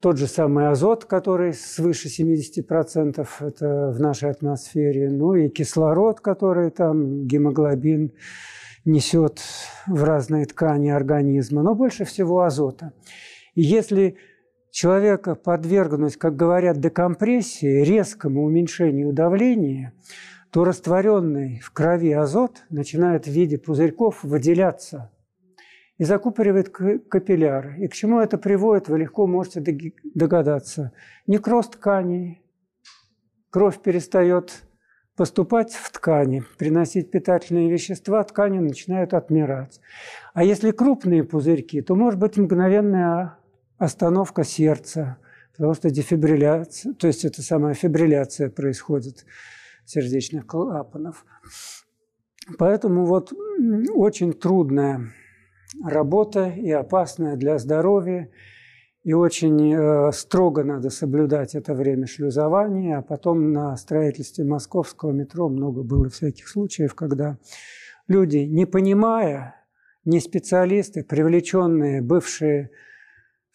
Тот 0.00 0.16
же 0.16 0.28
самый 0.28 0.68
азот, 0.68 1.06
который 1.06 1.52
свыше 1.52 2.08
70% 2.08 3.26
это 3.40 3.90
в 3.90 4.00
нашей 4.00 4.30
атмосфере, 4.30 5.10
ну 5.10 5.34
и 5.34 5.48
кислород, 5.48 6.20
который 6.20 6.70
там 6.70 7.26
гемоглобин 7.26 8.12
несет 8.84 9.40
в 9.88 10.04
разные 10.04 10.46
ткани 10.46 10.90
организма, 10.90 11.62
но 11.62 11.74
больше 11.74 12.04
всего 12.04 12.42
азота. 12.42 12.92
И 13.56 13.62
если 13.62 14.16
человека 14.70 15.34
подвергнуть, 15.34 16.16
как 16.16 16.36
говорят, 16.36 16.78
декомпрессии, 16.78 17.82
резкому 17.82 18.44
уменьшению 18.44 19.12
давления, 19.12 19.94
то 20.50 20.64
растворенный 20.64 21.60
в 21.60 21.70
крови 21.72 22.12
азот 22.12 22.64
начинает 22.70 23.26
в 23.26 23.30
виде 23.30 23.58
пузырьков 23.58 24.24
выделяться 24.24 25.10
и 25.98 26.04
закупоривает 26.04 26.70
капилляры. 26.70 27.76
И 27.80 27.88
к 27.88 27.92
чему 27.92 28.20
это 28.20 28.38
приводит, 28.38 28.88
вы 28.88 29.00
легко 29.00 29.26
можете 29.26 29.62
догадаться. 30.14 30.92
Некроз 31.26 31.68
тканей, 31.68 32.40
кровь 33.50 33.80
перестает 33.80 34.62
поступать 35.16 35.72
в 35.72 35.90
ткани, 35.90 36.44
приносить 36.56 37.10
питательные 37.10 37.70
вещества, 37.70 38.22
ткани 38.22 38.60
начинают 38.60 39.14
отмирать. 39.14 39.80
А 40.32 40.44
если 40.44 40.70
крупные 40.70 41.24
пузырьки, 41.24 41.82
то 41.82 41.96
может 41.96 42.20
быть 42.20 42.36
мгновенная 42.36 43.36
остановка 43.78 44.44
сердца, 44.44 45.18
потому 45.56 45.74
что 45.74 45.90
дефибрилляция, 45.90 46.94
то 46.94 47.08
есть 47.08 47.24
это 47.24 47.42
самая 47.42 47.74
фибрилляция 47.74 48.48
происходит 48.48 49.26
сердечных 49.88 50.46
клапанов. 50.46 51.24
Поэтому 52.58 53.04
вот 53.04 53.32
очень 53.94 54.32
трудная 54.32 55.12
работа 55.84 56.48
и 56.48 56.70
опасная 56.70 57.36
для 57.36 57.58
здоровья, 57.58 58.30
и 59.04 59.12
очень 59.12 59.74
э, 59.74 60.12
строго 60.12 60.64
надо 60.64 60.90
соблюдать 60.90 61.54
это 61.54 61.74
время 61.74 62.06
шлюзования, 62.06 62.98
а 62.98 63.02
потом 63.02 63.52
на 63.52 63.76
строительстве 63.76 64.44
московского 64.44 65.12
метро 65.12 65.48
много 65.48 65.82
было 65.82 66.08
всяких 66.08 66.48
случаев, 66.48 66.94
когда 66.94 67.38
люди, 68.06 68.38
не 68.38 68.66
понимая, 68.66 69.54
не 70.04 70.20
специалисты, 70.20 71.04
привлеченные 71.04 72.02
бывшие 72.02 72.70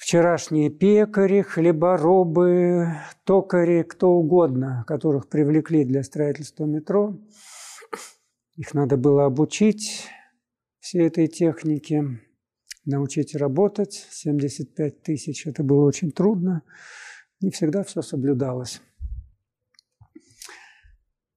вчерашние 0.04 0.70
пекари, 0.70 1.44
хлеборобы, 1.44 2.88
токари, 3.24 3.84
кто 3.84 4.10
угодно, 4.10 4.84
которых 4.86 5.30
привлекли 5.30 5.86
для 5.86 6.04
строительства 6.04 6.66
метро. 6.66 7.18
Их 8.58 8.74
надо 8.74 8.98
было 8.98 9.26
обучить 9.26 10.10
всей 10.82 11.08
этой 11.08 11.28
технике, 11.28 12.20
научить 12.84 13.34
работать. 13.34 14.06
75 14.12 15.04
тысяч– 15.04 15.46
это 15.48 15.64
было 15.64 15.86
очень 15.86 16.12
трудно. 16.12 16.64
Не 17.40 17.50
всегда 17.50 17.86
все 17.86 18.02
соблюдалось. 18.02 18.82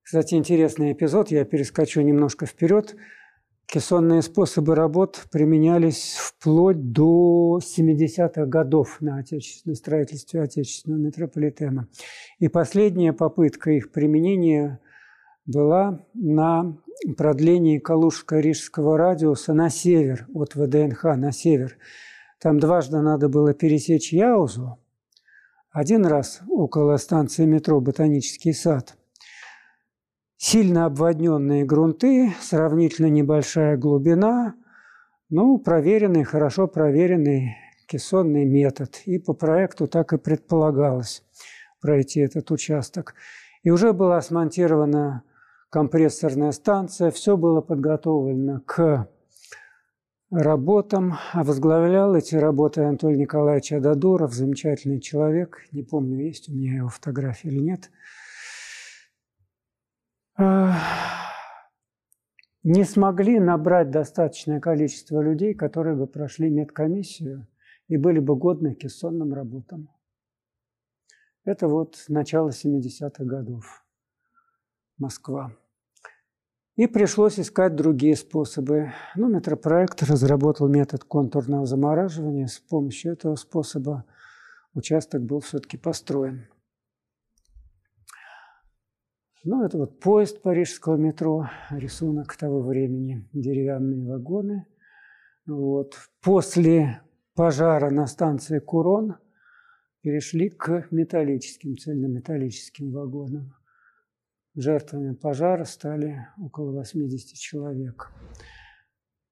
Кстати, 0.03 0.35
интересный 0.35 0.93
эпизод, 0.93 1.31
я 1.31 1.45
перескочу 1.45 2.01
немножко 2.01 2.47
вперед– 2.47 2.97
Кессонные 3.67 4.23
способы 4.23 4.77
работ 4.77 5.27
применялись 5.33 6.17
вплоть 6.19 6.93
до 6.93 7.59
70-х 7.59 8.47
годов 8.47 9.01
на 9.01 9.19
отечественном 9.19 9.75
строительстве 9.75 10.43
отечественного 10.43 11.01
метрополитена. 11.01 11.89
И 12.39 12.47
последняя 12.47 13.13
попытка 13.13 13.73
их 13.73 13.91
применения 13.91 14.81
была 15.47 16.07
на 16.15 16.79
продлении 17.17 17.81
Калужско-Рижского 17.81 18.97
радиуса 18.97 19.53
на 19.53 19.69
север, 19.69 20.27
от 20.33 20.55
ВДНХ 20.55 21.03
на 21.17 21.33
север. 21.33 21.77
Там 22.41 22.61
дважды 22.61 23.01
надо 23.01 23.29
было 23.29 23.53
пересечь 23.53 24.13
Яузу, 24.13 24.79
один 25.77 26.07
раз 26.07 26.41
около 26.49 26.97
станции 26.97 27.45
метро 27.45 27.81
«Ботанический 27.81 28.55
сад», 28.55 28.97
сильно 30.37 30.87
обводненные 30.87 31.65
грунты, 31.65 32.35
сравнительно 32.41 33.07
небольшая 33.07 33.77
глубина, 33.77 34.55
ну, 35.29 35.59
проверенный, 35.59 36.25
хорошо 36.25 36.69
проверенный 36.69 37.57
кессонный 37.87 38.45
метод. 38.45 39.03
И 39.07 39.19
по 39.19 39.33
проекту 39.33 39.89
так 39.89 40.13
и 40.13 40.19
предполагалось 40.19 41.25
пройти 41.81 42.21
этот 42.21 42.51
участок. 42.51 43.15
И 43.63 43.71
уже 43.71 43.93
была 43.93 44.21
смонтирована 44.21 45.23
компрессорная 45.71 46.53
станция, 46.53 47.11
все 47.11 47.37
было 47.37 47.61
подготовлено 47.61 48.61
к 48.65 49.09
работам. 50.31 51.15
А 51.33 51.43
возглавлял 51.43 52.15
эти 52.15 52.37
работы 52.37 52.83
Анатолий 52.83 53.19
Николаевич 53.19 53.73
Ададуров, 53.73 54.33
замечательный 54.33 55.01
человек. 55.01 55.59
Не 55.73 55.83
помню, 55.83 56.25
есть 56.25 56.49
у 56.49 56.53
меня 56.53 56.77
его 56.77 56.89
фотография 56.89 57.49
или 57.49 57.61
нет. 57.61 57.91
Не 60.39 60.75
смогли 62.85 63.41
набрать 63.41 63.91
достаточное 63.91 64.61
количество 64.61 65.21
людей, 65.21 65.55
которые 65.55 65.97
бы 65.97 66.07
прошли 66.07 66.51
медкомиссию 66.51 67.47
и 67.89 67.97
были 67.97 68.19
бы 68.19 68.37
годны 68.37 68.75
к 68.75 68.79
кессонным 68.79 69.33
работам. 69.33 69.89
Это 71.45 71.69
вот 71.69 72.05
начало 72.09 72.51
70-х 72.51 73.25
годов. 73.25 73.85
Москва. 74.99 75.53
И 76.75 76.87
пришлось 76.87 77.39
искать 77.39 77.77
другие 77.77 78.17
способы. 78.17 78.93
Ну, 79.15 79.29
метропроект 79.29 80.03
разработал 80.03 80.69
метод 80.69 81.05
контурного 81.05 81.67
замораживания. 81.67 82.49
С 82.49 82.59
помощью 82.59 83.13
этого 83.13 83.37
способа 83.37 84.05
участок 84.75 85.23
был 85.23 85.41
все-таки 85.41 85.79
построен. 85.79 86.49
Ну, 89.49 89.65
это 89.65 89.79
вот 89.79 90.01
поезд 90.01 90.43
парижского 90.43 90.97
метро, 90.97 91.49
рисунок 91.71 92.37
того 92.37 92.63
времени, 92.63 93.29
деревянные 93.33 94.05
вагоны. 94.05 94.67
Вот. 95.47 95.95
После 96.21 97.01
пожара 97.37 97.91
на 97.91 98.09
станции 98.09 98.59
Курон 98.59 99.19
перешли 100.01 100.51
к 100.51 100.89
металлическим, 100.91 101.77
цельнометаллическим 101.77 102.91
вагонам. 102.91 103.55
Жертвами 104.57 105.15
пожара 105.15 105.63
стали 105.63 106.27
около 106.43 106.73
80 106.73 107.39
человек. 107.39 108.11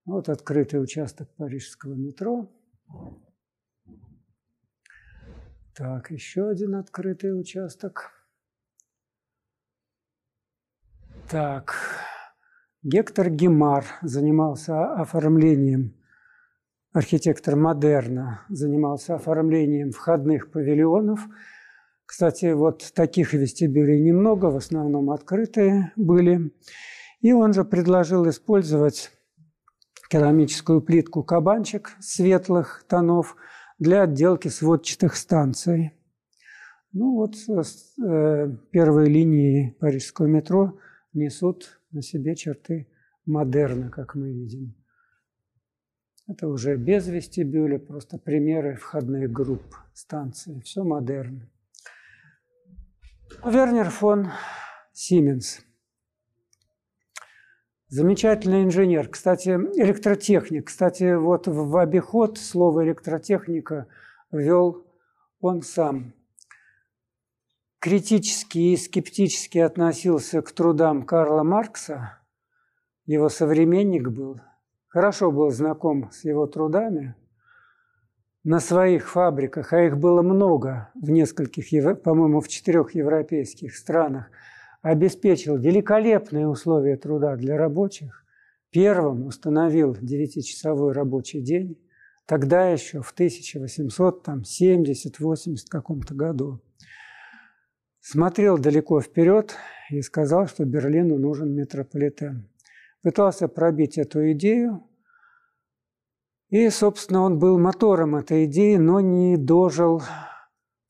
Вот 0.04 0.28
открытый 0.28 0.80
участок 0.80 1.28
парижского 1.34 1.94
метро. 1.94 2.48
Так, 5.74 6.12
еще 6.12 6.48
один 6.48 6.76
открытый 6.76 7.36
участок. 7.36 8.13
Так, 11.28 11.74
Гектор 12.82 13.30
Гемар 13.30 13.84
занимался 14.02 14.94
оформлением, 14.94 15.94
архитектор 16.92 17.56
модерна, 17.56 18.46
занимался 18.48 19.14
оформлением 19.14 19.90
входных 19.90 20.50
павильонов– 20.50 21.20
кстати, 22.06 22.52
вот 22.52 22.92
таких 22.94 23.32
вестибюлей 23.32 24.00
немного, 24.00 24.46
в 24.46 24.56
основном 24.56 25.10
открытые 25.10 25.92
были. 25.96 26.52
И 27.20 27.32
он 27.32 27.54
же 27.54 27.64
предложил 27.64 28.28
использовать 28.28 29.10
керамическую 30.10 30.82
плитку 30.82 31.22
кабанчик 31.22 31.96
светлых 32.00 32.84
тонов 32.88 33.36
для 33.78 34.02
отделки 34.02 34.48
сводчатых 34.48 35.16
станций. 35.16 35.92
Ну 36.92 37.14
вот 37.16 37.34
э, 37.48 38.56
первые 38.70 39.08
линии 39.08 39.76
парижского 39.80 40.26
метро 40.26 40.78
несут 41.14 41.80
на 41.90 42.02
себе 42.02 42.36
черты 42.36 42.88
модерна, 43.26 43.90
как 43.90 44.14
мы 44.14 44.32
видим. 44.32 44.74
Это 46.26 46.48
уже 46.48 46.76
без 46.76 47.06
вестибюля, 47.06 47.78
просто 47.78 48.18
примеры 48.18 48.76
входных 48.76 49.30
групп 49.30 49.62
станции. 49.92 50.60
Все 50.60 50.82
модерно. 50.82 51.50
Вернер 53.44 53.90
фон 53.90 54.30
Сименс. 54.92 55.60
Замечательный 57.88 58.64
инженер. 58.64 59.08
Кстати, 59.08 59.50
электротехник. 59.50 60.68
Кстати, 60.68 61.14
вот 61.14 61.46
в 61.46 61.76
обиход 61.76 62.38
слово 62.38 62.84
электротехника 62.84 63.86
ввел 64.32 64.86
он 65.40 65.62
сам. 65.62 66.14
Критически 67.84 68.72
и 68.72 68.76
скептически 68.78 69.58
относился 69.58 70.40
к 70.40 70.50
трудам 70.52 71.02
Карла 71.02 71.42
Маркса. 71.42 72.18
Его 73.04 73.28
современник 73.28 74.08
был. 74.08 74.40
Хорошо 74.88 75.30
был 75.30 75.50
знаком 75.50 76.10
с 76.10 76.24
его 76.24 76.46
трудами– 76.46 77.14
на 78.42 78.60
своих 78.60 79.10
фабриках, 79.10 79.74
а 79.74 79.82
их 79.82 79.98
было 79.98 80.22
много 80.22 80.88
в 80.94 81.10
нескольких, 81.10 82.02
по-моему, 82.02 82.40
в 82.40 82.48
четырех 82.48 82.94
европейских 82.94 83.76
странах, 83.76 84.30
обеспечил 84.80 85.58
великолепные 85.58 86.48
условия 86.48 86.96
труда 86.96 87.36
для 87.36 87.58
рабочих, 87.58 88.24
первым 88.70 89.26
установил 89.26 89.94
девятичасовой 89.94 90.92
рабочий 90.92 91.42
день, 91.42 91.78
тогда 92.24 92.70
еще 92.70 93.02
в 93.02 93.12
1870-80 93.14 95.56
каком-то 95.68 96.14
году. 96.14 96.62
Смотрел 98.06 98.58
далеко 98.58 99.00
вперед 99.00 99.56
и 99.88 100.02
сказал, 100.02 100.46
что 100.46 100.66
Берлину 100.66 101.16
нужен 101.16 101.54
метрополитен. 101.54 102.50
Пытался 103.00 103.48
пробить 103.48 103.96
эту 103.96 104.30
идею, 104.32 104.86
и, 106.50 106.68
собственно, 106.68 107.22
он 107.22 107.38
был 107.38 107.58
мотором 107.58 108.14
этой 108.14 108.44
идеи, 108.44 108.76
но 108.76 109.00
не 109.00 109.38
дожил 109.38 110.02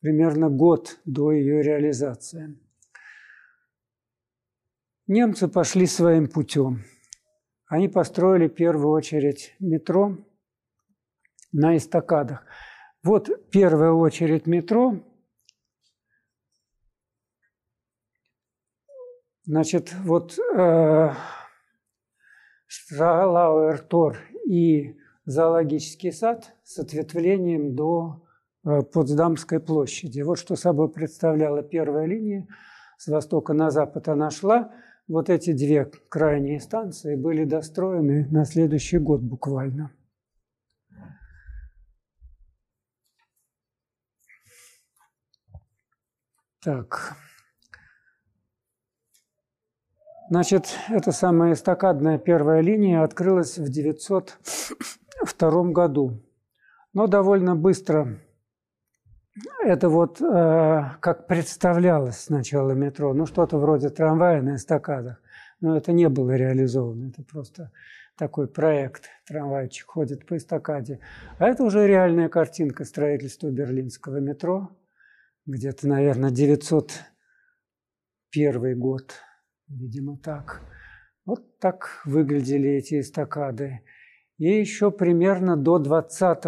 примерно 0.01 0.49
год 0.49 0.99
до 1.05 1.31
ее 1.31 1.63
реализации. 1.63 2.59
Немцы 5.07 5.47
пошли 5.47 5.85
своим 5.85 6.27
путем. 6.27 6.83
Они 7.67 7.87
построили 7.87 8.49
в 8.49 8.55
первую 8.55 8.89
очередь 8.89 9.55
метро 9.61 10.17
на 11.53 11.77
эстакадах. 11.77 12.43
Вот 13.03 13.29
первая 13.51 13.91
очередь 13.91 14.47
метро. 14.47 15.01
Значит, 19.45 19.93
вот 20.03 20.39
э, 20.39 21.09
Штралауэр-Тор 22.65 24.17
и 24.43 24.97
зоологический 25.25 26.11
сад 26.11 26.55
с 26.63 26.79
ответвлением 26.79 27.75
до 27.75 28.25
э, 28.65 28.81
Потсдамской 28.81 29.59
площади. 29.59 30.21
Вот 30.21 30.39
что 30.39 30.55
собой 30.55 30.89
представляла 30.89 31.61
первая 31.61 32.07
линия. 32.07 32.47
С 32.97 33.07
востока 33.07 33.53
на 33.53 33.69
запад 33.69 34.07
она 34.07 34.31
шла. 34.31 34.73
Вот 35.07 35.29
эти 35.29 35.53
две 35.53 35.85
крайние 36.09 36.59
станции 36.59 37.15
были 37.15 37.45
достроены 37.45 38.27
на 38.31 38.45
следующий 38.45 38.97
год 38.97 39.21
буквально. 39.21 39.91
Так. 46.63 47.15
Значит, 50.29 50.67
эта 50.89 51.11
самая 51.11 51.53
эстакадная 51.53 52.17
первая 52.17 52.61
линия 52.61 53.03
открылась 53.03 53.57
в 53.57 53.69
900 53.69 54.37
1992 55.25 55.71
году. 55.71 56.21
Но 56.93 57.07
довольно 57.07 57.55
быстро 57.55 58.19
это 59.63 59.89
вот 59.89 60.21
э, 60.21 60.83
как 61.01 61.27
представлялось 61.27 62.17
сначала 62.17 62.71
метро, 62.71 63.13
ну 63.13 63.25
что-то 63.25 63.57
вроде 63.57 63.89
трамвая 63.89 64.41
на 64.41 64.55
эстакадах, 64.55 65.21
но 65.59 65.75
это 65.75 65.91
не 65.91 66.07
было 66.07 66.37
реализовано, 66.37 67.09
это 67.09 67.21
просто 67.21 67.73
такой 68.17 68.47
проект, 68.47 69.09
трамвайчик 69.27 69.87
ходит 69.87 70.25
по 70.25 70.37
эстакаде. 70.37 71.01
А 71.37 71.49
это 71.49 71.65
уже 71.65 71.85
реальная 71.85 72.29
картинка 72.29 72.85
строительства 72.85 73.49
берлинского 73.49 74.19
метро, 74.19 74.69
где-то, 75.45 75.85
наверное, 75.89 76.31
901 76.31 78.79
год, 78.79 79.15
видимо, 79.67 80.17
так. 80.17 80.61
Вот 81.25 81.59
так 81.59 82.01
выглядели 82.05 82.69
эти 82.69 82.99
эстакады. 82.99 83.81
И 84.37 84.47
еще 84.47 84.91
примерно 84.91 85.55
до 85.55 85.79
20 85.79 86.43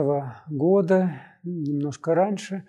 года, 0.49 1.13
немножко 1.43 2.13
раньше, 2.13 2.65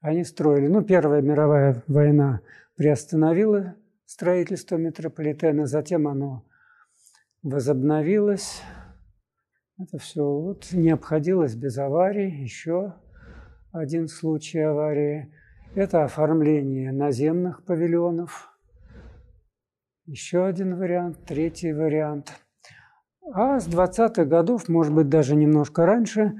они 0.00 0.24
строили. 0.24 0.66
Ну, 0.66 0.82
Первая 0.82 1.22
мировая 1.22 1.82
война 1.86 2.40
приостановила 2.76 3.76
строительство 4.06 4.76
метрополитена, 4.76 5.66
затем 5.66 6.08
оно 6.08 6.44
возобновилось. 7.42 8.62
Это 9.78 9.98
все 9.98 10.22
вот 10.22 10.72
не 10.72 10.90
обходилось 10.90 11.54
без 11.54 11.78
аварий. 11.78 12.42
Еще 12.42 12.94
один 13.72 14.08
случай 14.08 14.60
аварии– 14.60 15.32
это 15.74 16.04
оформление 16.04 16.92
наземных 16.92 17.64
павильонов. 17.64 18.51
Еще 20.06 20.44
один 20.44 20.76
вариант, 20.76 21.24
третий 21.24 21.72
вариант. 21.72 22.32
А 23.34 23.60
с 23.60 23.68
20-х 23.68 24.24
годов, 24.24 24.68
может 24.68 24.92
быть, 24.92 25.08
даже 25.08 25.36
немножко 25.36 25.86
раньше, 25.86 26.32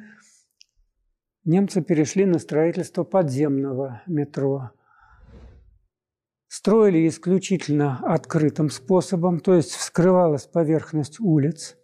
немцы 1.44 1.80
перешли 1.80 2.26
на 2.26 2.40
строительство 2.40 3.04
подземного 3.04 4.02
метро. 4.06 4.72
Строили 6.48 7.06
исключительно 7.06 8.00
открытым 8.02 8.68
способом, 8.68 9.38
то 9.38 9.54
есть 9.54 9.70
вскрывалась 9.70 10.46
поверхность 10.46 11.20
улиц. 11.20 11.76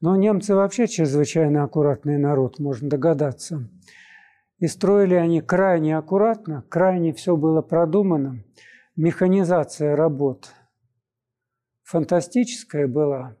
Но 0.00 0.16
немцы 0.16 0.54
вообще 0.54 0.86
чрезвычайно 0.88 1.62
аккуратный 1.62 2.18
народ, 2.18 2.58
можно 2.58 2.90
догадаться. 2.90 3.70
И 4.58 4.66
строили 4.66 5.14
они 5.14 5.40
крайне 5.40 5.96
аккуратно, 5.96 6.64
крайне 6.68 7.14
все 7.14 7.36
было 7.36 7.62
продумано. 7.62 8.44
Механизация 8.96 9.94
работ 9.96 10.52
фантастическая 11.86 12.86
была. 12.88 13.36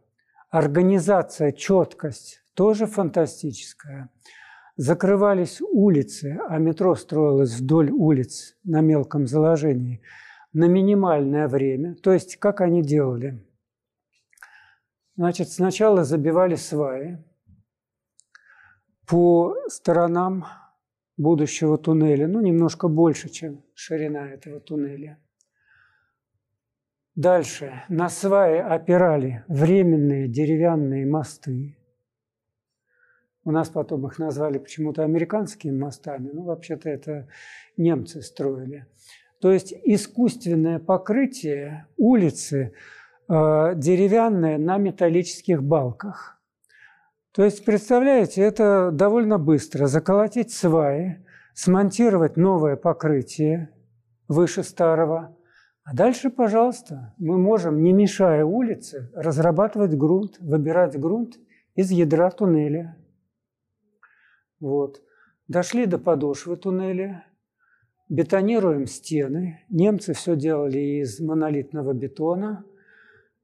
Организация, 0.50 1.52
четкость 1.52 2.42
тоже 2.54 2.86
фантастическая. 2.86 4.08
Закрывались 4.76 5.60
улицы, 5.60 6.38
а 6.48 6.58
метро 6.58 6.94
строилось 6.94 7.56
вдоль 7.56 7.90
улиц 7.90 8.56
на 8.62 8.80
мелком 8.80 9.26
заложении 9.26 10.00
на 10.52 10.68
минимальное 10.68 11.48
время. 11.48 11.96
То 11.96 12.12
есть, 12.12 12.36
как 12.36 12.62
они 12.62 12.82
делали? 12.82 13.44
Значит, 15.16 15.50
сначала 15.50 16.04
забивали 16.04 16.54
сваи 16.54 17.22
по 19.06 19.54
сторонам 19.68 20.46
будущего 21.18 21.76
туннеля, 21.76 22.26
ну, 22.26 22.40
немножко 22.40 22.88
больше, 22.88 23.28
чем 23.28 23.62
ширина 23.74 24.28
этого 24.30 24.60
туннеля. 24.60 25.18
Дальше 27.16 27.82
на 27.88 28.10
сваи 28.10 28.58
опирали 28.58 29.42
временные 29.48 30.28
деревянные 30.28 31.06
мосты. 31.06 31.74
У 33.42 33.50
нас 33.50 33.70
потом 33.70 34.06
их 34.06 34.18
назвали 34.18 34.58
почему-то 34.58 35.02
американскими 35.02 35.74
мостами, 35.74 36.30
ну, 36.30 36.42
вообще-то 36.42 36.90
это 36.90 37.26
немцы 37.78 38.20
строили. 38.20 38.86
То 39.40 39.50
есть 39.50 39.72
искусственное 39.72 40.78
покрытие 40.78 41.86
улицы 41.96 42.74
э, 43.28 43.72
деревянное 43.76 44.58
на 44.58 44.76
металлических 44.76 45.62
балках. 45.62 46.38
То 47.32 47.44
есть, 47.44 47.64
представляете, 47.64 48.42
это 48.42 48.90
довольно 48.92 49.38
быстро. 49.38 49.86
Заколотить 49.86 50.52
сваи, 50.52 51.24
смонтировать 51.54 52.36
новое 52.36 52.76
покрытие 52.76 53.70
выше 54.28 54.62
старого. 54.62 55.36
А 55.86 55.94
дальше, 55.94 56.30
пожалуйста, 56.30 57.14
мы 57.16 57.38
можем, 57.38 57.82
не 57.82 57.92
мешая 57.92 58.44
улице, 58.44 59.08
разрабатывать 59.14 59.94
грунт, 59.94 60.36
выбирать 60.40 60.98
грунт 60.98 61.38
из 61.76 61.90
ядра 61.90 62.30
туннеля. 62.30 62.96
Вот. 64.60 65.00
Дошли 65.48 65.86
до 65.86 65.98
подошвы 65.98 66.56
туннеля, 66.56 67.24
бетонируем 68.08 68.86
стены. 68.86 69.64
Немцы 69.70 70.12
все 70.12 70.34
делали 70.34 71.00
из 71.00 71.20
монолитного 71.20 71.94
бетона– 71.94 72.64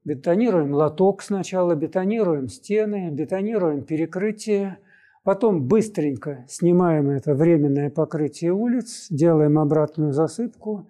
Бетонируем 0.05 0.73
лоток 0.73 1.21
сначала, 1.21 1.75
бетонируем 1.75 2.49
стены, 2.49 3.09
бетонируем 3.09 3.83
перекрытие, 3.83 4.79
потом 5.23 5.65
быстренько 5.65 6.43
снимаем 6.49 7.09
это 7.09 7.33
временное 7.33 7.89
покрытие 7.89 8.51
улиц, 8.51 9.07
делаем 9.09 9.57
обратную 9.57 10.11
засыпку 10.11 10.89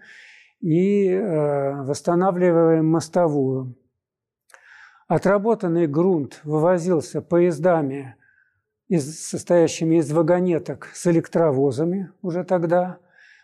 и 0.64 1.08
э, 1.08 1.84
восстанавливаем 1.84 2.88
мостовую. 2.88 3.76
Отработанный 5.08 5.86
грунт 5.86 6.40
вывозился 6.44 7.22
поездами, 7.22 8.16
из, 8.88 9.20
состоящими 9.20 9.98
из 9.98 10.12
вагонеток 10.12 10.90
с 10.94 11.06
электровозами 11.06 12.10
уже 12.24 12.44
тогда. 12.44 12.98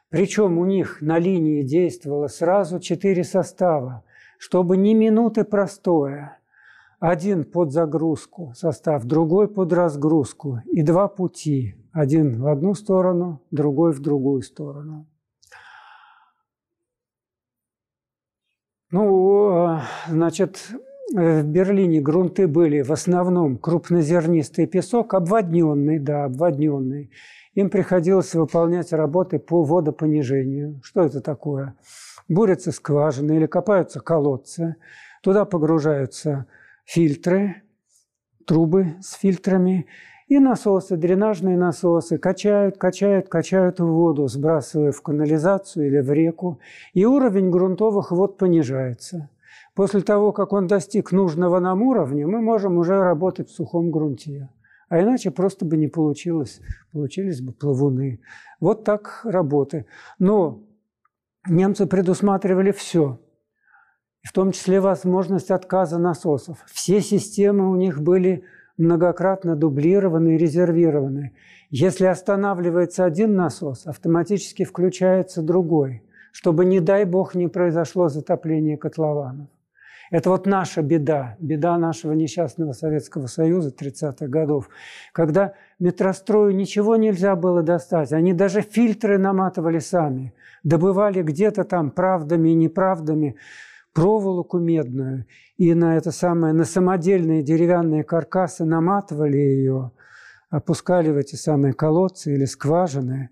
Причем 0.09 0.57
у 0.57 0.65
них 0.65 1.01
на 1.01 1.19
линии 1.19 1.61
действовало 1.61 2.27
сразу 2.27 2.79
четыре 2.79 3.23
состава– 3.23 4.03
чтобы 4.39 4.77
ни 4.77 4.93
минуты 4.93 5.43
простое. 5.43 6.39
Один 6.99 7.43
под 7.43 7.71
загрузку 7.71 8.53
состав, 8.55 9.05
другой 9.05 9.47
под 9.47 9.71
разгрузку 9.71 10.59
и 10.65 10.81
два 10.81 11.07
пути. 11.07 11.75
Один 11.91 12.41
в 12.41 12.47
одну 12.47 12.73
сторону, 12.73 13.41
другой 13.51 13.93
в 13.93 13.99
другую 13.99 14.41
сторону. 14.41 15.05
Ну, 18.91 19.79
значит, 20.07 20.69
в 21.13 21.43
Берлине 21.43 22.01
грунты 22.01 22.47
были 22.47 22.81
в 22.81 22.91
основном 22.91 23.57
крупнозернистый 23.57 24.67
песок, 24.67 25.13
обводненный, 25.13 25.99
да, 25.99 26.25
обводненный. 26.25 27.11
Им 27.53 27.69
приходилось 27.69 28.33
выполнять 28.35 28.93
работы 28.93 29.39
по 29.39 29.63
водопонижению. 29.63 30.79
Что 30.83 31.03
это 31.03 31.21
такое? 31.21 31.75
бурятся 32.29 32.71
скважины 32.71 33.33
или 33.33 33.47
копаются 33.47 33.99
колодцы, 33.99 34.75
туда 35.21 35.43
погружаются 35.43 36.45
фильтры, 36.85 37.63
трубы 38.45 38.95
с 39.01 39.13
фильтрами, 39.13 39.87
и 40.29 40.37
насосы, 40.37 40.95
дренажные 40.95 41.57
насосы 41.57 42.19
качают, 42.19 42.77
качают, 42.77 43.27
качают 43.29 43.79
воду, 43.79 44.27
сбрасывая 44.27 44.91
в 44.91 45.01
канализацию 45.01 45.87
или 45.87 45.99
в 45.99 46.11
реку, 46.13 46.59
и 46.93 47.03
уровень 47.03 47.49
грунтовых 47.49 48.11
вод 48.11 48.37
понижается. 48.37 49.29
После 49.73 50.01
того, 50.01 50.31
как 50.31 50.53
он 50.53 50.67
достиг 50.67 51.11
нужного 51.11 51.59
нам 51.59 51.81
уровня, 51.81 52.27
мы 52.27 52.41
можем 52.41 52.77
уже 52.77 52.99
работать 52.99 53.49
в 53.49 53.55
сухом 53.55 53.89
грунте. 53.89 54.49
А 54.87 55.01
иначе 55.01 55.31
просто 55.31 55.65
бы 55.65 55.77
не 55.77 55.87
получилось, 55.87 56.61
получились 56.91 57.41
бы 57.41 57.51
плавуны. 57.51 58.21
Вот 58.59 58.83
так 58.83 59.21
работы. 59.23 59.87
Но 60.19 60.61
немцы 61.47 61.87
предусматривали 61.87 62.71
все, 62.71 63.19
в 64.21 64.31
том 64.31 64.51
числе 64.51 64.79
возможность 64.79 65.49
отказа 65.49 65.97
насосов. 65.97 66.63
Все 66.67 67.01
системы 67.01 67.71
у 67.71 67.75
них 67.75 68.01
были 68.01 68.43
многократно 68.79 69.55
дублированы 69.55 70.35
и 70.35 70.37
резервированы. 70.37 71.33
Если 71.69 72.05
останавливается 72.05 73.05
один 73.05 73.35
насос, 73.35 73.85
автоматически 73.85 74.63
включается 74.63 75.43
другой, 75.43 76.01
чтобы, 76.31 76.65
не 76.65 76.79
дай 76.79 77.05
бог, 77.05 77.35
не 77.35 77.47
произошло 77.47 78.09
затопление 78.09 78.77
котлованов. 78.77 79.47
Это 80.11 80.31
вот 80.31 80.47
наша 80.47 80.81
беда, 80.81 81.35
беда 81.39 81.77
нашего 81.77 82.13
несчастного 82.13 82.71
Советского 82.71 83.27
Союза 83.27 83.69
30-х 83.69 84.27
годов, 84.27 84.69
когда 85.11 85.53
метрострою 85.77 86.55
ничего 86.55 86.95
нельзя 86.95 87.35
было 87.35 87.61
достать. 87.61 88.11
Они 88.11 88.33
даже 88.33 88.61
фильтры 88.61 89.19
наматывали 89.19 89.77
сами, 89.77 90.33
добывали 90.63 91.21
где-то 91.21 91.63
там 91.63 91.91
правдами 91.91 92.49
и 92.49 92.55
неправдами 92.55 93.35
проволоку 93.99 94.59
медную, 94.59 95.25
и 95.57 95.73
на 95.73 95.97
это 95.97 96.11
самое, 96.11 96.53
на 96.53 96.63
самодельные 96.63 97.43
деревянные 97.43 98.05
каркасы 98.05 98.63
наматывали 98.63 99.35
ее, 99.35 99.91
опускали 100.49 101.09
в 101.09 101.17
эти 101.17 101.35
самые 101.35 101.73
колодцы 101.73 102.33
или 102.33 102.45
скважины. 102.45 103.29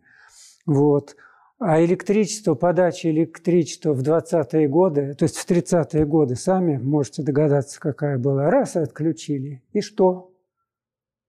Вот. 0.66 1.16
А 1.58 1.82
электричество, 1.82 2.54
подача 2.54 3.10
электричества 3.10 3.94
в 3.94 4.02
20-е 4.02 4.68
годы, 4.68 5.14
то 5.14 5.24
есть 5.24 5.38
в 5.38 5.50
30-е 5.50 6.06
годы, 6.06 6.36
сами 6.36 6.78
можете 6.78 7.24
догадаться, 7.24 7.80
какая 7.80 8.18
была. 8.18 8.52
Раз 8.52 8.76
и 8.76 8.80
отключили. 8.80 9.64
И 9.72 9.80
что? 9.80 10.34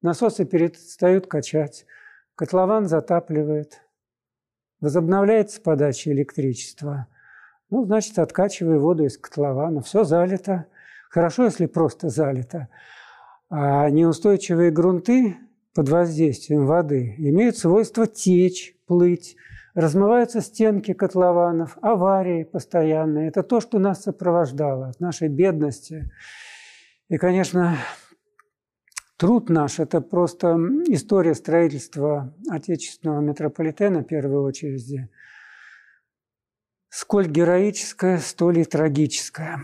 Насосы 0.03 0.47
перестают 0.47 1.28
качать, 1.28 1.86
котлован 2.34 2.89
затапливает, 2.89 3.82
возобновляется 4.80 5.61
подача 5.61 6.11
электричества. 6.11 7.07
Ну, 7.71 7.85
значит, 7.85 8.19
откачивая 8.19 8.79
воду 8.79 9.05
из 9.05 9.19
котлована. 9.19 9.83
Все 9.83 10.05
залито. 10.05 10.66
Хорошо, 11.11 11.45
если 11.45 11.66
просто 11.66 12.09
залито. 12.09 12.69
А 13.51 13.89
неустойчивые 13.91 14.71
грунты 14.71 15.37
под 15.75 15.89
воздействием 15.89 16.66
воды 16.66 17.14
имеют 17.19 17.57
свойство 17.57 18.07
течь, 18.07 18.77
плыть– 18.87 19.37
Размываются 19.79 20.41
стенки 20.41 20.93
котлованов, 20.93 21.79
аварии 21.83 22.43
постоянные. 22.43 23.29
Это 23.29 23.45
то, 23.45 23.61
что 23.61 23.79
нас 23.79 24.03
сопровождало 24.03 24.89
от 24.89 24.99
нашей 24.99 25.29
бедности. 25.29 26.11
И, 27.09 27.16
конечно, 27.16 27.77
труд 29.19 29.49
наш– 29.51 29.79
это 29.79 30.01
просто 30.01 30.59
история 30.89 31.37
строительства 31.37 32.35
отечественного 32.51 33.21
метрополитена, 33.21 34.01
в 34.01 34.07
первую 34.07 34.43
очередь. 34.43 35.09
Сколь 36.91 37.28
героическая, 37.28 38.18
столь 38.18 38.61
и 38.61 38.64
трагическая. 38.64 39.61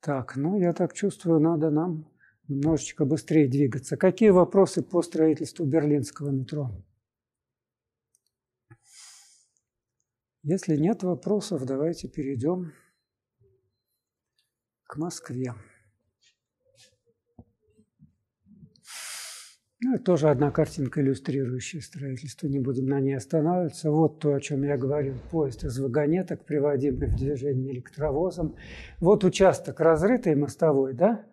Так, 0.00 0.36
ну, 0.36 0.58
я 0.58 0.72
так 0.72 0.92
чувствую, 0.92 1.40
надо 1.40 1.70
нам 1.70 2.08
немножечко 2.48 3.04
быстрее 3.04 3.48
двигаться. 3.48 3.96
Какие 3.96 4.30
вопросы 4.30 4.82
по 4.82 5.02
строительству 5.02 5.64
берлинского 5.64 6.30
метро? 6.30 6.70
Если 10.42 10.76
нет 10.76 11.02
вопросов, 11.02 11.64
давайте 11.64 12.08
перейдем 12.08 12.72
к 14.84 14.96
Москве. 14.96 15.54
Ну, 19.82 19.98
тоже 19.98 20.30
одна 20.30 20.50
картинка, 20.50 21.02
иллюстрирующая 21.02 21.82
строительство. 21.82 22.46
Не 22.46 22.60
будем 22.60 22.86
на 22.86 22.98
ней 22.98 23.14
останавливаться. 23.14 23.90
Вот 23.90 24.20
то, 24.20 24.32
о 24.32 24.40
чем 24.40 24.62
я 24.62 24.78
говорил. 24.78 25.16
Поезд 25.30 25.64
из 25.64 25.78
вагонеток, 25.78 26.46
приводимый 26.46 27.08
в 27.08 27.16
движение 27.16 27.74
электровозом. 27.74 28.56
Вот 29.00 29.22
участок 29.22 29.80
разрытой 29.80 30.34
мостовой, 30.34 30.94
да? 30.94 31.26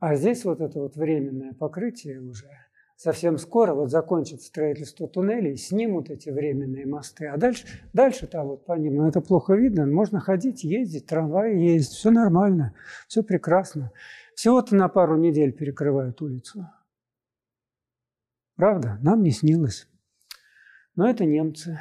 А 0.00 0.16
здесь 0.16 0.44
вот 0.44 0.60
это 0.60 0.80
вот 0.80 0.96
временное 0.96 1.52
покрытие 1.52 2.20
уже. 2.20 2.48
Совсем 2.96 3.38
скоро 3.38 3.72
вот 3.74 3.90
закончится 3.90 4.46
строительство 4.46 5.06
туннелей, 5.06 5.56
снимут 5.56 6.10
эти 6.10 6.30
временные 6.30 6.86
мосты. 6.86 7.26
А 7.26 7.36
дальше, 7.36 7.66
дальше 7.92 8.26
там 8.26 8.48
вот 8.48 8.64
по 8.64 8.72
ним, 8.72 8.96
ну 8.96 9.06
это 9.06 9.20
плохо 9.20 9.54
видно, 9.54 9.86
можно 9.86 10.18
ходить, 10.18 10.64
ездить, 10.64 11.06
трамваи 11.06 11.56
ездить, 11.56 11.92
все 11.92 12.10
нормально, 12.10 12.74
все 13.06 13.22
прекрасно. 13.22 13.92
Всего-то 14.34 14.74
на 14.74 14.88
пару 14.88 15.16
недель 15.16 15.52
перекрывают 15.52 16.20
улицу. 16.22 16.66
Правда? 18.56 18.98
Нам 19.02 19.22
не 19.22 19.30
снилось. 19.30 19.86
Но 20.96 21.08
это 21.08 21.24
немцы. 21.24 21.78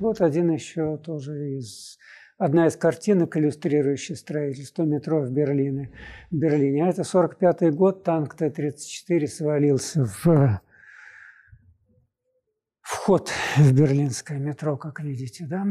Вот 0.00 0.20
один 0.20 0.50
еще 0.50 0.96
тоже 0.98 1.56
из... 1.56 1.98
Одна 2.38 2.66
из 2.66 2.76
картинок, 2.76 3.36
иллюстрирующих 3.36 4.16
строительство 4.16 4.82
метро 4.82 5.20
в 5.20 5.30
Берлине. 5.30 5.92
В 6.30 6.36
Берлине. 6.36 6.84
А 6.84 6.88
это 6.88 7.02
45-й 7.02 7.70
год, 7.70 8.02
танк 8.02 8.34
Т-34 8.34 9.26
свалился 9.26 10.06
в 10.06 10.60
вход 12.80 13.30
в 13.56 13.72
берлинское 13.72 14.38
метро, 14.38 14.76
как 14.76 15.00
видите, 15.00 15.46
да? 15.46 15.64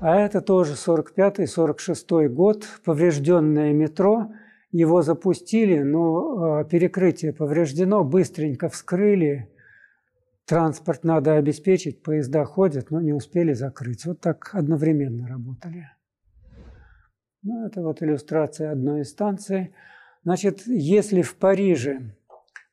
А 0.00 0.16
это 0.16 0.42
тоже 0.42 0.74
45-46 0.74 2.28
год, 2.28 2.66
поврежденное 2.84 3.72
метро– 3.72 4.32
его 4.74 5.02
запустили, 5.02 5.78
но 5.82 6.58
а, 6.58 6.64
перекрытие 6.64 7.32
повреждено, 7.32 8.02
быстренько 8.02 8.68
вскрыли. 8.68 9.48
Транспорт 10.46 11.04
надо 11.04 11.36
обеспечить, 11.36 12.02
поезда 12.02 12.44
ходят, 12.44 12.90
но 12.90 13.00
не 13.00 13.12
успели 13.12 13.52
закрыть. 13.52 14.04
Вот 14.04 14.20
так 14.20 14.50
одновременно 14.52 15.28
работали. 15.28 15.88
Ну, 17.44 17.64
это 17.64 17.82
вот 17.82 18.02
иллюстрация 18.02 18.72
одной 18.72 19.02
из 19.02 19.10
станций. 19.10 19.72
Значит, 20.24 20.66
если 20.66 21.22
в 21.22 21.36
Париже, 21.36 22.16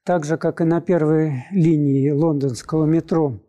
так 0.04 0.26
же, 0.26 0.38
как 0.38 0.60
и 0.60 0.64
на 0.64 0.82
первой 0.82 1.46
линии 1.52 2.10
лондонского 2.10 2.86
метро, 2.86 3.40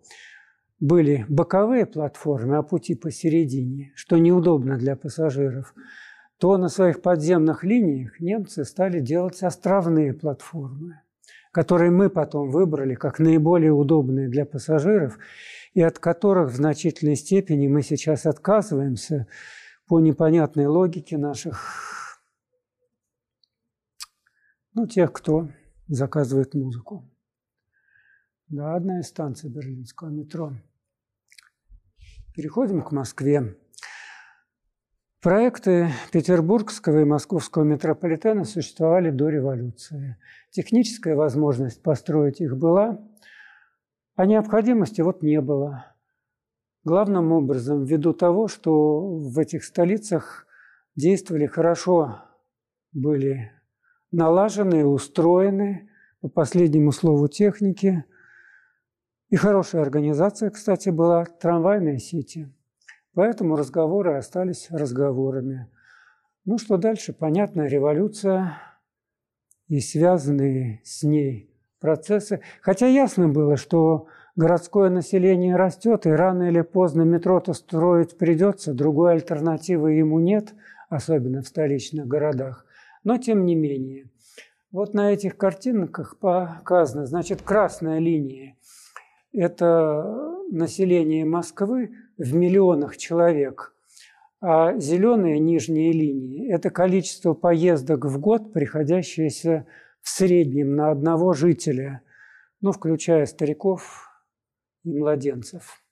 были 0.78 1.24
боковые 1.30 1.86
платформы, 1.86 2.59
а 2.59 2.62
пути 2.62 2.94
посередине, 2.96 3.92
что 3.94 4.18
неудобно 4.18 4.76
для 4.76 4.94
пассажиров– 4.94 5.74
то 6.43 6.59
на 6.59 6.68
своих 6.68 7.03
подземных 7.03 7.62
линиях 7.62 8.18
немцы 8.18 8.64
стали 8.64 8.99
делать 8.99 9.40
островные 9.45 10.12
платформы, 10.12 11.01
которые 11.53 11.93
мы 11.93 12.11
потом 12.11 12.51
выбрали 12.51 12.97
как 12.97 13.20
наиболее 13.20 13.70
удобные 13.70 14.28
для 14.28 14.45
пассажиров, 14.45 15.20
и 15.72 15.80
от 15.82 16.01
которых 16.01 16.51
в 16.51 16.57
значительной 16.57 17.14
степени 17.14 17.68
мы 17.68 17.82
сейчас 17.82 18.26
отказываемся 18.26 19.28
по 19.86 20.01
непонятной 20.01 20.66
логике 20.66 21.16
наших, 21.16 22.18
ну, 24.74 24.88
тех, 24.88 25.12
кто 25.12 25.49
заказывает 25.86 26.55
музыку. 26.55 27.09
Да, 28.49 28.74
одна 28.74 28.99
из 28.99 29.07
станций 29.07 29.49
берлинского 29.49 30.09
метро. 30.09 30.55
Переходим 32.34 32.82
к 32.82 32.90
Москве. 32.90 33.57
Проекты 35.22 35.90
петербургского 36.10 37.02
и 37.02 37.04
московского 37.04 37.62
метрополитена 37.62 38.42
существовали 38.42 39.10
до 39.10 39.28
революции. 39.28 40.16
Техническая 40.50 41.14
возможность 41.14 41.80
построить 41.80 42.40
их 42.40 42.56
была, 42.56 42.98
а 44.16 44.26
необходимости 44.26 45.00
вот 45.00 45.22
не 45.22 45.40
было. 45.40 45.94
Главным 46.82 47.30
образом 47.30 47.84
ввиду 47.84 48.14
того, 48.14 48.48
что 48.48 49.16
в 49.16 49.38
этих 49.38 49.62
столицах 49.62 50.44
действовали 50.96 51.46
хорошо, 51.46 52.18
были 52.90 53.52
налажены, 54.10 54.84
устроены, 54.84 55.88
по 56.20 56.28
последнему 56.28 56.90
слову 56.90 57.28
техники. 57.28 58.04
И 59.28 59.36
хорошая 59.36 59.82
организация, 59.82 60.50
кстати, 60.50 60.88
была 60.88 61.26
трамвайные 61.26 62.00
сети– 62.00 62.52
Поэтому 63.14 63.56
разговоры 63.56 64.14
остались 64.14 64.68
разговорами. 64.70 65.68
Ну 66.44 66.58
что 66.58 66.76
дальше? 66.76 67.12
Понятно, 67.12 67.66
революция 67.66 68.58
и 69.68 69.80
связанные 69.80 70.80
с 70.84 71.02
ней 71.02 71.54
процессы. 71.78 72.40
Хотя 72.62 72.86
ясно 72.86 73.28
было, 73.28 73.56
что 73.56 74.06
городское 74.34 74.88
население 74.88 75.56
растет, 75.56 76.06
и 76.06 76.10
рано 76.10 76.44
или 76.44 76.62
поздно 76.62 77.02
метро-то 77.02 77.52
строить 77.52 78.16
придется, 78.16 78.72
другой 78.72 79.12
альтернативы 79.12 79.92
ему 79.92 80.18
нет, 80.18 80.54
особенно 80.88 81.42
в 81.42 81.48
столичных 81.48 82.06
городах. 82.06 82.64
Но 83.04 83.18
тем 83.18 83.44
не 83.44 83.54
менее. 83.54 84.08
Вот 84.70 84.94
на 84.94 85.12
этих 85.12 85.36
картинках 85.36 86.18
показано, 86.18 87.04
значит, 87.04 87.42
красная 87.42 87.98
линия– 87.98 88.56
это 89.34 90.34
население 90.50 91.26
Москвы 91.26 91.90
в 92.18 92.34
миллионах 92.34 92.96
человек, 92.96 93.74
а 94.40 94.78
зеленые 94.78 95.38
нижние 95.38 95.92
линии– 95.92 96.52
это 96.52 96.70
количество 96.70 97.34
поездок 97.34 98.04
в 98.04 98.18
год, 98.18 98.52
приходящееся 98.52 99.66
в 100.00 100.08
среднем 100.08 100.74
на 100.74 100.90
одного 100.90 101.32
жителя, 101.32 102.02
ну, 102.60 102.72
включая 102.72 103.26
стариков 103.26 104.08
и 104.84 104.92
младенцев. 104.92 105.82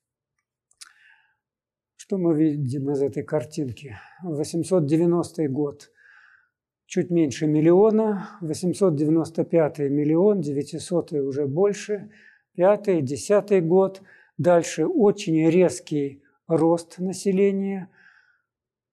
Что 1.96 2.18
мы 2.18 2.34
видим 2.36 2.90
из 2.90 3.02
этой 3.02 3.22
картинки? 3.22 3.96
890 4.22 5.48
год– 5.48 5.90
чуть 6.86 7.10
меньше 7.10 7.46
миллиона, 7.46 8.30
895 8.40 9.78
миллион, 9.78 10.40
900 10.40 11.12
уже 11.12 11.46
больше, 11.46 12.10
5 12.56 13.04
10 13.04 13.64
год– 13.64 14.02
Дальше 14.40 14.86
очень 14.86 15.50
резкий 15.50 16.22
рост 16.48 16.98
населения. 16.98 17.90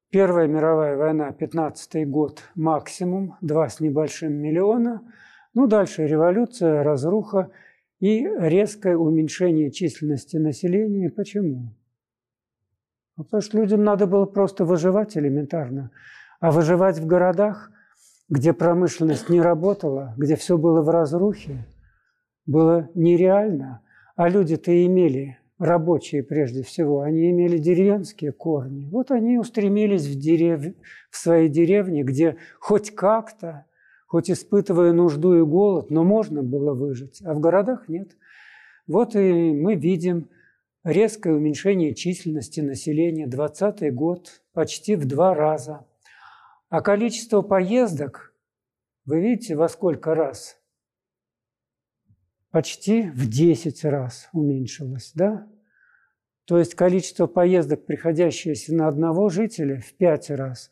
Первая 0.09 0.45
мировая 0.45 0.97
война, 0.97 1.31
15 1.31 2.05
год, 2.09 2.43
максимум, 2.55 3.37
2 3.39 3.69
с 3.69 3.79
небольшим 3.79 4.33
миллиона. 4.33 5.09
Ну, 5.53 5.67
дальше 5.67 6.05
революция, 6.05 6.83
разруха 6.83 7.49
и 8.01 8.27
резкое 8.39 8.97
уменьшение 8.97 9.71
численности 9.71 10.35
населения. 10.35 11.09
Почему? 11.09 11.73
Ну, 13.15 13.23
потому 13.23 13.39
что 13.39 13.57
людям 13.57 13.85
надо 13.85 14.05
было 14.05 14.25
просто 14.25 14.65
выживать 14.65 15.15
элементарно. 15.15 15.91
А 16.41 16.51
выживать 16.51 16.99
в 16.99 17.05
городах, 17.05 17.71
где 18.27 18.51
промышленность 18.51 19.29
не 19.29 19.39
работала, 19.39 20.13
где 20.17 20.35
все 20.35 20.57
было 20.57 20.81
в 20.81 20.89
разрухе, 20.89 21.65
было 22.45 22.89
нереально– 22.95 23.81
а 24.17 24.29
люди-то 24.29 24.85
имели, 24.85 25.37
рабочие 25.59 26.23
прежде 26.23 26.63
всего, 26.63 27.01
они 27.01 27.29
имели 27.29 27.59
деревенские 27.59 28.31
корни. 28.31 28.89
Вот 28.89 29.11
они 29.11 29.37
устремились 29.37 30.07
в, 30.07 30.19
дерев... 30.19 30.73
в 31.11 31.15
свои 31.15 31.47
деревни, 31.47 32.01
где 32.01 32.35
хоть 32.59 32.89
как-то, 32.95 33.65
хоть 34.07 34.31
испытывая 34.31 34.91
нужду 34.91 35.35
и 35.35 35.43
голод, 35.43 35.91
но 35.91 36.03
можно 36.03 36.41
было 36.41 36.73
выжить, 36.73 37.21
а 37.23 37.35
в 37.35 37.39
городах 37.39 37.87
нет. 37.87 38.17
Вот 38.87 39.15
и 39.15 39.51
мы 39.53 39.75
видим 39.75 40.29
резкое 40.83 41.35
уменьшение 41.35 41.93
численности 41.93 42.59
населения, 42.59 43.27
20 43.27 43.93
год 43.93 44.41
почти 44.51 44.95
в 44.95 45.05
два 45.05 45.35
раза. 45.35 45.85
А 46.69 46.81
количество 46.81 47.43
поездок, 47.43 48.33
вы 49.05 49.21
видите, 49.21 49.55
во 49.55 49.69
сколько 49.69 50.15
раз? 50.15 50.57
Почти 52.57 53.11
в 53.11 53.29
10 53.29 53.85
раз 53.85 54.29
уменьшилось, 54.33 55.11
да? 55.13 55.45
То 56.45 56.57
есть 56.57 56.73
количество 56.73 57.27
поездок, 57.27 57.85
приходящееся 57.85 58.73
на 58.73 58.87
одного 58.87 59.29
жителя, 59.29 59.79
в 59.79 59.93
5 59.93 60.31
раз. 60.31 60.71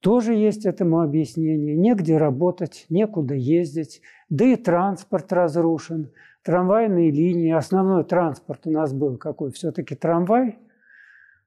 Тоже 0.00 0.32
есть 0.32 0.64
этому 0.64 1.02
объяснение. 1.02 1.76
Негде 1.76 2.16
работать, 2.16 2.86
некуда 2.88 3.34
ездить, 3.34 4.00
да 4.30 4.46
и 4.46 4.56
транспорт 4.56 5.30
разрушен. 5.30 6.12
Трамвайные 6.44 7.10
линии, 7.10 7.52
основной 7.52 8.04
транспорт 8.04 8.66
у 8.66 8.70
нас 8.70 8.94
был 8.94 9.18
какой? 9.18 9.52
Все-таки 9.52 9.94
трамвай 9.94 10.56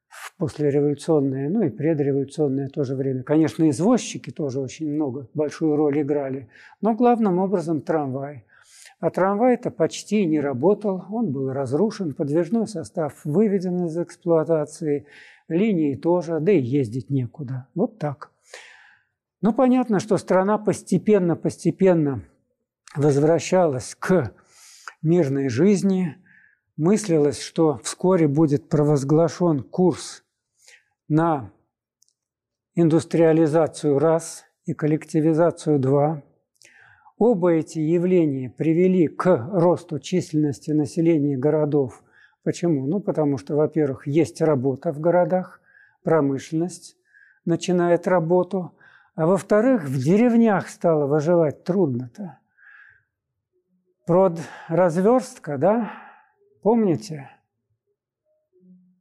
в 0.09 0.37
послереволюционное, 0.37 1.49
ну 1.49 1.63
и 1.63 1.69
предреволюционное 1.71 2.69
тоже 2.69 2.93
время. 2.93 3.23
Конечно, 3.23 3.67
извозчики 3.67 4.29
тоже 4.29 4.59
очень 4.59 4.93
много, 4.93 5.27
большую 5.33 5.75
роль 5.75 6.03
играли, 6.03 6.49
но 6.81 6.93
главным 6.93 7.39
образом 7.39 7.81
трамвай– 7.81 8.45
А 9.01 9.09
трамвай-то 9.09 9.71
почти 9.71 10.27
не 10.27 10.39
работал, 10.39 11.03
он 11.09 11.31
был 11.31 11.51
разрушен, 11.51 12.13
подвижной 12.13 12.67
состав 12.67 13.25
выведен 13.25 13.87
из 13.87 13.97
эксплуатации, 13.97 15.07
линии 15.47 15.95
тоже, 15.95 16.39
да 16.39 16.51
и 16.51 16.61
ездить 16.61 17.09
некуда. 17.09 17.67
Вот 17.73 17.97
так. 17.97 18.31
Ну, 19.41 19.53
понятно, 19.53 19.99
что 19.99 20.17
страна 20.17 20.59
постепенно-постепенно 20.59 22.23
возвращалась 22.95 23.95
к 23.95 24.35
мирной 25.01 25.49
жизни, 25.49 26.17
мыслилось, 26.77 27.41
что 27.41 27.79
вскоре 27.83 28.27
будет 28.27 28.69
провозглашен 28.69 29.63
курс 29.63 30.23
на 31.07 31.51
индустриализацию 32.75 33.97
раз 33.97 34.45
и 34.65 34.75
коллективизацию 34.75 35.79
два. 35.79 36.21
Оба 37.23 37.51
эти 37.51 37.77
явления 37.77 38.49
привели 38.49 39.07
к 39.07 39.47
росту 39.53 39.99
численности 39.99 40.71
населения 40.71 41.37
городов. 41.37 42.03
Почему? 42.41 42.87
Ну, 42.87 42.99
потому 42.99 43.37
что, 43.37 43.55
во-первых, 43.55 44.07
есть 44.07 44.41
работа 44.41 44.91
в 44.91 44.99
городах, 44.99 45.61
промышленность 46.01 46.97
начинает 47.45 48.07
работу, 48.07 48.75
а 49.13 49.27
во-вторых, 49.27 49.83
в 49.83 50.03
деревнях 50.03 50.67
стало 50.67 51.05
выживать 51.05 51.63
трудно-то. 51.63 52.39
Прод 54.07 54.39
разверстка, 54.67 55.59
да, 55.59 55.91
помните? 56.63 57.29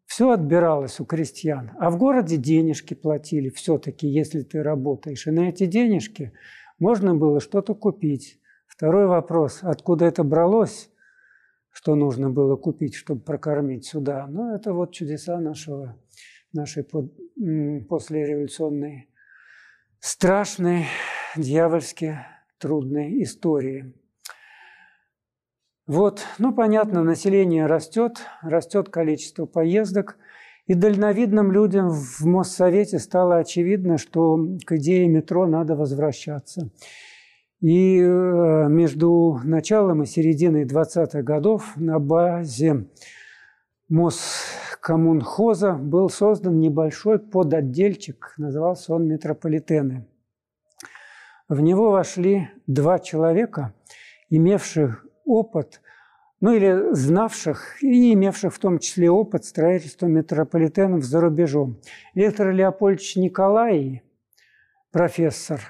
Все 0.05 0.32
отбиралось 0.32 1.01
у 1.01 1.06
крестьян, 1.06 1.70
а 1.78 1.88
в 1.88 1.97
городе 1.97 2.36
денежки 2.36 2.92
платили 2.92 3.48
все-таки, 3.48 4.06
если 4.06 4.42
ты 4.42 4.62
работаешь. 4.62 5.26
И 5.26 5.30
на 5.30 5.48
эти 5.48 5.64
денежки 5.64 6.34
можно 6.81 7.15
было 7.15 7.40
что-то 7.40 7.74
купить. 7.74 8.40
Второй 8.66 9.07
вопрос, 9.07 9.61
откуда 9.62 10.07
это 10.07 10.24
бралось, 10.24 10.90
что 11.70 11.94
нужно 11.94 12.31
было 12.31 12.57
купить, 12.57 12.94
чтобы 12.94 13.20
прокормить 13.20 13.86
сюда. 13.86 14.27
Ну, 14.27 14.55
это 14.55 14.73
вот 14.73 14.93
чудеса 14.93 15.39
нашего, 15.39 15.97
нашей 16.52 16.82
под, 16.82 17.12
послереволюционной 17.89 19.09
страшной, 20.01 20.86
дьявольски 21.36 22.19
трудной 22.59 23.23
истории. 23.23 23.94
Вот, 25.86 26.23
ну 26.39 26.55
понятно, 26.55 27.02
население 27.02 27.66
растет, 27.66 28.19
растет 28.43 28.89
количество 28.90 29.44
поездок, 29.47 30.19
и 30.70 30.74
дальновидным 30.74 31.51
людям 31.51 31.90
в 31.90 32.24
Моссовете 32.24 33.01
стало 33.01 33.38
очевидно, 33.38 33.98
что 33.98 34.38
к 34.64 34.76
идее 34.76 35.09
метро 35.09 35.44
надо 35.44 35.74
возвращаться. 35.74 36.70
И 37.60 37.98
э, 37.98 38.68
между 38.68 39.40
началом 39.42 40.05
и 40.05 40.06
серединой 40.06 40.66
20-х 40.66 41.22
годов 41.22 41.72
на 41.74 41.98
базе 41.98 42.86
Москоммунхоза 43.88 45.72
был 45.72 46.09
создан 46.09 46.60
небольшой 46.60 47.18
подотдельчик, 47.18 48.34
назывался 48.36 48.94
он 48.94 49.09
«Метрополитены». 49.09 50.06
В 51.48 51.60
него 51.60 51.90
вошли 51.90 52.48
два 52.68 53.01
человека, 53.01 53.74
имевших 54.28 55.05
опыт, 55.24 55.80
ну 56.40 56.54
или 56.54 56.94
знавших 56.94 57.82
и 57.82 58.14
имевших 58.14 58.54
в 58.54 58.58
том 58.58 58.78
числе 58.78 59.10
опыт 59.10 59.44
строительства 59.44 60.06
метрополитенов 60.06 61.04
за 61.04 61.20
рубежом. 61.20 61.78
Виктор 62.14 62.50
Леопольдович 62.50 63.16
Николай, 63.16 64.02
профессор, 64.90 65.60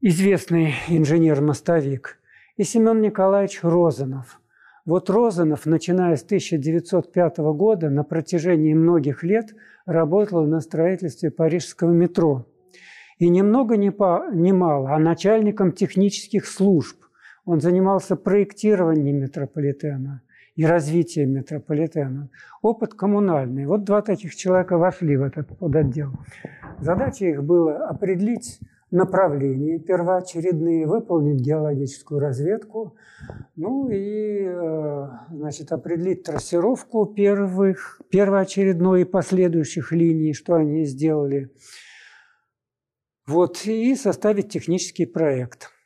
известный 0.00 0.74
инженер-мостовик, 0.88 2.18
и 2.56 2.64
Семен 2.64 3.00
Николаевич 3.00 3.60
Розанов. 3.62 4.40
Вот 4.86 5.10
Розанов, 5.10 5.66
начиная 5.66 6.16
с 6.16 6.22
1905 6.22 7.38
года, 7.38 7.90
на 7.90 8.02
протяжении 8.02 8.74
многих 8.74 9.22
лет 9.22 9.54
работал 9.84 10.46
на 10.46 10.60
строительстве 10.60 11.30
парижского 11.30 11.90
метро. 11.90 12.46
И 13.18 13.28
ни 13.28 13.42
много 13.42 13.76
ни, 13.76 13.90
по, 13.90 14.24
ни 14.32 14.52
мало, 14.52 14.94
а 14.94 14.98
начальником 14.98 15.72
технических 15.72 16.46
служб 16.46 16.99
он 17.50 17.60
занимался 17.60 18.14
проектированием 18.14 19.16
метрополитена 19.16 20.22
и 20.54 20.64
развитием 20.64 21.32
метрополитена. 21.32 22.30
Опыт 22.62 22.94
коммунальный. 22.94 23.66
Вот 23.66 23.82
два 23.82 24.02
таких 24.02 24.36
человека 24.36 24.78
вошли 24.78 25.16
в 25.16 25.22
этот 25.24 25.58
подотдел. 25.58 26.12
Задача 26.78 27.24
их 27.24 27.42
была 27.42 27.88
определить 27.88 28.60
направления 28.92 29.80
первоочередные, 29.80 30.86
выполнить 30.86 31.40
геологическую 31.40 32.20
разведку, 32.20 32.94
ну 33.56 33.88
и, 33.90 34.44
э, 34.44 35.08
значит, 35.32 35.72
определить 35.72 36.22
трассировку 36.22 37.04
первых, 37.04 38.00
первоочередной 38.10 39.02
и 39.02 39.04
последующих 39.04 39.90
линий, 39.90 40.34
что 40.34 40.54
они 40.54 40.84
сделали. 40.84 41.50
Вот, 43.26 43.66
и 43.66 43.96
составить 43.96 44.52
технический 44.52 45.06
проект– 45.06 45.70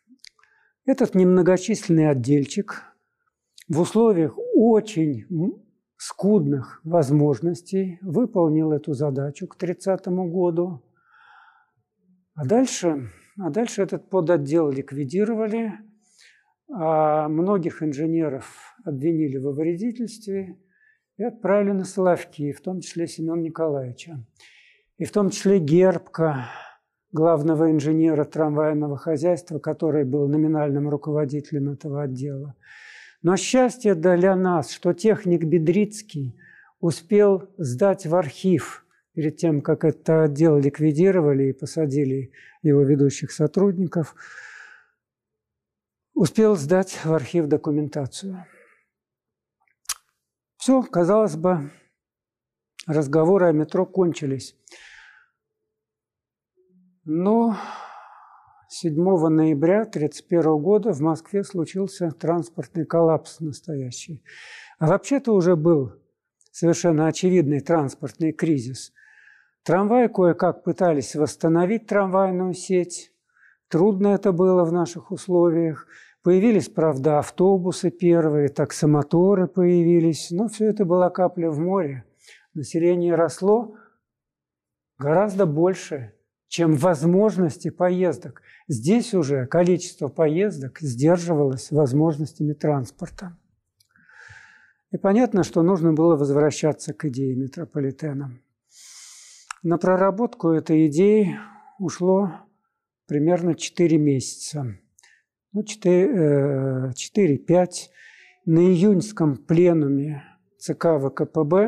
этот 0.87 1.15
немногочисленный 1.15 2.11
отдельчик 2.11 2.83
в 3.69 3.81
условиях 3.81 4.35
очень 4.55 5.27
скудных 5.97 6.81
возможностей 6.85 7.99
выполнил 8.03 8.73
эту 8.73 8.93
задачу 8.93 9.47
к 9.47 9.57
30 9.57 10.07
году. 10.09 10.83
А 12.35 12.45
дальше, 12.45 13.11
а 13.41 13.51
дальше 13.51 13.83
этот 13.83 14.11
подотдел 14.11 14.71
ликвидировали, 14.71 15.73
а 16.71 17.29
многих 17.29 17.83
инженеров 17.83 18.75
обвинили 18.85 19.39
во 19.39 19.53
вредительстве 19.53 20.59
и 21.17 21.23
отправили 21.23 21.73
на 21.73 21.85
Соловки, 21.85 22.53
в 22.53 22.61
том 22.61 22.81
числе 22.81 23.07
Семена 23.07 23.41
Николаевича. 23.41 24.25
И 24.99 25.05
в 25.05 25.13
том 25.13 25.31
числе 25.31 25.59
Гербка, 25.59 26.47
главного 27.15 27.71
инженера 27.71 28.25
трамвайного 28.25 28.97
хозяйства, 28.97 29.61
который 29.61 30.05
был 30.05 30.27
номинальным 30.29 30.89
руководителем 30.89 31.71
этого 31.71 32.03
отдела. 32.03 32.57
Но 33.23 33.37
счастье 33.37 33.95
для 33.95 34.35
нас, 34.35 34.73
что 34.73 34.93
техник 34.93 35.45
Бедрицкий 35.45 36.37
успел 36.81 37.49
сдать 37.57 38.05
в 38.05 38.17
архив 38.17 38.85
перед 39.15 39.37
тем, 39.37 39.63
как 39.63 39.85
этот 39.85 40.11
отдел 40.11 40.59
ликвидировали 40.59 41.45
и 41.45 41.53
посадили 41.53 42.33
его 42.63 42.83
ведущих 42.83 43.31
сотрудников, 43.31 44.17
успел 46.15 46.57
сдать 46.57 46.99
в 47.05 47.13
архив 47.13 47.47
документацию. 47.47 48.45
Все, 50.57 50.83
казалось 50.83 51.37
бы, 51.37 51.71
разговоры 52.89 53.47
о 53.47 53.53
метро 53.53 53.87
кончились. 53.87 54.57
Но 57.05 57.55
7 58.69 58.95
ноября 58.95 59.83
1931 59.83 60.57
года 60.57 60.93
в 60.93 61.01
Москве 61.01 61.45
случился 61.45 62.11
транспортный 62.11 62.87
коллапс 62.87 63.41
настоящий. 63.41 64.25
А 64.79 64.87
вообще-то 64.87 65.33
уже 65.33 65.55
был 65.55 65.93
совершенно 66.51 67.07
очевидный 67.07 67.61
транспортный 67.61 68.33
кризис. 68.33 68.93
Трамваи 69.65 70.09
кое-как 70.09 70.65
пытались 70.65 71.15
восстановить 71.15 71.87
трамвайную 71.87 72.55
сеть. 72.55 73.13
Трудно 73.69 74.09
это 74.09 74.33
было 74.33 74.65
в 74.65 74.73
наших 74.73 75.11
условиях. 75.11 75.87
Появились, 76.23 76.71
правда, 76.71 77.19
автобусы 77.19 77.91
первые, 77.91 78.49
таксомоторы 78.49 79.47
появились, 79.47 80.31
но 80.31 80.49
все 80.49 80.71
это 80.71 80.87
была 80.87 81.11
капля 81.11 81.51
в 81.51 81.59
море. 81.59 82.05
Население 82.55 83.15
росло 83.15 83.77
гораздо 84.97 85.45
больше, 85.45 86.14
чем 86.55 86.77
возможности 86.77 87.69
поездок. 87.69 88.41
Здесь 88.69 89.13
уже 89.13 89.45
количество 89.47 90.07
поездок 90.07 90.79
сдерживалось 90.79 91.73
возможностями 91.73 92.53
транспорта. 92.53 93.37
И 94.93 94.97
понятно, 94.97 95.43
что 95.43 95.63
нужно 95.63 95.95
было 95.95 96.15
возвращаться 96.15 96.95
к 96.95 97.07
идее 97.07 97.35
метрополитена. 97.35 98.39
На 99.65 99.79
проработку 99.79 100.51
этой 100.51 100.87
идеи 100.87 101.37
ушло 101.81 102.31
примерно 103.09 103.57
4 103.57 103.99
месяца. 103.99 104.79
Ну, 105.53 105.63
4-5. 105.65 106.95
На 108.47 108.61
июньском 108.61 109.39
пленуме 109.39 110.23
ЦК 110.59 111.01
ВКПБ 111.01 111.67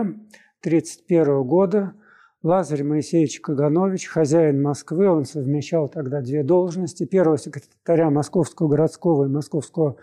1931 0.63 1.43
года– 1.43 1.95
Лазарь 2.47 2.85
Моисеевич 2.85 3.41
Каганович, 3.41 4.07
хозяин 4.07 4.63
Москвы, 4.63 5.09
он 5.09 5.25
совмещал 5.25 5.89
тогда 5.89 6.21
две 6.21 6.45
должности, 6.45 7.05
первого 7.05 7.39
секретаря 7.39 8.09
Московского 8.09 8.69
городского 8.69 9.25
и 9.25 9.29
Московского, 9.29 9.97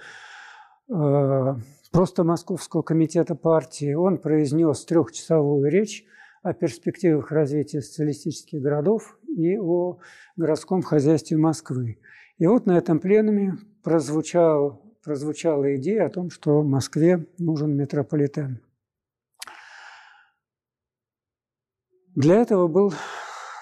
э, 0.90 1.56
просто 1.94 2.26
Московского 2.26 2.82
комитета 2.82 3.36
партии. 3.36 3.94
Он 3.94 4.18
произнес 4.18 4.84
трехчасовую 4.84 5.72
речь 5.72 6.04
о 6.42 6.52
перспективах 6.52 7.32
развития 7.32 7.82
социалистических 7.82 8.62
городов 8.62 9.18
и 9.26 9.58
о 9.58 10.00
городском 10.36 10.82
хозяйстве 10.82 11.38
Москвы. 11.38 11.98
И 12.40 12.46
вот 12.46 12.66
на 12.66 12.78
этом 12.78 13.00
пленуме 13.00 13.54
прозвучал 13.84 14.82
прозвучала 15.02 15.78
идея 15.78 16.08
о 16.08 16.10
том, 16.10 16.30
что 16.30 16.62
Москве 16.62 17.26
нужен 17.38 17.74
метрополитен. 17.74 18.60
Для 22.16 22.36
этого 22.36 22.68
был, 22.68 22.94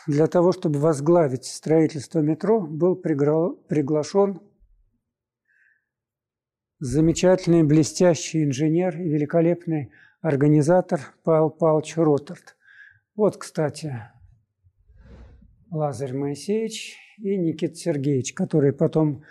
для 0.08 0.28
того, 0.28 0.52
чтобы 0.52 0.80
возглавить 0.80 1.46
строительство 1.46 2.20
метро, 2.20 2.60
был 2.60 2.98
пригла, 2.98 3.54
приглашен 3.70 4.42
замечательный, 6.80 7.64
блестящий 7.64 8.44
инженер 8.44 9.00
и 9.00 9.08
великолепный 9.08 9.92
организатор 10.22 11.00
Павел 11.24 11.50
Павлович 11.50 11.96
Ротард. 11.96 12.58
Вот, 13.16 13.38
кстати, 13.38 13.96
Лазарь 15.70 16.14
Моисеевич 16.14 16.98
и 17.20 17.38
Никита 17.38 17.76
Сергеевич, 17.76 18.34
который 18.34 18.74
потом 18.74 19.24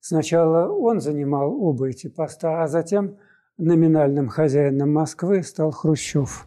сначала 0.00 0.72
он 0.72 1.00
занимал 1.00 1.52
оба 1.62 1.90
эти 1.90 2.08
поста, 2.08 2.64
а 2.64 2.66
затем 2.66 3.18
номинальным 3.58 4.26
хозяином 4.26 4.92
Москвы 4.92 5.44
стал 5.44 5.70
Хрущев. 5.70 6.46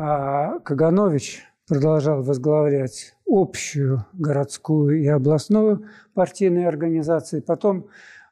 А 0.00 0.60
Каганович 0.60 1.42
продолжал 1.66 2.22
возглавлять 2.22 3.16
общую 3.26 4.06
городскую 4.12 5.02
и 5.02 5.08
областную 5.08 5.88
партийные 6.14 6.68
организации. 6.68 7.40
Потом 7.40 7.88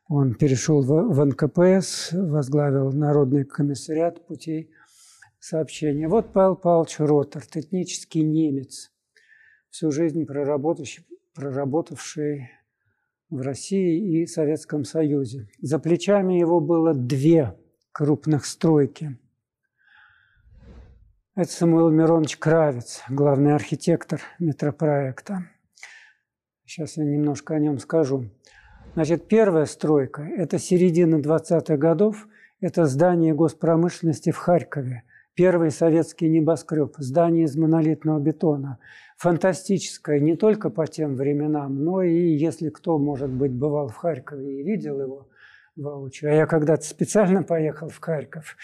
он 0.07 0.35
перешел 0.35 0.83
в 0.83 1.25
НКПС, 1.25 2.13
возглавил 2.13 2.93
Народный 2.93 3.45
комиссариат 3.45 4.25
путей 4.29 4.71
сообщения. 5.41 6.07
Вот 6.07 6.33
Павел 6.33 6.55
Павлович 6.55 7.01
Ротард, 7.01 7.57
этнический 7.57 8.23
немец, 8.23 8.93
всю 9.69 9.91
жизнь 9.91 10.25
проработавший, 10.25 11.05
проработавший 11.35 12.49
в 13.29 13.41
России 13.41 14.23
и 14.23 14.27
Советском 14.29 14.85
Союзе. 14.85 15.49
За 15.61 15.81
плечами 15.81 16.35
его 16.35 16.61
было 16.61 16.95
две 16.95 17.57
крупных 17.91 18.47
стройки. 18.47 19.19
Это 21.37 21.53
Самуил 21.53 21.91
Миронович 21.91 22.39
Кравец, 22.39 23.03
главный 23.11 23.55
архитектор 23.55 24.23
метропроекта. 24.39 25.51
Сейчас 26.65 26.97
я 26.97 27.05
немножко 27.05 27.53
о 27.55 27.59
нем 27.59 27.79
скажу. 27.79 28.31
Значит, 28.95 29.29
первая 29.29 29.67
стройка– 29.67 30.23
это 30.39 30.59
середина 30.59 31.17
20-х 31.17 31.77
годов, 31.77 32.27
это 32.63 32.87
здание 32.87 33.35
госпромышленности 33.35 34.31
в 34.31 34.39
Харькове. 34.39 35.03
Первый 35.35 35.73
советский 35.73 36.31
небоскреб, 36.31 36.95
здание 36.97 37.45
из 37.45 37.55
монолитного 37.55 38.19
бетона. 38.19 38.79
Фантастическое 39.19 40.21
не 40.21 40.37
только 40.37 40.71
по 40.71 40.87
тем 40.87 41.17
временам, 41.17 41.85
но 41.85 42.01
и 42.01 42.35
если 42.35 42.71
кто, 42.71 42.97
может 42.97 43.29
быть, 43.29 43.53
бывал 43.53 43.89
в 43.89 43.97
Харькове 43.97 44.61
и 44.61 44.65
видел 44.65 45.03
его 45.03 45.29
воочию. 45.77 46.33
А 46.33 46.35
я 46.35 46.47
когда-то 46.47 46.83
специально 46.85 47.43
поехал 47.43 47.89
в 47.89 47.99
Харьков, 48.01 48.57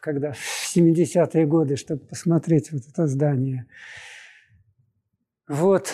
когда 0.00 0.32
в 0.32 0.76
70-е 0.76 1.46
годы, 1.46 1.76
чтобы 1.76 2.06
посмотреть 2.06 2.72
вот 2.72 2.82
это 2.88 3.06
здание. 3.06 3.66
Вот 5.48 5.92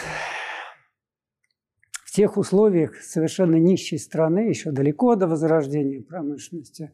в 2.05 2.13
тех 2.13 2.37
условиях 2.37 2.97
совершенно 2.97 3.57
нищей 3.57 3.99
страны, 3.99 4.49
еще 4.49 4.73
далеко 4.73 5.15
до 5.15 5.29
возрождения 5.29 6.03
промышленности. 6.03 6.93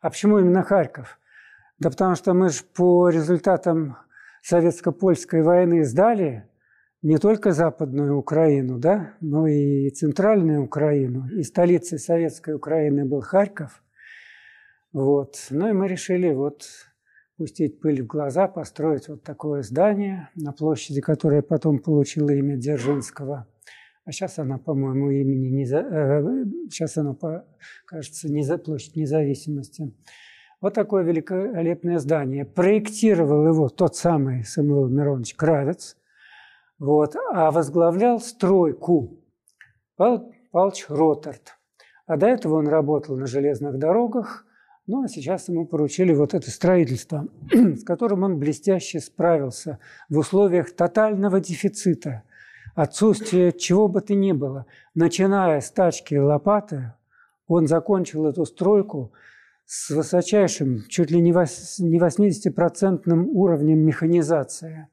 А 0.00 0.10
почему 0.10 0.38
именно 0.38 0.62
Харьков? 0.62 1.18
Да 1.78 1.88
потому 1.90 2.14
что 2.14 2.34
мы 2.34 2.50
же 2.50 2.64
по 2.74 3.08
результатам 3.08 3.96
советско-польской 4.42 5.42
войны 5.42 5.84
сдали 5.84 6.49
не 7.02 7.18
только 7.18 7.52
Западную 7.52 8.16
Украину, 8.16 8.78
да, 8.78 9.14
но 9.20 9.46
и 9.46 9.90
Центральную 9.90 10.64
Украину. 10.64 11.28
И 11.28 11.42
столицей 11.42 11.98
советской 11.98 12.54
Украины 12.54 13.04
был 13.04 13.20
Харьков. 13.20 13.82
Вот. 14.92 15.36
Ну 15.50 15.68
и 15.68 15.72
мы 15.72 15.88
решили 15.88 16.32
вот 16.32 16.64
пустить 17.36 17.80
пыль 17.80 18.02
в 18.02 18.06
глаза, 18.06 18.48
построить 18.48 19.08
вот 19.08 19.22
такое 19.22 19.62
здание 19.62 20.28
на 20.34 20.52
площади, 20.52 21.00
которое 21.00 21.42
потом 21.42 21.78
получило 21.78 22.30
имя 22.30 22.56
Дзержинского– 22.56 23.46
а 24.10 24.12
сейчас 24.12 24.38
она, 24.38 24.58
по-моему, 24.58 25.10
имени 25.10 25.48
не 25.48 25.64
за... 25.64 25.78
Э, 25.78 26.44
сейчас 26.68 26.96
она, 26.96 27.16
кажется, 27.86 28.28
не 28.28 28.42
за 28.42 28.58
площадь 28.58 28.96
независимости. 28.96 29.94
Вот 30.60 30.74
такое 30.74 31.04
великолепное 31.04 31.98
здание. 31.98 32.44
Проектировал 32.44 33.46
его 33.46 33.68
тот 33.68 33.94
самый 33.94 34.42
Самуил 34.44 34.88
Миронович 34.88 35.34
Кравец, 35.34 35.96
вот, 36.80 37.14
а 37.32 37.52
возглавлял 37.52 38.18
стройку 38.18 39.20
Павел 39.96 40.32
Павлович 40.50 40.86
Ротард. 40.88 41.56
А 42.06 42.16
до 42.16 42.26
этого 42.26 42.56
он 42.56 42.66
работал 42.66 43.16
на 43.16 43.26
железных 43.26 43.78
дорогах, 43.78 44.44
ну 44.86 45.04
а 45.04 45.08
сейчас 45.08 45.48
ему 45.48 45.66
поручили 45.66 46.12
вот 46.12 46.34
это 46.34 46.50
строительство, 46.50 47.28
с 47.52 47.84
которым 47.84 48.24
он 48.24 48.38
блестяще 48.40 48.98
справился 48.98 49.78
в 50.08 50.18
условиях 50.18 50.74
тотального 50.74 51.38
дефицита 51.38 52.24
отсутствие 52.74 53.52
чего 53.52 53.88
бы 53.88 54.00
то 54.00 54.14
ни 54.14 54.32
было. 54.32 54.66
Начиная 54.94 55.60
с 55.60 55.70
тачки 55.70 56.14
и 56.14 56.18
лопаты, 56.18 56.94
он 57.46 57.66
закончил 57.66 58.26
эту 58.26 58.46
стройку 58.46 59.12
с 59.66 59.90
высочайшим, 59.90 60.84
чуть 60.88 61.10
ли 61.10 61.20
не 61.20 61.32
80% 61.32 63.26
уровнем 63.32 63.78
механизации. 63.78 64.88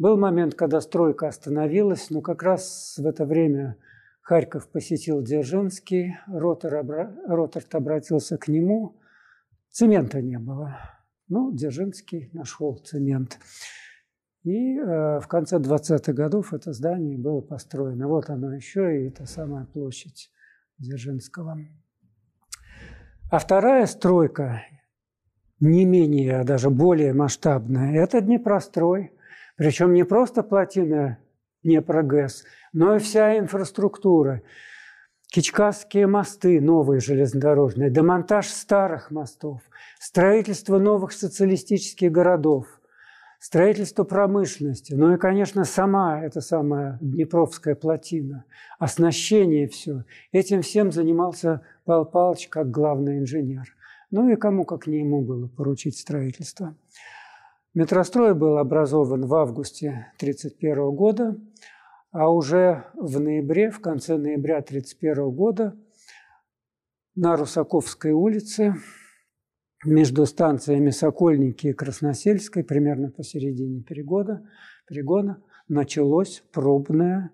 Был 0.00 0.16
момент, 0.16 0.54
когда 0.54 0.80
стройка 0.80 1.28
остановилась, 1.28 2.08
но 2.08 2.22
как 2.22 2.42
раз 2.42 2.94
в 2.96 3.06
это 3.06 3.26
время 3.26 3.76
Харьков 4.22 4.66
посетил 4.66 5.20
Дзержинский, 5.20 6.16
Ротер, 6.26 6.72
Ротард 7.26 7.74
обратился 7.74 8.38
к 8.38 8.48
нему, 8.48 8.96
цемента 9.70 10.22
не 10.22 10.38
было. 10.38 10.78
Ну, 11.28 11.52
Дзержинский 11.52 12.30
нашел 12.32 12.76
цемент. 12.76 13.38
И 14.42 14.78
э, 14.78 15.20
в 15.20 15.28
конце 15.28 15.58
20-х 15.58 16.14
годов 16.14 16.54
это 16.54 16.72
здание 16.72 17.18
было 17.18 17.42
построено. 17.42 18.08
Вот 18.08 18.30
оно 18.30 18.54
еще 18.54 19.02
и 19.02 19.08
эта 19.08 19.26
самая 19.26 19.66
площадь 19.66 20.30
Дзержинского. 20.78 21.58
А 23.30 23.38
вторая 23.38 23.84
стройка, 23.84 24.62
не 25.60 25.84
менее, 25.84 26.40
а 26.40 26.44
даже 26.44 26.70
более 26.70 27.12
масштабная, 27.12 28.02
это 28.02 28.22
Днепрострой. 28.22 29.12
Причем 29.60 29.92
не 29.92 30.06
просто 30.06 30.42
плотина 30.42 31.18
Днепрогэс, 31.62 32.44
но 32.72 32.96
и 32.96 32.98
вся 32.98 33.38
инфраструктура. 33.38 34.40
Кичкасские 35.26 36.06
мосты, 36.06 36.62
новые 36.62 37.00
железнодорожные, 37.00 37.90
демонтаж 37.90 38.46
старых 38.48 39.10
мостов, 39.10 39.60
строительство 39.98 40.78
новых 40.78 41.12
социалистических 41.12 42.10
городов– 42.10 42.80
строительство 43.38 44.04
промышленности, 44.04 44.94
ну 44.94 45.12
и, 45.12 45.18
конечно, 45.18 45.64
сама 45.64 46.24
эта 46.24 46.40
самая 46.40 46.96
Днепровская 47.02 47.74
плотина, 47.74 48.46
оснащение 48.78 49.68
все. 49.68 50.04
Этим 50.32 50.62
всем 50.62 50.90
занимался 50.90 51.60
Павел 51.84 52.06
Павлович 52.06 52.48
как 52.48 52.70
главный 52.70 53.18
инженер. 53.18 53.66
Ну 54.10 54.30
и 54.30 54.36
кому, 54.36 54.64
как 54.64 54.86
не 54.86 55.00
ему, 55.00 55.20
было 55.20 55.48
поручить 55.48 55.98
строительство. 55.98 56.74
Метрострой 57.72 58.34
был 58.34 58.58
образован 58.58 59.26
в 59.26 59.34
августе 59.34 60.12
1931 60.16 60.90
года, 60.90 61.36
а 62.10 62.28
уже 62.28 62.86
в 62.94 63.20
ноябре, 63.20 63.70
в 63.70 63.80
конце 63.80 64.16
ноября 64.16 64.58
1931 64.58 65.30
года 65.30 65.78
на 67.14 67.36
Русаковской 67.36 68.10
улице 68.10 68.74
между 69.84 70.26
станциями 70.26 70.90
Сокольники 70.90 71.68
и 71.68 71.72
Красносельской, 71.72 72.64
примерно 72.64 73.12
посередине 73.12 73.82
перегода, 73.82 74.44
перегона, 74.88 75.40
началось 75.68 76.42
пробное 76.52 77.30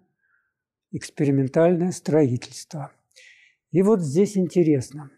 экспериментальное 0.93 1.93
строительство. 1.93 2.93
И 3.73 3.81
вот 3.81 4.03
здесь 4.03 4.37
интересно. 4.37 5.11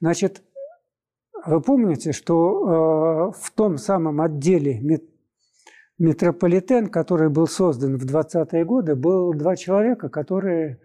Значит, 0.00 0.42
вы 1.46 1.60
помните, 1.60 2.12
что 2.12 3.32
э, 3.34 3.40
в 3.40 3.50
том 3.52 3.78
самом 3.78 4.20
отделе 4.20 5.00
метрополитен, 5.98 6.88
который 6.88 7.28
был 7.28 7.46
создан 7.46 7.96
в 7.96 8.04
20-е 8.04 8.64
годы, 8.64 8.94
был 8.94 9.32
два 9.34 9.56
человека, 9.56 10.08
которые 10.08 10.80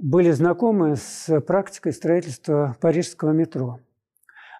были 0.00 0.30
знакомы 0.30 0.96
с 0.96 1.40
практикой 1.40 1.92
строительства 1.92 2.76
парижского 2.80 3.32
метро. 3.32 3.80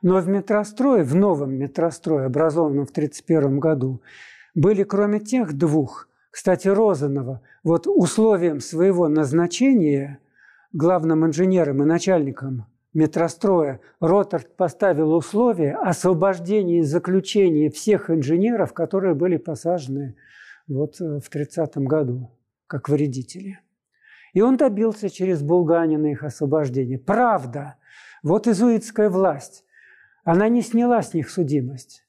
Но 0.02 0.20
в 0.20 0.28
метрострое, 0.28 1.04
в 1.04 1.14
новом 1.14 1.54
метрострое, 1.54 2.26
образованном 2.26 2.86
в 2.86 2.90
1931 2.90 3.58
году, 3.58 4.02
были 4.54 4.82
кроме 4.82 5.20
тех 5.20 5.52
двух, 5.52 6.08
кстати, 6.30 6.68
Розанова, 6.68 7.40
вот 7.64 7.86
условием 7.86 8.60
своего 8.60 9.08
назначения 9.08 10.18
главным 10.72 11.26
инженером 11.26 11.82
и 11.82 11.86
начальником 11.86 12.66
метростроя 12.94 13.80
Ротард 14.00 14.56
поставил 14.56 15.14
условие 15.14 15.74
освобождения 15.74 16.80
из 16.80 16.90
заключения 16.90 17.70
всех 17.70 18.10
инженеров, 18.10 18.72
которые 18.72 19.14
были 19.14 19.36
посажены 19.36 20.16
вот 20.66 20.98
в 20.98 21.28
30 21.28 21.78
году 21.78 22.30
как 22.66 22.88
вредители. 22.88 23.60
И 24.34 24.40
он 24.40 24.56
добился 24.56 25.08
через 25.10 25.42
Булганина 25.42 26.12
их 26.12 26.22
освобождения. 26.22 26.98
Правда, 26.98 27.76
вот 28.22 28.46
изуитская 28.46 29.08
власть, 29.10 29.64
она 30.24 30.48
не 30.48 30.62
сняла 30.62 31.02
с 31.02 31.14
них 31.14 31.30
судимость. 31.30 32.04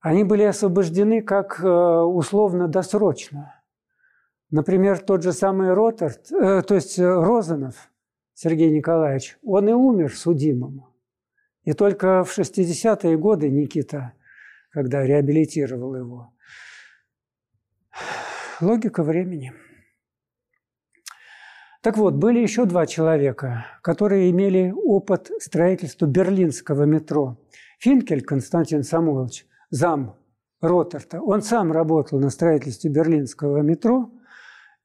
Они 0.00 0.22
были 0.24 0.42
освобождены 0.42 1.22
как 1.22 1.58
э, 1.60 1.66
условно-досрочно. 1.66 3.60
Например, 4.50 4.98
тот 4.98 5.22
же 5.22 5.32
самый 5.32 5.72
Ротард, 5.72 6.30
э, 6.30 6.62
то 6.62 6.74
есть 6.74 6.98
э, 6.98 7.04
Розанов 7.04 7.90
Сергей 8.36 8.70
Николаевич, 8.70 9.38
он 9.42 9.66
и 9.66 9.72
умер 9.72 10.14
судимым. 10.14 10.84
И 11.64 11.72
только 11.72 12.22
в 12.22 12.38
60-е 12.38 13.16
годы 13.16 13.48
Никита, 13.48 14.12
когда 14.68 15.06
реабилитировал 15.06 15.96
его. 15.96 16.34
Логика 18.60 19.02
времени. 19.02 19.54
Так 21.80 21.96
вот, 21.96 22.14
были 22.16 22.40
еще 22.40 22.66
два 22.66 22.84
человека, 22.86 23.64
которые 23.80 24.30
имели 24.30 24.70
опыт 24.70 25.30
строительства 25.40 26.04
берлинского 26.04 26.82
метро. 26.82 27.38
Финкель 27.78 28.22
Константин 28.22 28.82
Самойлович, 28.82 29.46
зам 29.70 30.14
Роттерта, 30.60 31.22
он 31.22 31.40
сам 31.40 31.72
работал 31.72 32.20
на 32.20 32.28
строительстве 32.28 32.90
берлинского 32.90 33.62
метро 33.62 34.10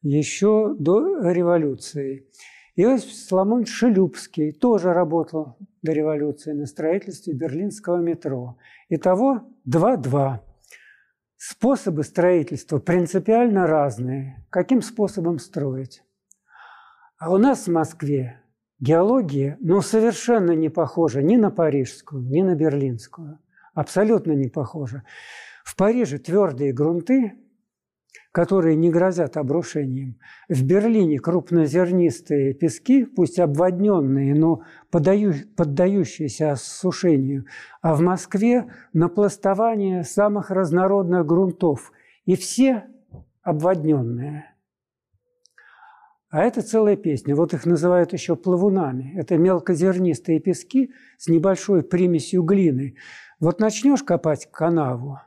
еще 0.01 0.73
до 0.79 1.29
революции. 1.31 2.29
Иосиф 2.83 3.13
Соломон 3.13 3.65
Шелюбский 3.65 4.51
тоже 4.51 4.91
работал 4.91 5.55
до 5.83 5.91
революции 5.91 6.51
на 6.51 6.65
строительстве 6.65 7.31
берлинского 7.31 7.97
метро. 7.97 8.57
Итого 8.89 9.43
2-2. 9.69 10.39
Способы 11.37 12.03
строительства 12.03 12.79
принципиально 12.79 13.67
разные. 13.67 14.43
Каким 14.49 14.81
способом 14.81 15.37
строить? 15.37 16.01
А 17.19 17.31
у 17.31 17.37
нас 17.37 17.67
в 17.67 17.71
Москве 17.71 18.41
геология, 18.79 19.57
ну, 19.59 19.81
совершенно 19.81 20.53
не 20.53 20.69
похожа 20.69 21.21
ни 21.21 21.35
на 21.35 21.51
парижскую, 21.51 22.23
ни 22.23 22.41
на 22.41 22.55
берлинскую. 22.55 23.37
Абсолютно 23.75 24.31
не 24.31 24.47
похожа. 24.47 25.03
В 25.63 25.75
Париже 25.75 26.17
твердые 26.17 26.73
грунты, 26.73 27.33
которые 28.31 28.75
не 28.75 28.89
грозят 28.89 29.35
обрушением. 29.35 30.17
В 30.47 30.63
Берлине 30.63 31.19
крупнозернистые 31.19 32.53
пески, 32.53 33.05
пусть 33.05 33.39
обводненные, 33.39 34.33
но 34.35 34.63
поддающиеся 34.89 36.51
осушению. 36.51 37.45
А 37.81 37.93
в 37.93 38.01
Москве 38.01 38.71
напластование 38.93 40.03
самых 40.03 40.49
разнородных 40.49 41.25
грунтов. 41.25 41.91
И 42.25 42.35
все 42.35 42.85
обводненные. 43.41 44.45
А 46.29 46.43
это 46.43 46.61
целая 46.61 46.95
песня. 46.95 47.35
Вот 47.35 47.53
их 47.53 47.65
называют 47.65 48.13
еще 48.13 48.37
плавунами. 48.37 49.13
Это 49.17 49.37
мелкозернистые 49.37 50.39
пески 50.39 50.93
с 51.17 51.27
небольшой 51.27 51.83
примесью 51.83 52.43
глины. 52.43 52.95
Вот 53.41 53.59
начнешь 53.59 54.03
копать 54.03 54.49
канаву, 54.49 55.19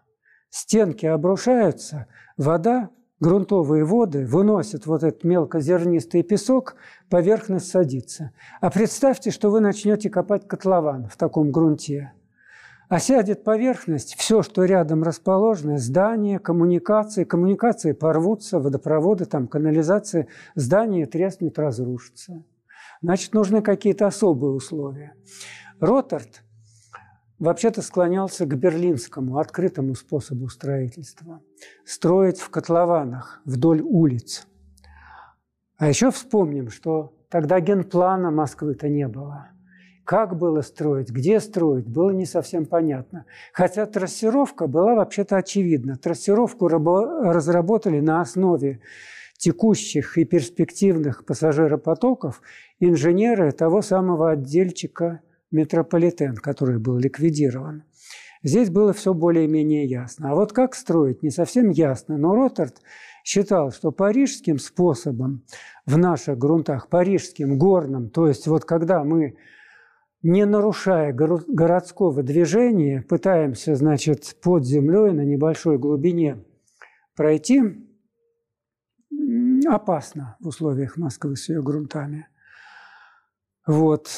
стенки 0.55 1.05
обрушаются, 1.05 2.07
вода, 2.37 2.91
грунтовые 3.19 3.85
воды 3.85 4.25
выносят 4.25 4.87
вот 4.87 5.03
этот 5.03 5.25
мелкозернистый 5.25 6.23
песок, 6.23 6.77
поверхность 7.11 7.69
садится. 7.69 8.31
А 8.61 8.71
представьте, 8.71 9.33
что 9.33 9.51
вы 9.51 9.59
начнете 9.59 10.11
копать 10.11 10.47
котлован 10.47 11.09
в 11.09 11.17
таком 11.17 11.51
грунте. 11.51 12.13
А 12.89 13.01
сядет 13.01 13.43
поверхность, 13.43 14.15
все, 14.15 14.43
что 14.43 14.65
рядом 14.65 15.03
расположено, 15.03 15.79
здания, 15.79 16.39
коммуникации, 16.39 17.25
коммуникации 17.25 17.91
порвутся, 17.91 18.61
водопроводы, 18.61 19.25
там, 19.25 19.49
канализация, 19.49 20.29
здания 20.55 21.07
треснут, 21.07 21.59
разрушатся. 21.59 22.45
Значит, 23.03 23.35
нужны 23.35 23.61
какие-то 23.61 24.07
особые 24.07 24.53
условия. 24.53 25.15
Ротард 25.81 26.44
вообще-то 27.45 27.83
склонялся 27.83 28.47
к 28.47 28.57
берлинскому 28.57 29.39
открытому 29.39 29.95
способу 29.95 30.49
строительства. 30.49 31.41
Строить 31.85 32.41
в 32.41 32.51
котлованах 32.51 33.41
вдоль 33.45 33.83
улиц. 33.83 34.47
А 35.77 35.89
еще 35.89 36.11
вспомним, 36.11 36.71
что 36.71 37.15
тогда 37.29 37.61
генплана 37.61 38.31
Москвы-то 38.31 38.89
не 38.89 39.07
было. 39.07 39.49
Как 40.05 40.37
было 40.37 40.61
строить, 40.61 41.11
где 41.11 41.41
строить, 41.41 41.87
было 41.87 42.11
не 42.11 42.27
совсем 42.27 42.67
понятно. 42.67 43.25
Хотя 43.53 43.87
трассировка 43.87 44.67
была 44.67 44.95
вообще-то 44.95 45.37
очевидна. 45.37 45.97
Трассировку 45.97 46.69
разработали 46.69 48.01
на 48.01 48.21
основе 48.21 48.81
текущих 49.39 50.19
и 50.19 50.25
перспективных 50.25 51.25
пассажиропотоков 51.25 52.43
инженеры 52.81 53.53
того 53.53 53.83
самого 53.83 54.31
отдельчика– 54.31 55.21
метрополитен, 55.55 56.37
который 56.37 56.79
был 56.79 56.99
ликвидирован. 56.99 57.85
Здесь 58.43 58.69
было 58.69 58.93
все 58.93 59.15
более-менее 59.15 59.87
ясно. 59.87 60.33
А 60.33 60.35
вот 60.35 60.53
как 60.53 60.75
строить, 60.75 61.23
не 61.23 61.31
совсем 61.31 61.71
ясно. 61.71 62.19
Но 62.19 62.35
Ротард 62.35 62.83
считал, 63.25 63.73
что 63.73 63.91
парижским 63.91 64.59
способом 64.59 65.45
в 65.87 65.97
наших 65.97 66.37
грунтах, 66.37 66.91
парижским, 66.91 67.59
горным, 67.59 68.11
то 68.11 68.29
есть 68.29 68.47
вот 68.47 68.67
когда 68.67 69.03
мы, 69.03 69.39
не 70.23 70.45
нарушая 70.45 71.15
городского 71.15 72.23
движения, 72.23 73.03
пытаемся, 73.09 73.77
значит, 73.77 74.37
под 74.43 74.67
землей 74.67 75.13
на 75.13 75.23
небольшой 75.23 75.79
глубине 75.79 76.45
пройти, 77.17 77.63
опасно 79.67 80.37
в 80.41 80.49
условиях 80.49 80.99
Москвы 80.99 81.37
с 81.37 81.49
ее 81.49 81.63
грунтами– 81.63 82.27
вот. 83.67 84.09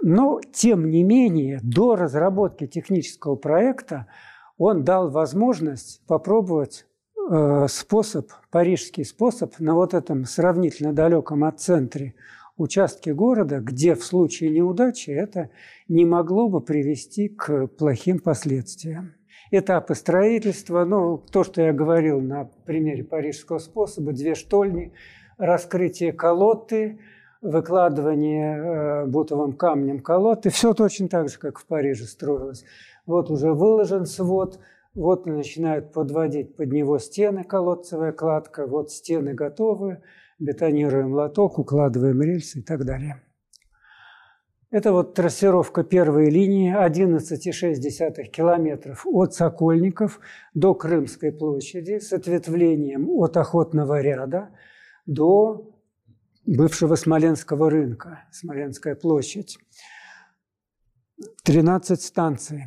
Но, 0.00 0.40
тем 0.52 0.90
не 0.90 1.02
менее, 1.02 1.60
до 1.62 1.96
разработки 1.96 2.66
технического 2.66 3.34
проекта 3.34 4.06
он 4.58 4.84
дал 4.84 5.10
возможность 5.10 6.02
попробовать 6.06 6.86
э, 7.30 7.66
способ, 7.68 8.30
парижский 8.50 9.04
способ 9.04 9.58
на 9.58 9.74
вот 9.74 9.94
этом 9.94 10.24
сравнительно 10.24 10.92
далеком 10.92 11.42
от 11.42 11.60
центре 11.60 12.14
участке 12.56 13.12
города, 13.12 13.58
где 13.58 13.96
в 13.96 14.04
случае 14.04 14.50
неудачи 14.50 15.10
это 15.10 15.50
не 15.88 16.04
могло 16.04 16.48
бы 16.48 16.60
привести 16.60 17.28
к 17.28 17.66
плохим 17.66 18.20
последствиям. 18.20 19.14
Этапы 19.50 19.96
строительства, 19.96 20.84
ну, 20.84 21.18
то, 21.18 21.42
что 21.42 21.60
я 21.60 21.72
говорил 21.72 22.20
на 22.20 22.44
примере 22.44 23.02
парижского 23.02 23.58
способа, 23.58 24.12
две 24.12 24.36
штольни, 24.36 24.92
раскрытие 25.38 26.12
колоты– 26.12 27.00
выкладывание 27.42 28.56
э, 28.56 29.06
бутовым 29.06 29.52
камнем 29.52 30.00
колод, 30.00 30.46
и 30.46 30.48
все 30.48 30.72
точно 30.72 31.08
так 31.08 31.28
же, 31.28 31.38
как 31.38 31.58
в 31.58 31.66
Париже 31.66 32.04
строилось. 32.04 32.64
Вот 33.04 33.30
уже 33.30 33.52
выложен 33.52 34.06
свод, 34.06 34.60
вот 34.94 35.26
начинают 35.26 35.92
подводить 35.92 36.56
под 36.56 36.72
него 36.72 36.98
стены, 36.98 37.42
колодцевая 37.42 38.12
кладка, 38.12 38.66
вот 38.66 38.92
стены 38.92 39.34
готовы, 39.34 40.02
бетонируем 40.38 41.12
лоток, 41.12 41.58
укладываем 41.58 42.22
рельсы 42.22 42.60
и 42.60 42.62
так 42.62 42.84
далее. 42.84 43.20
Это 44.70 44.92
вот 44.92 45.12
трассировка 45.12 45.82
первой 45.82 46.30
линии 46.30 46.74
11,6 46.74 48.22
километров 48.30 49.04
от 49.06 49.34
Сокольников 49.34 50.18
до 50.54 50.74
Крымской 50.74 51.30
площади 51.30 51.98
с 51.98 52.12
ответвлением 52.12 53.10
от 53.10 53.36
Охотного 53.36 54.00
ряда 54.00 54.48
до 55.04 55.72
бывшего 56.46 56.94
Смоленского 56.96 57.70
рынка, 57.70 58.24
Смоленская 58.30 58.94
площадь. 58.94 59.58
13 61.44 62.00
станций. 62.00 62.64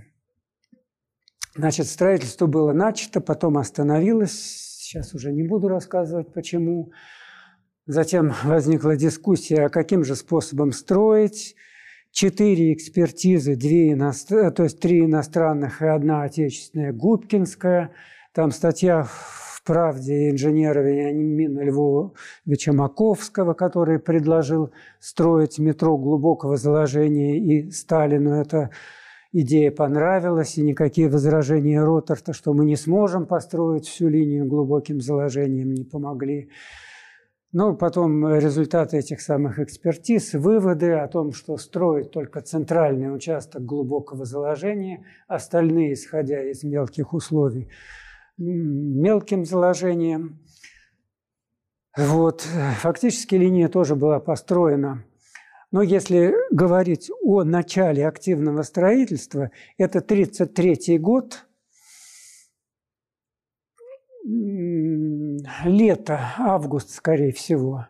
Значит, 1.55 1.87
строительство 1.87 2.47
было 2.47 2.73
начато, 2.73 3.21
потом 3.21 3.57
остановилось. 3.57 4.77
Сейчас 4.79 5.13
уже 5.13 5.31
не 5.31 5.43
буду 5.43 5.67
рассказывать, 5.67 6.33
почему. 6.33 6.91
Затем 7.85 8.33
возникла 8.43 8.95
дискуссия, 8.95 9.65
а 9.65 9.69
каким 9.69 10.03
же 10.03 10.15
способом 10.15 10.71
строить. 10.71 11.55
Четыре 12.11 12.73
экспертизы, 12.73 13.55
две 13.55 13.91
иностр... 13.91 14.49
то 14.51 14.63
есть 14.63 14.79
три 14.79 15.03
иностранных 15.03 15.81
и 15.81 15.85
одна 15.85 16.23
отечественная, 16.23 16.93
Губкинская. 16.93 17.91
Там 18.33 18.51
статья 18.51 19.07
правде 19.65 20.29
инженера 20.29 20.79
Вениамина 20.79 21.61
Львовича 21.61 22.71
Маковского, 22.71 23.53
который 23.53 23.99
предложил 23.99 24.71
строить 24.99 25.59
метро 25.59 25.97
глубокого 25.97 26.55
заложения, 26.55 27.37
и 27.37 27.71
Сталину 27.71 28.31
эта 28.31 28.69
идея 29.33 29.71
понравилась, 29.71 30.57
и 30.57 30.61
никакие 30.61 31.09
возражения 31.09 31.83
Роттерта, 31.83 32.31
что 32.31 32.53
мы 32.53 32.63
не 32.63 32.77
сможем 32.77 33.25
построить 33.25 33.85
всю 33.87 34.07
линию 34.07 34.45
глубоким 34.45 35.01
заложением, 35.01 35.73
не 35.73 35.83
помогли. 35.83 36.49
Но 37.51 37.73
потом 37.73 38.27
результаты 38.35 38.97
этих 38.97 39.21
самых 39.21 39.59
экспертиз, 39.59 40.33
выводы 40.33 40.91
о 40.91 41.07
том, 41.07 41.31
что 41.31 41.57
строить 41.57 42.11
только 42.11 42.41
центральный 42.41 43.13
участок 43.15 43.65
глубокого 43.65 44.25
заложения, 44.25 45.05
остальные, 45.27 45.93
исходя 45.93 46.41
из 46.43 46.63
мелких 46.63 47.13
условий, 47.13 47.69
мелким 48.37 49.45
заложением. 49.45 50.39
Вот. 51.97 52.41
Фактически 52.81 53.35
линия 53.35 53.69
тоже 53.69 53.95
была 53.95 54.19
построена. 54.19 55.05
Но 55.71 55.81
если 55.81 56.33
говорить 56.51 57.09
о 57.21 57.43
начале 57.43 58.07
активного 58.07 58.61
строительства, 58.61 59.51
это 59.77 59.99
1933 59.99 60.97
год, 60.99 61.45
лето, 65.65 66.19
август, 66.37 66.91
скорее 66.91 67.31
всего. 67.31 67.87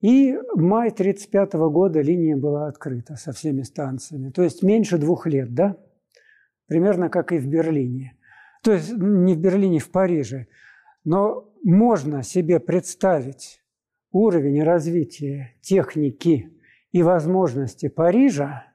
И 0.00 0.32
май 0.56 0.88
1935 0.88 1.52
года 1.70 2.00
линия 2.00 2.36
была 2.36 2.66
открыта 2.66 3.14
со 3.14 3.32
всеми 3.32 3.62
станциями. 3.62 4.30
То 4.30 4.42
есть 4.42 4.62
меньше 4.62 4.98
двух 4.98 5.26
лет, 5.26 5.54
да? 5.54 5.76
Примерно 6.66 7.08
как 7.08 7.32
и 7.32 7.38
в 7.38 7.46
Берлине. 7.46 8.16
То 8.62 8.72
есть 8.72 8.92
не 8.92 9.34
в 9.34 9.38
Берлине, 9.38 9.80
в 9.80 9.90
Париже. 9.90 10.46
Но 11.04 11.52
можно 11.62 12.22
себе 12.22 12.60
представить 12.60 13.62
уровень 14.12 14.62
развития 14.62 15.54
техники 15.60 16.52
и 16.92 17.02
возможности 17.02 17.88
Парижа 17.88 18.66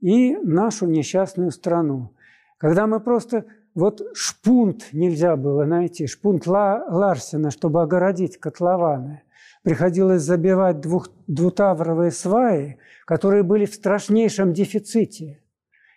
и 0.00 0.36
нашу 0.36 0.86
несчастную 0.86 1.52
страну. 1.52 2.14
Когда 2.58 2.86
мы 2.86 3.00
просто 3.00 3.44
вот 3.74 4.02
шпунт 4.14 4.92
нельзя 4.92 5.36
было 5.36 5.64
найти, 5.64 6.06
шпунт 6.06 6.46
Ла 6.46 6.84
Ларсена, 6.88 7.50
чтобы 7.50 7.82
огородить 7.82 8.38
котлованы. 8.38 9.22
Приходилось 9.62 10.22
забивать 10.22 10.80
двух, 10.80 11.08
двутавровые 11.28 12.10
сваи, 12.10 12.78
которые 13.06 13.44
были 13.44 13.64
в 13.64 13.74
страшнейшем 13.74 14.52
дефиците. 14.52 15.41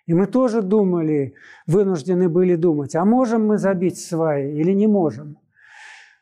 И 0.05 0.13
мы 0.13 0.27
тоже 0.27 0.61
думали, 0.61 1.33
вынуждены 1.67 2.29
были 2.29 2.55
думать, 2.55 2.95
а 2.95 3.05
можем 3.05 3.47
мы 3.47 3.57
забить 3.57 3.99
сваи 3.99 4.55
или 4.55 4.71
не 4.71 4.87
можем. 4.87 5.37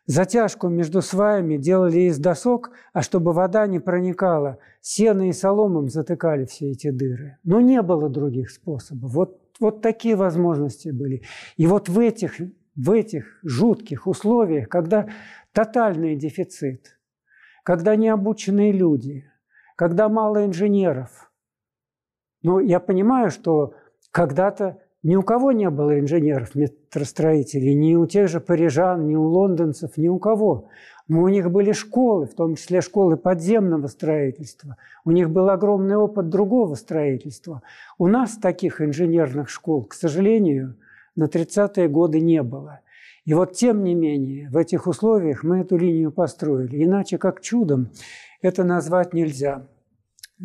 Затяжку 0.06 0.68
между 0.68 1.02
сваями 1.02 1.58
делали 1.58 2.02
из 2.02 2.18
досок, 2.18 2.72
а 2.92 3.02
чтобы 3.02 3.32
вода 3.32 3.68
не 3.68 3.80
проникала, 3.80 4.58
сено 4.82 5.30
и 5.30 5.34
соломом 5.34 5.90
затыкали 5.90 6.46
все 6.46 6.72
эти 6.72 6.92
дыры. 6.92 7.38
Но 7.44 7.62
не 7.62 7.82
было 7.82 8.10
других 8.10 8.50
способов. 8.50 9.14
Вот 9.14 9.44
вот 9.60 9.82
такие 9.82 10.16
возможности 10.16 10.90
были. 10.90 11.24
И 11.58 11.68
вот 11.68 11.90
в 11.90 12.00
этих, 12.00 12.40
в 12.76 12.92
этих 12.92 13.40
жутких 13.44 14.08
условиях, 14.08 14.68
когда 14.70 15.08
тотальный 15.52 16.16
дефицит, 16.16 16.98
когда 17.64 17.96
необученные 17.96 18.72
люди, 18.72 19.30
когда 19.76 20.10
мало 20.10 20.46
инженеров. 20.46 21.32
Ну, 22.44 22.60
я 22.60 22.80
понимаю, 22.80 23.32
что 23.32 23.74
когда-то 24.11 24.78
ни 25.02 25.15
у 25.15 25.24
кого 25.24 25.52
не 25.52 25.70
было 25.70 25.99
инженеров-метростроителей, 25.99 27.74
ни 27.74 27.95
у 27.95 28.06
тех 28.06 28.30
же 28.30 28.40
парижан, 28.40 29.07
ни 29.07 29.15
у 29.15 29.24
лондонцев, 29.24 29.98
ни 29.98 30.07
у 30.07 30.20
кого. 30.20 30.70
Но 31.07 31.22
у 31.22 31.28
них 31.28 31.52
были 31.52 31.74
школы, 31.74 32.26
в 32.26 32.36
том 32.36 32.56
числе 32.56 32.82
школы 32.82 33.18
подземного 33.18 33.88
строительства. 33.88 34.78
У 35.03 35.11
них 35.11 35.30
был 35.30 35.49
огромный 35.49 35.98
опыт 35.98 36.30
другого 36.30 36.76
строительства. 36.76 37.61
У 37.98 38.07
нас 38.07 38.38
таких 38.38 38.80
инженерных 38.82 39.49
школ, 39.49 39.84
к 39.84 39.94
сожалению, 39.94 40.78
на 41.15 41.26
30-е 41.26 41.90
годы 41.90 42.22
не 42.22 42.41
было. 42.41 42.80
И 43.26 43.34
вот 43.34 43.53
тем 43.53 43.84
не 43.84 43.95
менее, 43.95 44.49
в 44.49 44.57
этих 44.57 44.88
условиях 44.88 45.44
мы 45.44 45.60
эту 45.60 45.78
линию 45.78 46.11
построили. 46.11 46.84
Иначе 46.84 47.18
как 47.18 47.41
чудом 47.41 47.90
это 48.41 48.64
назвать 48.64 49.14
нельзя. 49.14 49.68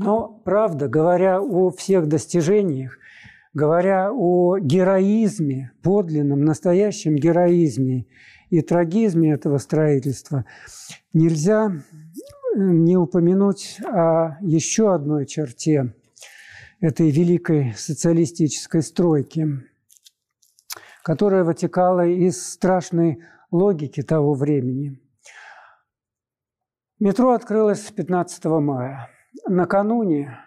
Но, 0.00 0.28
правда, 0.28 0.86
говоря 0.86 1.40
о 1.40 1.70
всех 1.70 2.06
достижениях, 2.06 2.96
говоря 3.52 4.12
о 4.12 4.56
героизме, 4.58 5.72
подлинном, 5.82 6.44
настоящем 6.44 7.16
героизме 7.16 8.06
и 8.48 8.60
трагизме 8.60 9.32
этого 9.32 9.58
строительства, 9.58 10.44
нельзя 11.12 11.72
э, 11.72 11.80
не 12.60 12.96
упомянуть 12.96 13.80
о 13.84 14.36
еще 14.40 14.94
одной 14.94 15.26
черте 15.26 15.92
этой 16.80 17.10
великой 17.10 17.74
социалистической 17.76 18.82
стройки, 18.82 19.48
которая 21.02 21.42
вытекала 21.42 22.06
из 22.06 22.40
страшной 22.40 23.18
логики 23.50 24.02
того 24.02 24.34
времени. 24.34 25.00
Метро 27.00 27.32
открылось 27.32 27.80
15 27.80 28.44
мая. 28.44 29.10
Накануне, 29.46 30.38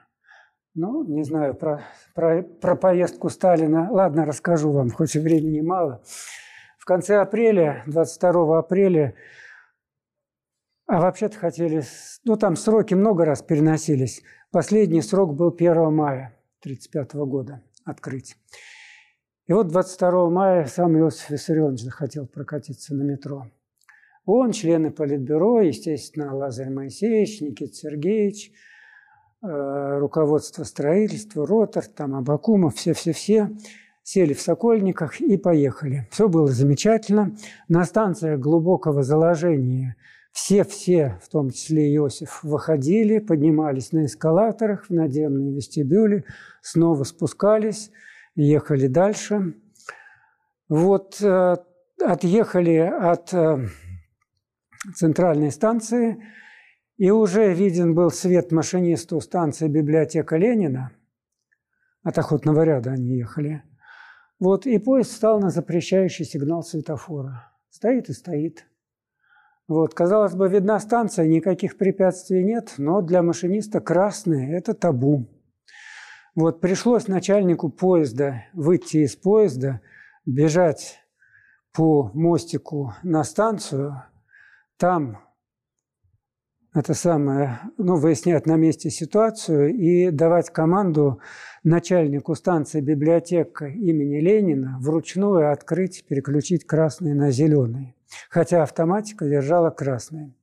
ну, 0.73 1.03
не 1.03 1.23
знаю, 1.23 1.55
про, 1.55 1.83
про, 2.15 2.43
про 2.43 2.75
поездку 2.75 3.29
Сталина, 3.29 3.89
ладно, 3.91 4.25
расскажу 4.25 4.71
вам, 4.71 4.89
хоть 4.89 5.15
и 5.15 5.19
времени 5.19 5.61
мало– 5.61 6.03
в 6.81 6.85
конце 6.85 7.17
апреля, 7.21 7.83
22 7.85 8.57
апреля, 8.57 9.13
а 10.87 10.99
вообще-то 10.99 11.37
хотели, 11.37 11.83
ну 12.25 12.37
там 12.37 12.55
сроки 12.55 12.95
много 12.95 13.23
раз 13.23 13.43
переносились. 13.43 14.23
Последний 14.49 15.03
срок 15.03 15.35
был 15.35 15.53
1 15.55 15.93
мая 15.93 16.35
1935 16.61 17.13
года 17.27 17.61
открыть. 17.85 18.35
И 19.45 19.53
вот 19.53 19.67
22 19.67 20.29
мая 20.31 20.65
сам 20.65 20.97
Иосиф 20.97 21.29
Виссарионович 21.29 21.83
захотел 21.83 22.25
прокатиться 22.25 22.95
на 22.95 23.03
метро. 23.03 23.45
Он, 24.25 24.51
члены 24.51 24.89
Политбюро, 24.89 25.61
естественно, 25.61 26.35
Лазарь 26.35 26.71
Моисеевич, 26.71 27.41
Никита 27.41 27.73
Сергеевич, 27.73 28.51
руководство 29.41 30.63
строительства, 30.63 31.45
Ротор, 31.45 31.85
там 31.85 32.15
Абакумов, 32.15 32.75
все-все-все– 32.75 33.49
сели 34.03 34.33
в 34.33 34.41
Сокольниках 34.41 35.21
и 35.21 35.37
поехали. 35.37 36.07
Все 36.11 36.27
было 36.27 36.47
замечательно. 36.47 37.35
На 37.67 37.83
станциях 37.85 38.39
глубокого 38.39 39.03
заложения 39.03 39.95
все-все, 40.31 41.19
в 41.23 41.29
том 41.29 41.51
числе 41.51 41.93
Иосиф, 41.95 42.43
выходили, 42.43 43.19
поднимались 43.19 43.91
на 43.91 44.05
эскалаторах 44.05 44.85
в 44.85 44.89
надземные 44.89 45.53
вестибюли, 45.53 46.25
снова 46.61 47.03
спускались, 47.03 47.91
ехали 48.35 48.87
дальше. 48.87 49.55
Вот 50.69 51.21
э, 51.21 51.55
отъехали 52.01 52.77
от 52.77 53.33
э, 53.33 53.67
центральной 54.95 55.51
станции, 55.51 56.23
и 56.97 57.09
уже 57.11 57.53
виден 57.53 57.95
был 57.95 58.11
свет 58.11 58.51
машинисту 58.51 59.19
станции 59.21 59.67
библиотека 59.67 60.37
Ленина. 60.37 60.91
От 62.03 62.17
охотного 62.17 62.63
ряда 62.63 62.91
они 62.91 63.17
ехали– 63.17 63.63
вот, 64.41 64.65
и 64.65 64.79
поезд 64.79 65.11
стал 65.11 65.39
на 65.39 65.51
запрещающий 65.51 66.25
сигнал 66.25 66.63
светофора. 66.63 67.53
Стоит 67.69 68.09
и 68.09 68.13
стоит. 68.13 68.65
Вот, 69.67 69.93
казалось 69.93 70.33
бы, 70.33 70.49
видна 70.49 70.79
станция, 70.79 71.27
никаких 71.27 71.77
препятствий 71.77 72.43
нет, 72.43 72.73
но 72.79 73.03
для 73.03 73.21
машиниста 73.21 73.81
красное– 73.81 74.57
это 74.57 74.73
табу. 74.73 75.27
Вот, 76.33 76.59
пришлось 76.59 77.07
начальнику 77.07 77.69
поезда 77.69 78.45
выйти 78.53 79.05
из 79.05 79.15
поезда, 79.15 79.81
бежать 80.25 80.97
по 81.71 82.09
мостику 82.15 82.95
на 83.03 83.23
станцию, 83.23 84.01
там 84.77 85.19
это 86.73 86.93
самое, 86.93 87.59
ну, 87.77 87.97
выяснять 87.97 88.45
на 88.45 88.55
месте 88.55 88.89
ситуацию 88.89 89.75
и 89.75 90.09
давать 90.09 90.51
команду 90.51 91.19
начальнику 91.63 92.33
станции 92.33 92.79
библиотека 92.79 93.65
имени 93.65 94.21
Ленина 94.21 94.77
вручную 94.79 95.51
открыть, 95.51 96.05
переключить 96.07 96.65
красный 96.65 97.13
на 97.13 97.29
зеленый, 97.31 97.97
хотя 98.29 98.63
автоматика 98.63 99.27
держала 99.27 99.69
красный. 99.69 100.33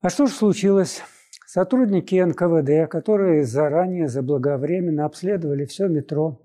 А 0.00 0.08
что 0.10 0.26
же 0.26 0.32
случилось? 0.32 1.02
Сотрудники 1.44 2.14
НКВД, 2.14 2.88
которые 2.88 3.44
заранее, 3.44 4.06
заблаговременно 4.06 5.04
обследовали 5.04 5.64
все 5.64 5.88
метро, 5.88 6.40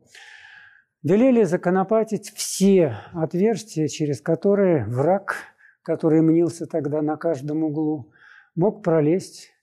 велели 1.03 1.43
законопатить 1.43 2.31
все 2.35 2.97
отверстия, 3.13 3.87
через 3.87 4.21
которые 4.21 4.85
враг– 4.85 5.35
который 5.87 6.21
мнился 6.21 6.65
тогда 6.65 7.01
на 7.01 7.15
каждом 7.15 7.63
углу, 7.63 8.11
мог 8.55 8.83
пролезть 8.83 9.53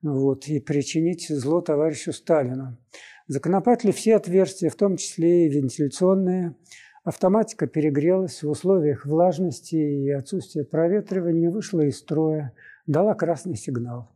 вот, 0.00 0.48
и 0.48 0.60
причинить 0.60 1.28
зло 1.28 1.60
товарищу 1.60 2.14
Сталину. 2.14 2.78
Законопатили 3.26 3.92
все 3.92 4.16
отверстия, 4.16 4.70
в 4.70 4.76
том 4.76 4.96
числе 4.96 5.46
и 5.46 5.50
вентиляционные. 5.50 6.56
Автоматика 7.04 7.66
перегрелась 7.66 8.42
в 8.42 8.48
условиях 8.48 9.04
влажности 9.04 9.74
и 9.76 10.10
отсутствия 10.10 10.64
проветривания, 10.64 11.50
вышла 11.50 11.82
из 11.82 11.98
строя, 11.98 12.54
дала 12.86 13.14
красный 13.14 13.56
сигнал. 13.56 14.08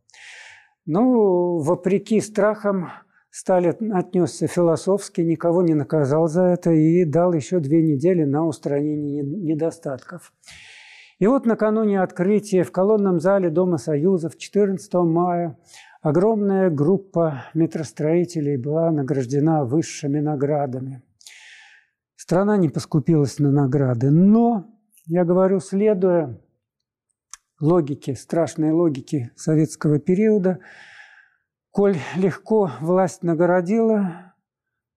Ну, 0.86 1.58
вопреки 1.58 2.22
страхам, 2.22 2.88
Сталин 3.28 3.92
отнесся 3.92 4.46
философски, 4.46 5.20
никого 5.20 5.60
не 5.60 5.74
наказал 5.74 6.28
за 6.28 6.44
это 6.44 6.70
и 6.70 7.04
дал 7.04 7.34
еще 7.34 7.60
две 7.60 7.82
недели 7.82 8.24
на 8.24 8.46
устранение 8.46 9.22
недостатков. 9.22 10.32
И 11.18 11.26
вот 11.26 11.46
накануне 11.46 12.02
открытия 12.02 12.62
в 12.62 12.72
колонном 12.72 13.20
зале 13.20 13.48
Дома 13.48 13.78
Союзов 13.78 14.36
14 14.36 14.92
мая 14.94 15.58
огромная 16.02 16.68
группа 16.68 17.44
метростроителей 17.54 18.58
была 18.58 18.90
награждена 18.90 19.64
высшими 19.64 20.20
наградами. 20.20 21.02
Страна 22.16 22.58
не 22.58 22.68
поскупилась 22.68 23.38
на 23.38 23.50
награды, 23.50 24.10
но, 24.10 24.66
я 25.06 25.24
говорю, 25.24 25.60
следуя 25.60 26.38
логики, 27.60 28.12
страшной 28.12 28.72
логики 28.72 29.30
советского 29.36 29.98
периода. 29.98 30.58
Коль 31.70 31.96
легко 32.16 32.70
власть 32.80 33.22
нагородила, 33.22 34.34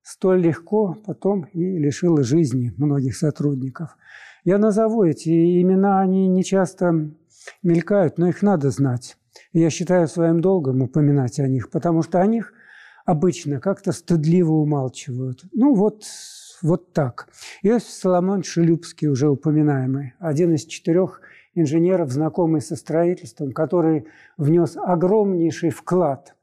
столь 0.01 0.41
легко 0.41 0.95
потом 1.05 1.43
и 1.45 1.77
лишила 1.77 2.23
жизни 2.23 2.73
многих 2.77 3.15
сотрудников. 3.15 3.95
Я 4.43 4.57
назову 4.57 5.03
эти 5.03 5.61
имена, 5.61 5.99
они 5.99 6.27
не 6.27 6.43
часто 6.43 7.11
мелькают, 7.63 8.17
но 8.17 8.27
их 8.27 8.41
надо 8.41 8.69
знать. 8.69 9.17
Я 9.53 9.69
считаю 9.69 10.07
своим 10.07 10.41
долгом 10.41 10.81
упоминать 10.81 11.39
о 11.39 11.47
них, 11.47 11.69
потому 11.69 12.03
что 12.03 12.21
о 12.21 12.25
них 12.25 12.53
обычно 13.05 13.59
как-то 13.59 13.91
стыдливо 13.91 14.51
умалчивают. 14.51 15.43
Ну 15.53 15.73
вот, 15.73 16.03
вот 16.61 16.93
так. 16.93 17.29
Иосиф 17.63 17.89
Соломон 17.89 18.43
Шелюбский, 18.43 19.07
уже 19.07 19.29
упоминаемый, 19.29 20.13
один 20.19 20.53
из 20.53 20.65
четырех 20.65 21.21
инженеров, 21.55 22.11
знакомый 22.11 22.61
со 22.61 22.75
строительством, 22.75 23.51
который 23.51 24.07
внес 24.37 24.77
огромнейший 24.77 25.71
вклад. 25.71 26.35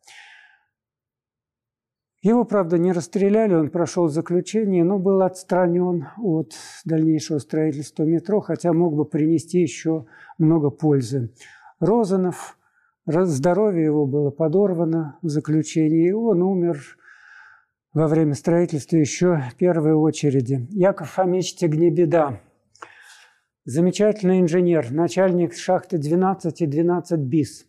Его, 2.27 2.43
правда, 2.45 2.77
не 2.77 2.91
расстреляли, 2.91 3.55
он 3.55 3.71
прошел 3.71 4.09
заключение, 4.09 4.83
но 4.83 4.99
был 4.99 5.23
отстранен 5.23 6.09
от 6.19 6.55
дальнейшего 6.85 7.39
строительства 7.39 8.03
метро, 8.03 8.41
хотя 8.41 8.73
мог 8.73 8.97
бы 8.97 9.05
принести 9.05 9.61
еще 9.61 10.07
много 10.37 10.71
пользы. 10.71 11.31
Розанов, 11.79 12.59
здоровье 13.07 13.85
его 13.85 14.07
было 14.07 14.31
подорвано 14.31 15.21
в 15.23 15.29
заключении, 15.29 16.09
и 16.09 16.13
он 16.13 16.43
умер 16.43 16.99
во 17.95 18.09
время 18.09 18.35
строительства 18.35 18.97
еще 18.97 19.45
первой 19.57 19.95
очереди. 19.95 20.67
Яков 20.71 21.11
Фомич 21.11 21.55
Тегнебеда, 21.55 22.41
замечательный 23.65 24.41
инженер, 24.41 24.91
начальник 24.91 25.55
шахты 25.55 25.97
12 25.97 26.61
и 26.61 26.67
12 26.67 27.21
БИС. 27.21 27.67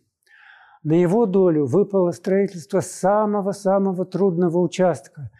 На 0.84 0.92
его 0.92 1.26
долю 1.26 1.66
выпало 1.66 2.12
строительство 2.12 2.80
самого-самого 2.80 4.04
трудного 4.04 4.58
участка. 4.58 5.30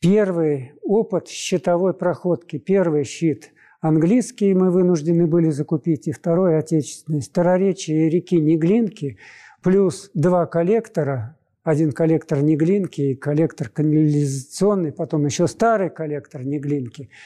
Первый 0.00 0.72
опыт 0.82 1.28
щитовой 1.28 1.94
проходки, 1.94 2.58
первый 2.58 3.04
щит. 3.04 3.52
Английский 3.80 4.54
мы 4.54 4.70
вынуждены 4.70 5.26
были 5.26 5.50
закупить, 5.50 6.08
и 6.08 6.12
второй 6.12 6.58
отечественный. 6.58 7.22
Староречие 7.22 8.08
реки 8.08 8.40
Неглинки 8.40 9.18
плюс 9.62 10.10
два 10.14 10.46
коллектора, 10.46 11.36
один 11.62 11.92
коллектор 11.92 12.42
Неглинки 12.42 13.00
и 13.00 13.14
коллектор 13.14 13.68
канализационный, 13.68 14.92
потом 14.92 15.24
еще 15.24 15.46
старый 15.46 15.90
коллектор 15.90 16.44
Неглинки– 16.44 17.10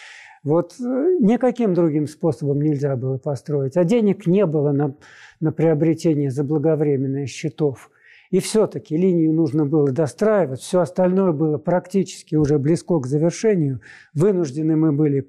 вот 0.46 0.76
э, 0.78 0.84
никаким 1.18 1.74
другим 1.74 2.06
способом 2.06 2.62
нельзя 2.62 2.94
было 2.94 3.18
построить. 3.18 3.76
А 3.76 3.82
денег 3.82 4.28
не 4.28 4.46
было 4.46 4.70
на, 4.70 4.96
на 5.40 5.50
приобретение 5.50 6.30
заблаговременных 6.30 7.28
счетов. 7.28 7.90
И 8.30 8.38
все-таки 8.38 8.96
линию 8.96 9.32
нужно 9.32 9.66
было 9.66 9.90
достраивать, 9.90 10.60
все 10.60 10.80
остальное 10.80 11.32
было 11.32 11.58
практически 11.58 12.36
уже 12.36 12.60
близко 12.60 13.00
к 13.00 13.06
завершению. 13.06 13.80
Вынуждены 14.14 14.76
мы 14.76 14.92
были 14.92 15.28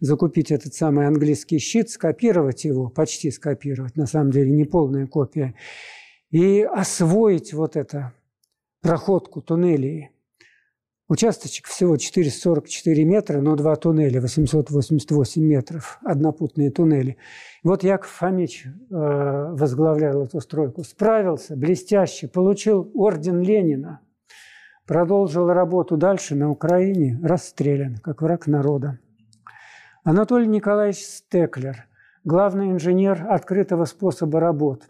закупить 0.00 0.50
этот 0.50 0.74
самый 0.74 1.06
английский 1.06 1.58
щит, 1.58 1.88
скопировать 1.88 2.64
его, 2.64 2.90
почти 2.90 3.30
скопировать, 3.30 3.96
на 3.96 4.06
самом 4.06 4.32
деле 4.32 4.50
не 4.50 4.64
полная 4.64 5.06
копия, 5.06 5.54
и 6.30 6.60
освоить 6.60 7.54
вот 7.54 7.76
это 7.76 8.12
проходку 8.82 9.40
туннелей. 9.40 10.10
Участочек 11.12 11.66
всего 11.66 11.98
444 11.98 13.04
метра, 13.04 13.42
но 13.42 13.54
два 13.54 13.76
туннеля, 13.76 14.18
888 14.22 15.42
метров, 15.42 15.98
однопутные 16.02 16.70
туннели. 16.70 17.18
Вот 17.62 17.84
Яков 17.84 18.08
Фомич 18.12 18.64
э, 18.64 18.70
возглавлял 18.90 20.22
эту 20.24 20.40
стройку. 20.40 20.84
Справился 20.84 21.54
блестяще, 21.54 22.28
получил 22.28 22.90
орден 22.94 23.42
Ленина. 23.42 24.00
Продолжил 24.86 25.52
работу 25.52 25.98
дальше 25.98 26.34
на 26.34 26.50
Украине, 26.50 27.20
расстрелян, 27.22 27.98
как 27.98 28.22
враг 28.22 28.46
народа. 28.46 28.98
Анатолий 30.04 30.46
Николаевич 30.46 31.04
Стеклер, 31.04 31.88
главный 32.24 32.70
инженер 32.70 33.26
открытого 33.28 33.84
способа 33.84 34.40
работ. 34.40 34.88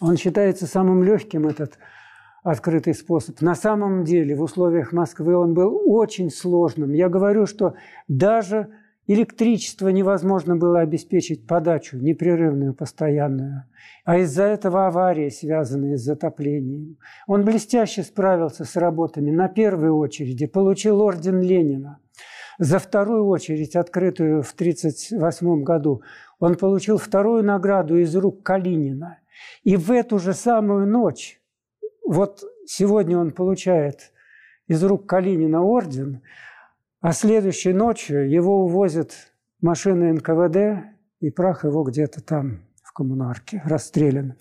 Он 0.00 0.16
считается 0.16 0.66
самым 0.66 1.04
легким, 1.04 1.46
этот 1.46 1.78
открытый 2.48 2.94
способ. 2.94 3.40
На 3.40 3.54
самом 3.54 4.04
деле 4.04 4.34
в 4.34 4.42
условиях 4.42 4.92
Москвы 4.92 5.36
он 5.36 5.54
был 5.54 5.80
очень 5.84 6.30
сложным. 6.30 6.92
Я 6.92 7.08
говорю, 7.08 7.46
что 7.46 7.74
даже 8.08 8.68
электричество 9.06 9.88
невозможно 9.88 10.56
было 10.56 10.80
обеспечить 10.80 11.46
подачу 11.46 11.96
непрерывную, 11.96 12.74
постоянную. 12.74 13.64
А 14.04 14.18
из-за 14.18 14.44
этого 14.44 14.86
аварии, 14.86 15.30
связанные 15.30 15.96
с 15.96 16.02
затоплением. 16.02 16.98
Он 17.26 17.44
блестяще 17.44 18.02
справился 18.02 18.64
с 18.64 18.76
работами 18.76 19.30
на 19.30 19.48
первой 19.48 19.90
очереди, 19.90 20.46
получил 20.46 21.00
орден 21.00 21.40
Ленина. 21.40 21.98
За 22.58 22.78
вторую 22.78 23.26
очередь, 23.26 23.76
открытую 23.76 24.42
в 24.42 24.52
1938 24.52 25.62
году, 25.62 26.02
он 26.40 26.56
получил 26.56 26.98
вторую 26.98 27.44
награду 27.44 27.96
из 27.96 28.14
рук 28.16 28.42
Калинина. 28.42 29.18
И 29.62 29.76
в 29.76 29.90
эту 29.90 30.18
же 30.18 30.34
самую 30.34 30.86
ночь 30.86 31.40
вот 32.08 32.42
сегодня 32.64 33.18
он 33.18 33.32
получает 33.32 34.12
из 34.66 34.82
рук 34.82 35.06
Калинина 35.06 35.62
орден, 35.62 36.22
а 37.00 37.12
следующей 37.12 37.74
ночью 37.74 38.30
его 38.30 38.64
увозят 38.64 39.12
машины 39.60 40.14
НКВД, 40.14 40.88
и 41.20 41.30
прах 41.30 41.64
его 41.64 41.82
где-то 41.82 42.22
там, 42.22 42.62
в 42.82 42.92
коммунарке, 42.92 43.60
расстрелян. 43.64 44.34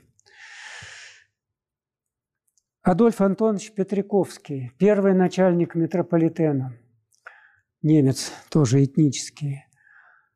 Адольф 2.83 3.19
Антонович 3.19 3.73
Петриковский, 3.73 4.71
первый 4.77 5.13
начальник 5.13 5.75
метрополитена, 5.75 6.73
немец, 7.81 8.31
тоже 8.49 8.85
этнический. 8.85 9.65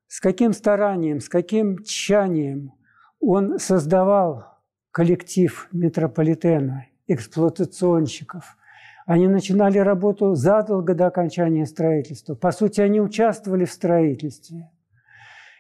С 0.08 0.20
каким 0.20 0.52
старанием, 0.52 1.22
с 1.22 1.30
каким 1.30 1.82
тщанием 1.82 2.74
он 3.22 3.58
создавал 3.58 4.60
коллектив 4.92 5.70
метрополитена 5.72 6.91
эксплуатационщиков. 7.14 8.58
Они 9.06 9.28
начинали 9.28 9.78
работу 9.80 10.36
задолго 10.36 10.94
до 10.94 11.08
окончания 11.08 11.66
строительства. 11.66 12.36
По 12.36 12.52
сути, 12.52 12.82
они 12.82 13.02
участвовали 13.02 13.66
в 13.66 13.72
строительстве. 13.72 14.72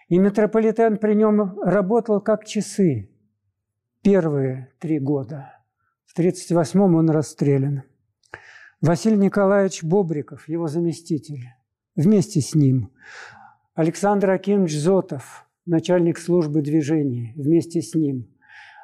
И 0.07 0.19
метрополитен 0.19 0.97
при 0.97 1.13
нем 1.13 1.59
работал 1.61 2.21
как 2.21 2.45
часы 2.45 3.09
первые 4.01 4.71
три 4.79 4.99
года. 4.99 5.53
В 6.05 6.17
1938-м 6.17 6.95
он 6.95 7.09
расстрелян. 7.09 7.83
Василий 8.81 9.17
Николаевич 9.17 9.83
Бобриков, 9.83 10.49
его 10.49 10.67
заместитель, 10.67 11.49
вместе 11.95 12.41
с 12.41 12.55
ним. 12.55 12.91
Александр 13.75 14.31
Акимович 14.31 14.77
Зотов, 14.77 15.47
начальник 15.65 16.17
службы 16.17 16.61
движения, 16.61 17.33
вместе 17.35 17.81
с 17.81 17.93
ним. 17.95 18.30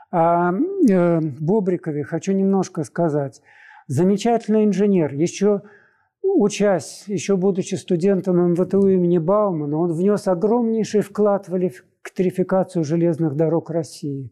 О 0.10 0.52
э, 0.52 1.20
Бобрикове 1.22 2.04
хочу 2.04 2.32
немножко 2.32 2.84
сказать. 2.84 3.42
Замечательный 3.88 4.64
инженер. 4.64 5.14
Еще 5.14 5.62
учась, 6.24 7.04
еще 7.08 7.36
будучи 7.36 7.76
студентом 7.76 8.52
МВТУ 8.52 8.88
имени 8.88 9.18
Баумана, 9.18 9.78
он 9.78 9.94
внес 9.94 10.28
огромнейший 10.28 11.02
вклад 11.02 11.50
в 11.50 11.58
электрификацию 11.58 12.84
железных 12.84 13.36
дорог 13.36 13.70
России. 13.70 14.32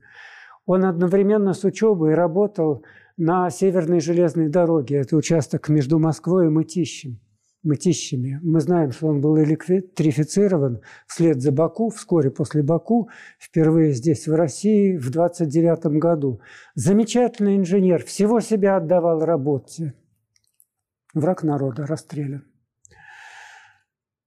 Он 0.66 0.86
одновременно 0.86 1.54
с 1.54 1.64
учебой 1.64 2.16
работал 2.16 2.84
на 3.18 3.50
Северной 3.50 4.00
железной 4.00 4.50
дороге. 4.50 4.98
Это 4.98 5.16
участок 5.16 5.70
между 5.70 6.00
Москвой 6.00 6.48
и 6.48 6.50
Мытищем 6.50 7.20
мытищами. 7.66 8.40
Мы 8.44 8.62
знаем, 8.62 8.92
что 8.92 9.08
он 9.08 9.20
был 9.20 9.38
электрифицирован 9.38 10.82
вслед 11.08 11.42
за 11.42 11.52
Баку, 11.52 11.90
вскоре 11.90 12.32
после 12.32 12.64
Баку, 12.64 13.10
впервые 13.40 13.92
здесь, 13.92 14.28
в 14.28 14.36
России, 14.36 14.96
в 14.96 15.10
29 15.10 16.00
году. 16.00 16.40
Замечательный 16.76 17.58
инженер, 17.58 18.06
всего 18.06 18.40
себя 18.40 18.78
отдавал 18.78 19.26
работе. 19.26 19.94
Враг 21.14 21.44
народа 21.44 21.86
расстрелян. 21.86 22.46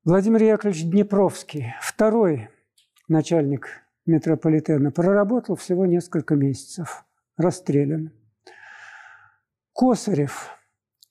Владимир 0.05 0.43
Яковлевич 0.43 0.85
Днепровский, 0.85 1.75
второй 1.81 2.49
начальник 3.09 3.69
метрополитена, 4.07 4.91
проработал 4.91 5.55
всего 5.57 5.87
несколько 5.87 6.35
месяцев, 6.35 7.05
расстрелян. 7.37 8.13
Косарев– 9.75 10.51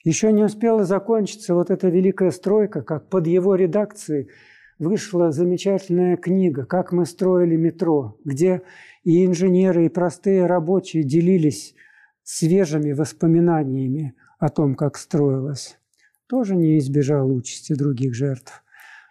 еще 0.08 0.32
не 0.32 0.44
успела 0.44 0.86
закончиться 0.86 1.54
вот 1.54 1.70
эта 1.70 1.90
великая 1.90 2.32
стройка, 2.32 2.82
как 2.82 3.10
под 3.10 3.28
его 3.28 3.56
редакцией 3.56 4.30
вышла 4.80 5.32
замечательная 5.32 6.18
книга 6.18 6.66
«Как 6.66 6.92
мы 6.92 7.06
строили 7.06 7.56
метро», 7.56 8.18
где 8.24 8.62
и 9.04 9.26
инженеры, 9.26 9.86
и 9.86 9.90
простые 9.90 10.46
рабочие 10.46 11.04
делились 11.04 11.76
свежими 12.24 12.94
воспоминаниями 12.94 14.16
о 14.40 14.50
том, 14.50 14.76
как 14.76 14.98
строилось. 14.98 15.78
Тоже 16.28 16.56
не 16.56 16.78
избежал 16.78 17.30
участи 17.30 17.74
других 17.74 18.14
жертв. 18.14 18.64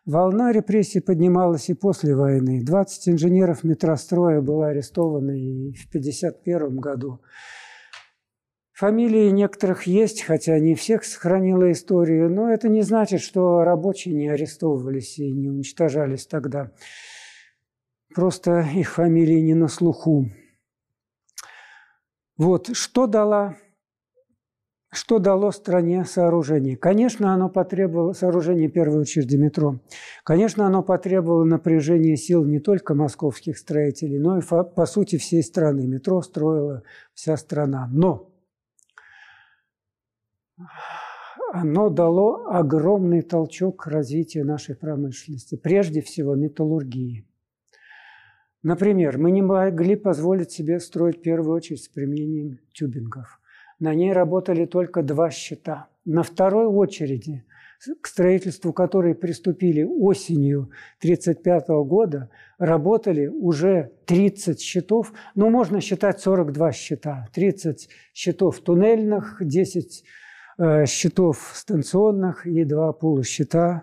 Волна 0.06 0.52
репрессий 0.52 1.00
поднималась 1.00 1.68
и 1.68 1.74
после 1.74 2.14
войны. 2.14 2.62
20 2.64 3.08
инженеров 3.08 3.64
метростроя 3.64 4.40
было 4.40 4.68
арестовано 4.68 5.32
и 5.32 5.72
в 5.72 5.88
1951 5.88 6.76
году. 6.76 7.20
Фамилии 8.76 9.30
некоторых 9.30 9.84
есть, 9.84 10.20
хотя 10.20 10.58
не 10.58 10.74
всех 10.74 11.02
сохранила 11.02 11.72
историю, 11.72 12.30
но 12.30 12.52
это 12.52 12.68
не 12.68 12.82
значит, 12.82 13.22
что 13.22 13.64
рабочие 13.64 14.14
не 14.14 14.28
арестовывались 14.28 15.18
и 15.18 15.32
не 15.32 15.48
уничтожались 15.48 16.26
тогда. 16.26 16.72
Просто 18.14 18.60
их 18.60 18.92
фамилии 18.92 19.40
не 19.40 19.54
на 19.54 19.68
слуху. 19.68 20.26
Вот, 22.36 22.76
что 22.76 23.06
дала 23.06 23.56
что 24.92 25.18
дало 25.20 25.52
стране 25.52 26.04
сооружение? 26.04 26.76
Конечно, 26.76 27.32
оно 27.32 27.48
потребовало, 27.48 28.12
сооружение 28.12 28.68
первой 28.68 29.00
очереди 29.00 29.36
метро, 29.36 29.80
конечно, 30.22 30.66
оно 30.66 30.82
потребовало 30.82 31.44
напряжения 31.44 32.16
сил 32.16 32.44
не 32.44 32.60
только 32.60 32.94
московских 32.94 33.56
строителей, 33.56 34.18
но 34.18 34.36
и, 34.36 34.42
по 34.42 34.84
сути, 34.84 35.16
всей 35.16 35.42
страны. 35.42 35.86
Метро 35.86 36.20
строила 36.20 36.82
вся 37.14 37.38
страна. 37.38 37.88
Но 37.90 38.35
оно 41.52 41.90
дало 41.90 42.46
огромный 42.46 43.22
толчок 43.22 43.86
развитию 43.86 44.44
нашей 44.44 44.74
промышленности, 44.74 45.56
прежде 45.56 46.02
всего 46.02 46.34
металлургии. 46.34 47.26
Например, 48.62 49.18
мы 49.18 49.30
не 49.30 49.42
могли 49.42 49.96
позволить 49.96 50.50
себе 50.50 50.80
строить 50.80 51.18
в 51.18 51.22
первую 51.22 51.54
очередь 51.54 51.82
с 51.82 51.88
применением 51.88 52.58
тюбингов– 52.72 53.40
на 53.78 53.94
ней 53.94 54.12
работали 54.12 54.64
только 54.64 55.02
два 55.02 55.30
счета. 55.30 55.88
На 56.06 56.22
второй 56.22 56.66
очереди, 56.66 57.44
к 58.00 58.06
строительству 58.06 58.72
которой 58.72 59.14
приступили 59.14 59.82
осенью 59.82 60.70
1935 61.00 61.68
года, 61.86 62.30
работали 62.58 63.26
уже 63.26 63.92
30 64.06 64.60
счетов, 64.60 65.12
ну, 65.34 65.50
можно 65.50 65.80
считать 65.80 66.20
42 66.20 66.72
счета. 66.72 67.28
30 67.34 67.88
счетов 68.14 68.60
туннельных, 68.60 69.38
10 69.40 70.04
э, 70.58 70.86
счетов 70.86 71.52
станционных 71.54 72.46
и 72.46 72.64
два 72.64 72.92
полусчета. 72.92 73.82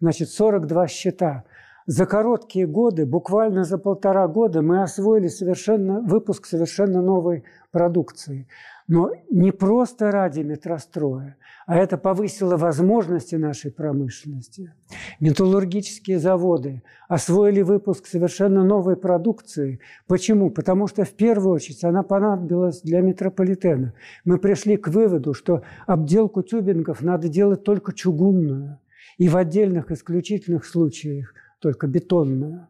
Значит, 0.00 0.30
42 0.30 0.88
счета. 0.88 1.44
За 1.86 2.04
короткие 2.04 2.66
годы, 2.66 3.06
буквально 3.06 3.64
за 3.64 3.78
полтора 3.78 4.26
года, 4.26 4.60
мы 4.60 4.82
освоили 4.82 5.28
совершенно, 5.28 6.00
выпуск 6.00 6.46
совершенно 6.46 7.00
новой 7.00 7.44
продукции. 7.70 8.48
Но 8.88 9.10
не 9.30 9.50
просто 9.50 10.12
ради 10.12 10.40
метростроя, 10.40 11.36
а 11.66 11.76
это 11.76 11.98
повысило 11.98 12.56
возможности 12.56 13.34
нашей 13.34 13.72
промышленности. 13.72 14.72
Металлургические 15.18 16.20
заводы 16.20 16.82
освоили 17.08 17.62
выпуск 17.62 18.06
совершенно 18.06 18.62
новой 18.62 18.96
продукции. 18.96 19.80
Почему? 20.06 20.50
Потому 20.50 20.86
что 20.86 21.04
в 21.04 21.10
первую 21.10 21.54
очередь 21.54 21.82
она 21.82 22.04
понадобилась 22.04 22.80
для 22.82 23.00
метрополитена. 23.00 23.92
Мы 24.24 24.38
пришли 24.38 24.76
к 24.76 24.86
выводу, 24.86 25.34
что 25.34 25.62
обделку 25.88 26.42
тюбингов 26.42 27.02
надо 27.02 27.28
делать 27.28 27.64
только 27.64 27.92
чугунную 27.92 28.78
и 29.18 29.28
в 29.28 29.36
отдельных 29.36 29.90
исключительных 29.90 30.64
случаях 30.64 31.34
только 31.58 31.88
бетонную. 31.88 32.68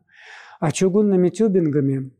А 0.61 0.73
чугунными 0.73 1.29
тюбингами, 1.29 2.11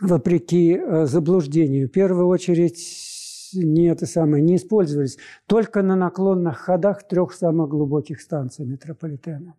вопреки 0.00 0.72
э, 0.72 1.06
заблуждению, 1.06 1.86
в 1.86 1.92
первую 1.92 2.26
очередь 2.26 3.07
не 3.54 3.86
это 3.86 4.06
самое, 4.06 4.42
не 4.42 4.56
использовались 4.56 5.18
только 5.46 5.82
на 5.82 5.96
наклонных 5.96 6.58
ходах 6.58 7.06
трех 7.06 7.32
самых 7.32 7.68
глубоких 7.68 8.20
станций 8.20 8.64
метрополитена. 8.64 9.54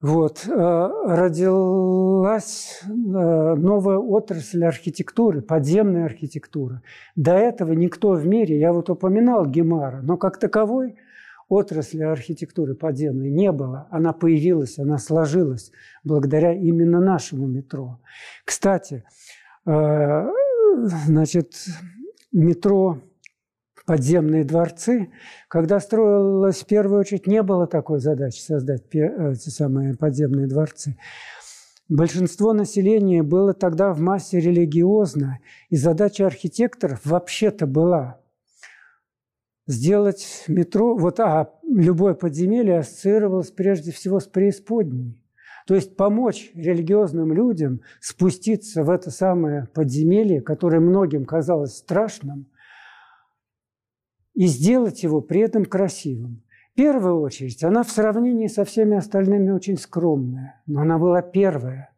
Вот. 0.00 0.46
Э, 0.46 0.88
родилась 1.06 2.82
э, 2.84 2.88
новая 2.88 3.96
отрасль 3.96 4.64
архитектуры, 4.64 5.40
подземная 5.40 6.04
архитектура. 6.04 6.82
До 7.16 7.32
этого 7.32 7.72
никто 7.72 8.10
в 8.10 8.26
мире, 8.26 8.58
я 8.58 8.72
вот 8.72 8.90
упоминал 8.90 9.46
Гемара, 9.46 10.02
но 10.02 10.18
как 10.18 10.38
таковой 10.38 10.96
отрасли 11.48 12.02
архитектуры 12.02 12.74
подземной 12.74 13.30
не 13.30 13.50
было. 13.52 13.88
Она 13.90 14.12
появилась, 14.12 14.78
она 14.78 14.98
сложилась 14.98 15.72
благодаря 16.04 16.52
именно 16.52 17.00
нашему 17.00 17.46
метро. 17.46 17.98
Кстати, 18.44 19.02
э, 19.64 19.70
значит, 20.84 21.54
метро 22.32 23.00
подземные 23.86 24.44
дворцы. 24.44 25.10
Когда 25.48 25.80
строилось 25.80 26.58
в 26.58 26.66
первую 26.66 27.00
очередь, 27.00 27.26
не 27.26 27.42
было 27.42 27.66
такой 27.66 28.00
задачи 28.00 28.40
создать 28.40 28.82
эти 28.92 29.48
самые 29.48 29.94
подземные 29.94 30.46
дворцы. 30.46 30.96
Большинство 31.88 32.52
населения 32.52 33.22
было 33.22 33.54
тогда 33.54 33.92
в 33.92 34.00
массе 34.00 34.40
религиозно, 34.40 35.38
и 35.70 35.76
задача 35.76 36.26
архитекторов 36.26 37.00
вообще-то 37.04 37.66
была 37.66 38.20
сделать 39.68 40.44
метро, 40.48 40.96
вот, 40.96 41.20
а 41.20 41.54
любое 41.62 42.14
подземелье 42.14 42.80
ассоциировалось 42.80 43.52
прежде 43.52 43.92
всего 43.92 44.18
с 44.18 44.26
преисподней. 44.26 45.22
То 45.66 45.74
есть 45.74 45.96
помочь 45.96 46.52
религиозным 46.54 47.32
людям 47.32 47.80
спуститься 48.00 48.84
в 48.84 48.90
это 48.90 49.10
самое 49.10 49.66
подземелье, 49.74 50.40
которое 50.40 50.78
многим 50.78 51.24
казалось 51.24 51.76
страшным, 51.76 52.46
и 54.34 54.46
сделать 54.46 55.02
его 55.02 55.20
при 55.20 55.40
этом 55.40 55.64
красивым. 55.64 56.42
В 56.72 56.76
первую 56.76 57.20
очередь, 57.20 57.64
она 57.64 57.82
в 57.82 57.90
сравнении 57.90 58.46
со 58.46 58.64
всеми 58.64 58.96
остальными 58.96 59.50
очень 59.50 59.78
скромная, 59.78 60.62
но 60.66 60.82
она 60.82 60.98
была 60.98 61.22
первая. 61.22 61.90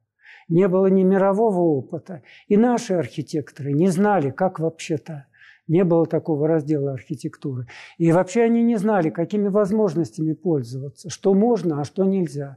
Не 0.48 0.66
было 0.66 0.86
ни 0.86 1.02
мирового 1.02 1.60
опыта, 1.60 2.22
и 2.46 2.56
наши 2.56 2.94
архитекторы 2.94 3.72
не 3.72 3.88
знали, 3.88 4.30
как 4.30 4.60
вообще-то 4.60 5.26
не 5.66 5.84
было 5.84 6.06
такого 6.06 6.48
раздела 6.48 6.92
архитектуры. 6.92 7.66
И 7.98 8.12
вообще 8.12 8.42
они 8.42 8.62
не 8.62 8.76
знали, 8.76 9.10
какими 9.10 9.48
возможностями 9.48 10.32
пользоваться, 10.32 11.10
что 11.10 11.34
можно, 11.34 11.82
а 11.82 11.84
что 11.84 12.04
нельзя. 12.04 12.56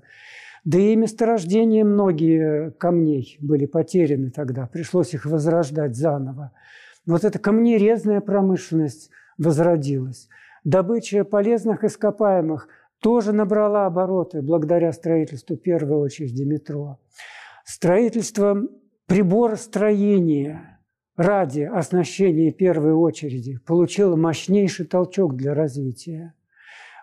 Да 0.64 0.78
и 0.78 0.96
месторождения 0.96 1.84
многие 1.84 2.72
камней 2.72 3.38
были 3.40 3.66
потеряны 3.66 4.30
тогда, 4.30 4.68
пришлось 4.68 5.14
их 5.14 5.26
возрождать 5.26 5.96
заново. 5.96 6.52
Вот 7.06 7.24
эта 7.24 7.40
камнерезная 7.40 8.22
промышленность 8.22 9.10
возродилась. 9.40 10.30
Добыча 10.64 11.24
полезных 11.24 11.84
ископаемых 11.84 12.68
тоже 13.02 13.34
набрала 13.34 13.88
обороты 13.88 14.44
благодаря 14.44 14.92
строительству 14.92 15.58
первой 15.58 15.98
очереди 15.98 16.44
метро. 16.44 17.00
Строительство 17.66 18.62
приборостроения 19.08 20.80
ради 21.16 21.62
оснащения 21.62 22.52
первой 22.52 22.94
очереди 22.94 23.58
получило 23.66 24.16
мощнейший 24.16 24.86
толчок 24.86 25.36
для 25.36 25.56
развития. 25.56 26.36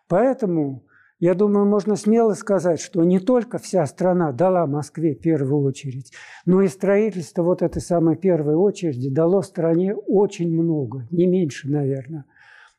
Поэтому 0.06 0.84
я 1.20 1.34
думаю, 1.34 1.66
можно 1.66 1.96
смело 1.96 2.34
сказать, 2.34 2.80
что 2.80 3.02
не 3.02 3.18
только 3.18 3.58
вся 3.58 3.84
страна 3.86 4.32
дала 4.32 4.66
Москве 4.66 5.14
первую 5.14 5.62
очередь, 5.64 6.12
но 6.46 6.62
и 6.62 6.68
строительство 6.68 7.42
вот 7.42 7.62
этой 7.62 7.82
самой 7.82 8.16
первой 8.16 8.54
очереди 8.54 9.10
дало 9.10 9.42
стране 9.42 9.94
очень 9.94 10.50
много, 10.50 11.06
не 11.10 11.26
меньше, 11.26 11.68
наверное. 11.68 12.24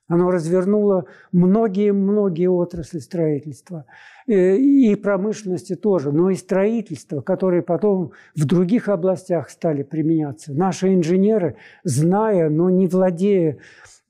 Оно 0.07 0.31
развернуло 0.31 1.05
многие-многие 1.31 2.47
отрасли 2.47 2.97
строительства 2.97 3.85
э, 4.27 4.55
и 4.55 4.95
промышленности 4.95 5.75
тоже, 5.75 6.11
но 6.11 6.31
и 6.31 6.35
строительства, 6.35 7.21
которые 7.21 7.61
потом 7.61 8.13
в 8.35 8.45
других 8.45 8.89
областях 8.89 9.51
стали 9.51 9.83
применяться. 9.83 10.51
Наши 10.51 10.95
инженеры, 10.95 11.57
зная, 11.83 12.49
но 12.49 12.71
не 12.71 12.87
владея 12.87 13.59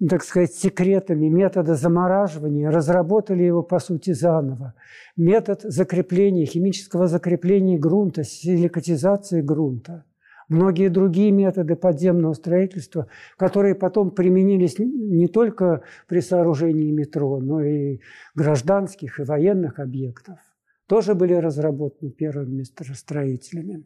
так 0.08 0.24
сказать, 0.24 0.54
секретами 0.54 1.28
метода 1.28 1.76
замораживания, 1.76 2.72
разработали 2.72 3.44
его, 3.44 3.64
по 3.64 3.80
сути, 3.80 4.14
заново. 4.14 4.74
Метод 5.18 5.62
закрепления, 5.64 6.46
химического 6.46 7.08
закрепления 7.08 7.78
грунта, 7.78 8.24
силикатизации 8.24 9.42
грунта. 9.42 10.06
Многие 10.48 10.90
другие 10.90 11.32
методы 11.32 11.76
подземного 11.76 12.34
строительства, 12.34 13.08
которые 13.38 13.76
потом 13.76 14.12
применились 14.12 14.80
не 14.80 15.28
только 15.28 15.84
при 16.08 16.22
сооружении 16.22 16.92
метро, 16.92 17.40
но 17.40 17.62
и 17.62 18.00
гражданских 18.36 19.20
и 19.20 19.24
военных 19.24 19.80
объектов, 19.80 20.40
тоже 20.88 21.14
были 21.14 21.34
разработаны 21.36 22.10
первыми 22.10 22.64
строителями. 22.64 23.84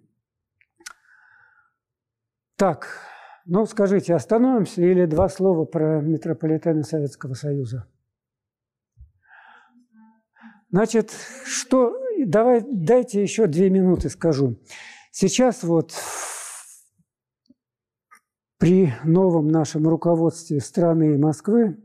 Так, 2.56 2.88
ну, 3.46 3.66
скажите, 3.66 4.14
остановимся 4.14 4.82
или 4.82 5.06
два 5.06 5.28
слова 5.30 5.66
про 5.66 6.02
метрополитены 6.02 6.84
Советского 6.84 7.34
Союза? 7.34 7.88
Значит, 10.72 11.12
что... 11.46 11.98
Давай, 12.26 12.64
дайте 12.66 13.22
еще 13.22 13.48
две 13.48 13.70
минуты 13.70 14.10
скажу. 14.10 14.58
Сейчас 15.12 15.64
вот 15.64 15.94
при 18.60 18.94
новом 19.04 19.50
нашем 19.50 19.88
руководстве 19.88 20.62
страны 20.62 21.16
и 21.16 21.18
Москвы 21.18 21.78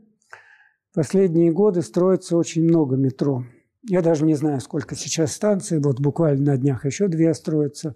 последние 0.93 1.51
годы 1.51 1.81
строится 1.81 2.37
очень 2.37 2.63
много 2.63 2.95
метро. 2.95 3.43
Я 3.83 4.01
даже 4.01 4.25
не 4.25 4.35
знаю, 4.35 4.61
сколько 4.61 4.95
сейчас 4.95 5.33
станций, 5.33 5.79
вот 5.79 5.99
буквально 5.99 6.53
на 6.53 6.57
днях 6.57 6.85
еще 6.85 7.07
две 7.07 7.33
строятся. 7.33 7.95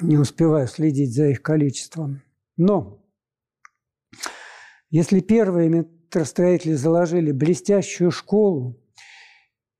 Не 0.00 0.16
успеваю 0.18 0.66
следить 0.66 1.14
за 1.14 1.28
их 1.28 1.42
количеством. 1.42 2.22
Но 2.56 3.04
если 4.90 5.20
первые 5.20 5.68
метростроители 5.68 6.74
заложили 6.74 7.32
блестящую 7.32 8.10
школу, 8.10 8.76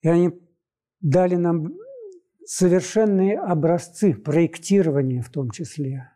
и 0.02 0.08
они 0.08 0.32
дали 1.00 1.36
нам 1.36 1.74
совершенные 2.44 3.38
образцы 3.38 4.14
проектирования 4.14 5.22
в 5.22 5.30
том 5.30 5.50
числе. 5.50 6.10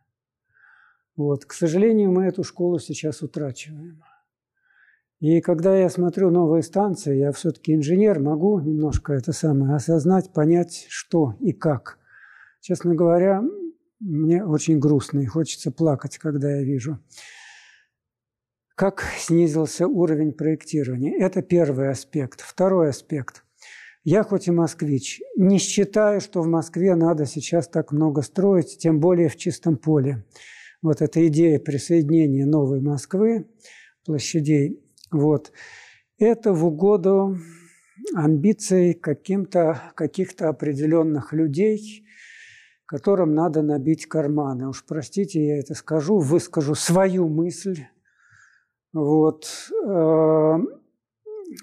Вот. 1.17 1.45
К 1.45 1.53
сожалению, 1.53 2.13
мы 2.13 2.27
эту 2.27 2.45
школу 2.45 2.79
сейчас 2.79 3.23
утрачиваем. 3.23 4.03
И 5.21 5.41
когда 5.41 5.77
я 5.77 5.91
смотрю 5.91 6.31
новые 6.31 6.63
станции, 6.63 7.17
я 7.17 7.33
все-таки 7.33 7.75
инженер, 7.75 8.21
могу 8.21 8.61
немножко 8.61 9.15
это 9.15 9.33
самое 9.33 9.75
осознать, 9.75 10.33
понять, 10.33 10.87
что 10.89 11.35
и 11.41 11.53
как. 11.53 11.99
Честно 12.61 12.95
говоря, 12.95 13.43
мне 14.01 14.45
очень 14.45 14.79
грустно 14.79 15.21
и 15.21 15.27
хочется 15.27 15.71
плакать, 15.71 16.19
когда 16.19 16.57
я 16.57 16.63
вижу, 16.63 16.99
как 18.75 19.05
снизился 19.19 19.87
уровень 19.89 20.33
проектирования. 20.33 21.17
Это 21.19 21.43
первый 21.43 21.91
аспект. 21.91 22.41
Второй 22.41 22.91
аспект. 22.91 23.45
Я 24.05 24.23
хоть 24.23 24.49
и 24.49 24.53
москвич, 24.53 25.21
не 25.37 25.59
считаю, 25.59 26.21
что 26.21 26.41
в 26.43 26.47
Москве 26.47 26.95
надо 26.95 27.27
сейчас 27.27 27.69
так 27.69 27.93
много 27.93 28.23
строить, 28.23 28.79
тем 28.79 29.01
более 29.01 29.29
в 29.29 29.37
чистом 29.37 29.77
поле. 29.77 30.25
Вот 30.81 31.03
эта 31.03 31.27
идея 31.27 31.59
присоединения 31.59 32.47
новой 32.47 32.81
Москвы, 32.81 33.49
площадей 34.05 34.81
вот. 35.11 35.53
Это 36.19 36.53
в 36.53 36.67
угоду 36.67 37.39
амбиций 38.15 38.95
каким-то, 38.95 39.93
каких-то 39.95 40.49
определенных 40.49 41.33
людей, 41.33 42.07
которым 42.89 43.35
надо 43.35 43.63
набить 43.63 44.07
карманы. 44.07 44.69
Уж 44.69 44.85
простите, 44.85 45.47
я 45.47 45.59
это 45.59 45.75
скажу, 45.75 46.19
выскажу 46.19 46.75
свою 46.75 47.29
мысль. 47.29 47.85
Вот. 48.93 49.47
Э, 49.87 50.57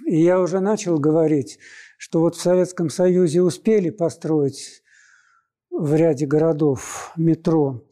и 0.06 0.22
я 0.22 0.39
уже 0.39 0.61
начал 0.61 0.97
говорить, 0.97 1.60
что 1.97 2.22
вот 2.22 2.35
в 2.35 2.41
Советском 2.41 2.89
Союзе 2.89 3.41
успели 3.41 3.89
построить 3.89 4.84
в 5.69 5.93
ряде 5.95 6.26
городов 6.26 7.11
метро, 7.18 7.84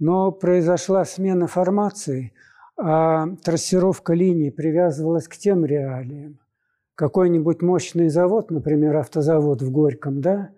но 0.00 0.32
произошла 0.32 1.04
смена 1.04 1.46
формации– 1.46 2.32
а 2.82 3.26
трассировка 3.44 4.14
линий 4.14 4.50
привязывалась 4.50 5.28
к 5.28 5.36
тем 5.36 5.66
реалиям. 5.66 6.38
Какой-нибудь 6.94 7.60
мощный 7.60 8.08
завод, 8.08 8.50
например, 8.50 8.96
автозавод 8.96 9.60
в 9.60 9.70
Горьком, 9.70 10.22
да, 10.22 10.50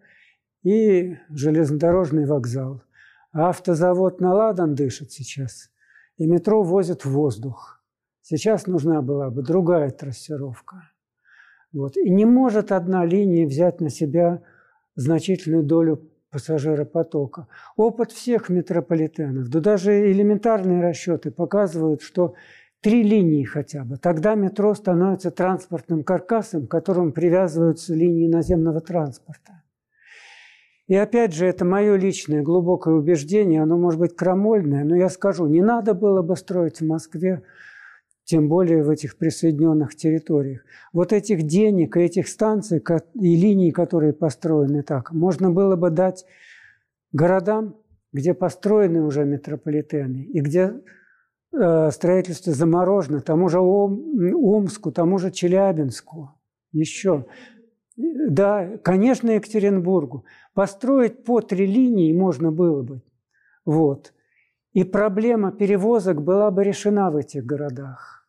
и 0.63 1.17
железнодорожный 1.31 2.27
вокзал. 2.27 2.83
Автозавод 3.33 4.21
на 4.21 4.35
ладан 4.35 4.75
дышит 4.75 5.11
сейчас, 5.13 5.71
и 6.17 6.27
метро 6.27 6.63
возит 6.63 7.05
в 7.05 7.11
воздух. 7.11 7.83
Сейчас 8.21 8.67
нужна 8.67 9.03
была 9.03 9.31
бы 9.31 9.43
другая 9.43 9.91
трассировка. 9.91 10.91
Вот. 11.73 11.97
И 11.97 12.11
не 12.11 12.25
может 12.25 12.71
одна 12.71 13.05
линия 13.05 13.47
взять 13.47 13.81
на 13.81 13.91
себя 13.91 14.43
значительную 14.95 15.65
долю 15.65 16.09
пассажиропотока. 16.31 17.49
Опыт 17.77 18.13
всех 18.13 18.49
метрополитенов, 18.49 19.49
да 19.49 19.61
даже 19.61 20.11
элементарные 20.13 20.83
расчеты 20.83 21.31
показывают, 21.31 22.03
что 22.03 22.35
три 22.81 23.03
линии 23.03 23.45
хотя 23.45 23.85
бы. 23.85 23.97
Тогда 23.97 24.35
метро 24.35 24.75
становится 24.75 25.31
транспортным 25.31 26.05
каркасом, 26.05 26.67
к 26.67 26.71
которому 26.71 27.13
привязываются 27.13 27.95
линии 27.95 28.29
наземного 28.29 28.81
транспорта. 28.81 29.62
И 30.89 30.95
опять 30.95 31.33
же, 31.33 31.47
это 31.47 31.65
мое 31.65 31.97
личное 31.97 32.43
глубокое 32.43 32.95
убеждение, 32.95 33.63
оно 33.63 33.79
может 33.79 34.01
быть 34.01 34.17
крамольное, 34.17 34.85
но 34.85 34.97
я 34.97 35.09
скажу, 35.09 35.47
не 35.47 35.63
надо 35.63 35.95
было 35.95 36.23
бы 36.23 36.37
строить 36.37 36.81
в 36.81 36.87
Москве 36.87 37.43
тем 38.25 38.49
более 38.49 38.83
в 38.83 38.91
этих 38.91 39.17
присоединенных 39.17 39.97
территориях. 39.97 40.63
Вот 40.93 41.13
этих 41.13 41.43
денег 41.43 41.97
и 41.97 42.03
этих 42.03 42.29
станций 42.29 42.83
и 43.15 43.37
линий, 43.37 43.73
которые 43.73 44.13
построены 44.13 44.83
так, 44.83 45.13
можно 45.13 45.51
было 45.51 45.77
бы 45.77 45.91
дать 45.91 46.25
городам, 47.13 47.77
где 48.13 48.35
построены 48.35 49.03
уже 49.03 49.25
метрополитены 49.25 50.25
и 50.25 50.41
где 50.41 50.75
э, 51.53 51.91
строительство 51.91 52.53
заморожено, 52.53 53.21
тому 53.21 53.49
же 53.49 53.59
Ом, 53.59 54.35
Омску, 54.35 54.93
тому 54.93 55.19
же 55.19 55.31
Челябинску, 55.31 56.31
еще. 56.73 57.27
Да, 57.97 58.79
конечно, 58.79 59.31
Екатеринбургу. 59.31 60.25
Построить 60.55 61.25
по 61.25 61.41
три 61.41 61.67
линии 61.67 62.13
можно 62.13 62.51
было 62.51 62.83
бы. 62.83 63.03
Вот. 63.65 64.15
И 64.73 64.85
проблема 64.85 65.53
перевозок 65.53 66.23
была 66.23 66.51
бы 66.51 66.65
решена 66.65 67.11
в 67.11 67.17
этих 67.17 67.45
городах. 67.45 68.27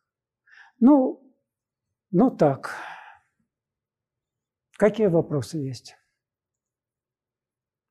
Ну, 0.80 1.22
ну 2.10 2.30
так. 2.30 2.72
Какие 4.76 5.06
вопросы 5.06 5.58
есть? 5.58 5.96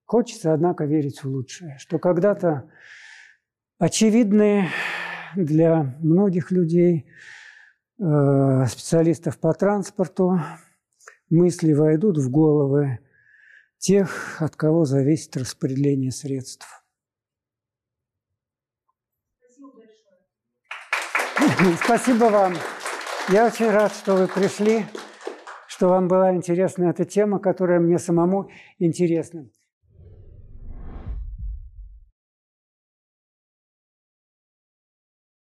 Хочется, 0.05 0.53
однако, 0.53 0.85
верить 0.85 1.23
в 1.23 1.27
лучшее, 1.27 1.77
что 1.79 1.97
когда-то 1.97 2.69
очевидные 3.79 4.67
для 5.35 5.95
многих 5.99 6.51
людей, 6.51 7.09
э, 7.99 8.65
специалистов 8.67 9.39
по 9.39 9.53
транспорту, 9.53 10.39
мысли 11.33 11.73
войдут 11.73 12.17
в 12.17 12.29
головы 12.29 12.99
тех, 13.79 14.41
от 14.41 14.55
кого 14.55 14.85
зависит 14.85 15.35
распределение 15.35 16.11
средств. 16.11 16.67
Спасибо 21.83 22.25
вам. 22.25 22.53
Я 23.29 23.47
очень 23.47 23.69
рад, 23.69 23.93
что 23.93 24.15
вы 24.15 24.27
пришли, 24.27 24.85
что 25.67 25.89
вам 25.89 26.07
была 26.07 26.33
интересна 26.35 26.85
эта 26.85 27.03
тема, 27.03 27.39
которая 27.39 27.79
мне 27.79 27.97
самому 27.99 28.49
интересна. 28.79 29.49